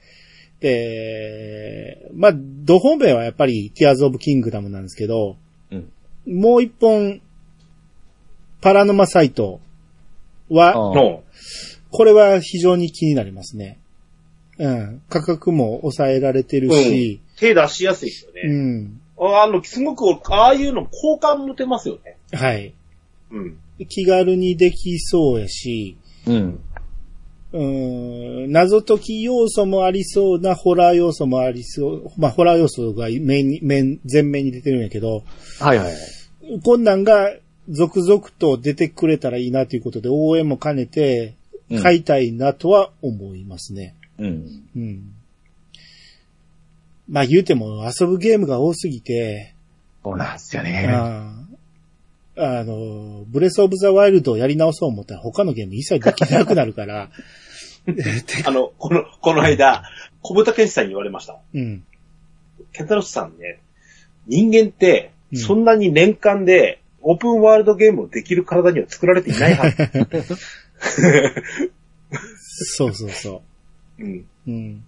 [0.66, 5.38] で、まあ、ド本命はやっぱり Tears of Kingdom なんですけど、
[5.72, 5.92] うん
[6.28, 7.22] もう一本、
[8.62, 9.60] パラノマサイト
[10.50, 11.24] は、の、
[11.92, 13.78] これは非常に気になりますね。
[14.58, 15.02] うん。
[15.08, 18.82] 価格も抑えられてるし、手出しやすいですようね。
[18.82, 19.02] ん。
[19.20, 22.18] あの、すごく、ああいうの好感持てますよね。
[22.34, 22.74] はい。
[23.30, 23.60] うん。
[23.88, 26.60] 気軽にできそうやし、うん。
[27.56, 32.12] うん、謎解き要素もありそうなホラー要素もありそう。
[32.18, 35.24] まあ、ホラー要素がメインに、前面に出てるんやけど、
[35.62, 35.96] はい、はい。
[36.64, 37.34] こんなんが
[37.70, 41.36] 続々と出てくれたらいいなということで応援も兼ねて
[41.70, 43.96] うん買いたいなとは思いますね。
[44.20, 44.64] うん。
[44.76, 45.16] うん。
[47.10, 49.56] まあ言うても遊ぶゲームが多すぎて、
[50.04, 50.88] そうなんですよね。
[50.92, 51.32] あ
[52.38, 57.10] あの、ブレスオブザワイルドをやり直そう思ったら他のゲーム一切できなくなるから、
[58.46, 59.84] あの、この、この間、
[60.22, 61.40] 小豚健さんに言われました。
[61.54, 61.84] うん。
[62.74, 63.60] ケンタロスさんね、
[64.28, 70.38] 人間ってう、んそんなに年間で、オープンワールドゲームをできる体には作られていないはず。
[72.68, 73.42] そうそうそ
[74.00, 74.16] うん。
[74.16, 74.26] う。
[74.48, 74.84] うん。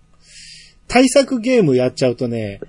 [0.88, 2.60] 対策ゲームやっちゃうとね、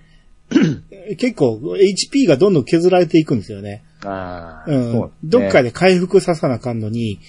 [1.18, 3.82] 結構 HP がどんどん削られていくんですよね。
[4.04, 4.92] ああ、うん。
[4.92, 7.20] そうどっかでで回復ささなあかんのに、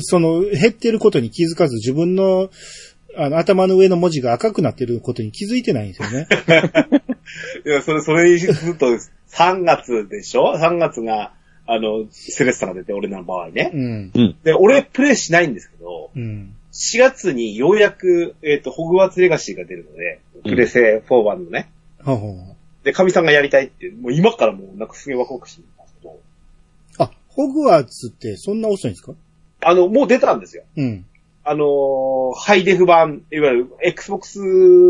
[0.00, 2.50] その減ってることに気づかず自分の
[3.16, 6.26] あの頭の上の文字が赤くなってることに気づいてないんですよね。
[7.64, 8.86] いや、それ、それにすると、
[9.30, 11.32] 3月でしょ ?3 月が、
[11.66, 13.70] あの、セレッサが出て、俺の場合ね。
[13.72, 14.10] うん。
[14.14, 14.36] うん。
[14.44, 16.54] で、俺プレイしないんですけど、うん。
[16.72, 21.70] 4月にようやく、えっ、と、ホグワーツレガシーが出るので、うんプレセ4版のね。
[22.04, 26.20] ほうほうで、神さんがやりたいって、もう今からもうなんかすげえワクワクしてるんですけど、
[26.98, 29.14] あ、ホグワーツってそんな遅いんですか？
[29.62, 30.64] あの、もう出たんですよ。
[30.76, 31.06] うん。
[31.44, 34.40] あのーハイデフ版、いわゆる Xbox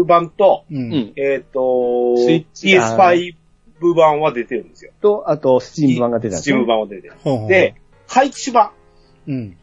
[0.06, 0.74] 版と、う。
[0.74, 1.12] うんん。
[1.16, 4.93] えっ、と、スイッチ PS5 版は出てるんですよ。
[5.02, 7.14] と、あと、スチーム版が出たんスチーム版は出てる。
[7.22, 7.74] ほうほうで、、
[8.09, 8.70] 廃棄版、
[9.28, 9.56] うん。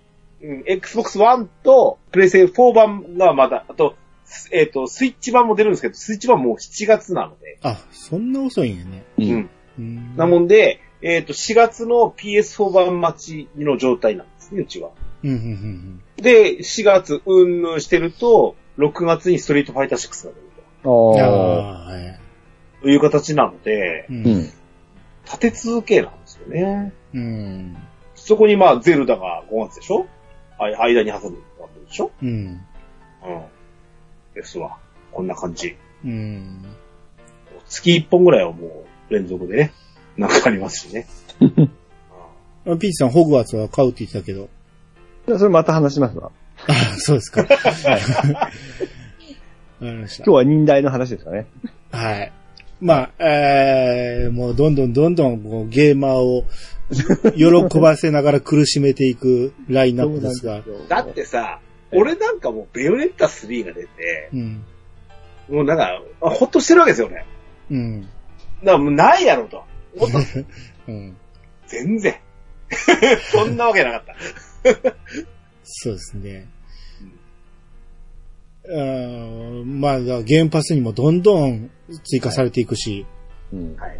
[0.43, 3.95] うん、Xbox One と、プレイセ4版がまだ、あと、
[4.51, 9.03] えっ、と、スイッチ版も出るんですけど、スイッチ版もう7月なので、あ、そんな遅いんやね。
[9.17, 9.23] う。
[9.23, 9.49] うんん。
[9.79, 10.15] うん。
[10.15, 14.89] なもんで、えっ、と、4月の PS4 版待ちの状態なんですね、うちは。
[15.23, 20.45] うん、うん、うんで、4月、うんぬんしてると、6月にストリートファイター6が出る
[20.85, 21.21] うん。
[21.21, 22.81] ああ。
[22.81, 24.13] という形なので、う。
[24.13, 24.23] うんん。
[25.25, 26.93] 立て続けなんですよね。
[27.13, 27.77] うん。
[28.15, 30.05] そこにまあ、ゼルダが5月でしょ？
[30.59, 32.11] あ間に挟むわけでしょ？
[32.21, 32.29] うん。
[32.29, 32.61] うん。
[34.35, 34.77] ですわ。
[35.11, 35.77] こんな感じ。
[36.03, 36.65] うん。
[37.67, 39.73] 月1本ぐらいはもう連続でね、
[40.17, 41.07] なんかありますしね。
[42.65, 44.49] あピーチさん、ホグワーツは買うって言ってたけど。
[45.37, 46.31] それまた話しますわ。
[46.67, 47.43] あ、そうですか。
[47.47, 48.01] はい。
[48.33, 48.49] わか
[49.81, 50.33] りました今。
[50.33, 51.47] 日は忍耐の話ですかね。
[51.91, 52.31] はい。
[52.79, 56.45] まあ、えー、もうどんどんどんどんもうゲーマーを
[57.69, 60.61] 喜ばせながら苦しめていくラインナップですが。
[60.89, 61.59] だってさ、
[61.91, 64.63] 俺なんかもうベヨネッタ3が出て、うん。
[65.49, 67.25] もうなんか、あほっとしてるわけですよね。
[67.71, 68.07] うん。
[68.63, 69.63] からもうないやろと。
[69.97, 70.19] 思った
[70.87, 71.15] うん。
[71.67, 72.15] 全然。
[73.31, 74.15] そんなわけなかった。
[75.63, 76.47] そうですね。
[78.65, 81.69] うん、まあ、ゲームパスにもどんどん
[82.03, 83.05] 追加されていくし、
[83.51, 83.75] うん。
[83.75, 83.99] はい。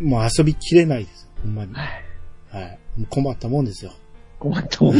[0.00, 1.28] もう遊びきれないです。
[1.42, 1.74] ほんまに。
[1.74, 2.04] はい。
[2.50, 2.78] はい。
[2.96, 3.92] もう困ったもんですよ。
[4.38, 4.94] 困ったもん。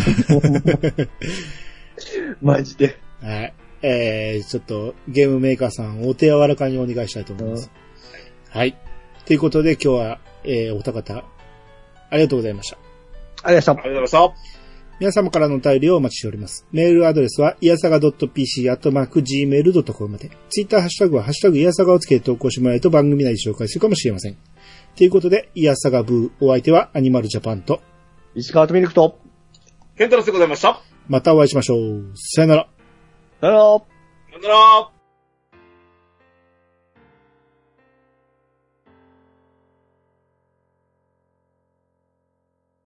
[2.43, 2.99] マジで。
[3.21, 3.55] はい。
[3.83, 7.71] えー、ちょっとゲームメーカーさんお手柔らかにお願いしたいと思います。
[8.51, 8.77] はい。
[9.25, 11.25] ということで今日は、えー、お二方、
[12.13, 12.77] ありがとうございました。
[13.43, 14.63] ありがとうありがとうございまし
[15.01, 16.67] 皆様からのお便りをお待ちしております。
[16.71, 20.31] メールアドレスは、いやさが .pc、アットマーク、gmail.com まで。
[20.51, 24.37] ツイッターハッシュタグは、ハッシュタグ、いやさがをつけて投稿してもらえると番組内で紹介するかもしれません。
[24.95, 27.81] ということで、いやさがブー、お相手はアニマルジャパンと、
[28.37, 28.39] う。
[28.39, 29.99] 石川とミルクと、た。
[29.99, 30.81] ケンタロスでございました。
[31.09, 32.13] またお会いしましょう。
[32.15, 32.69] さよなら。
[33.41, 33.65] さよなら。
[33.65, 34.92] さよなら。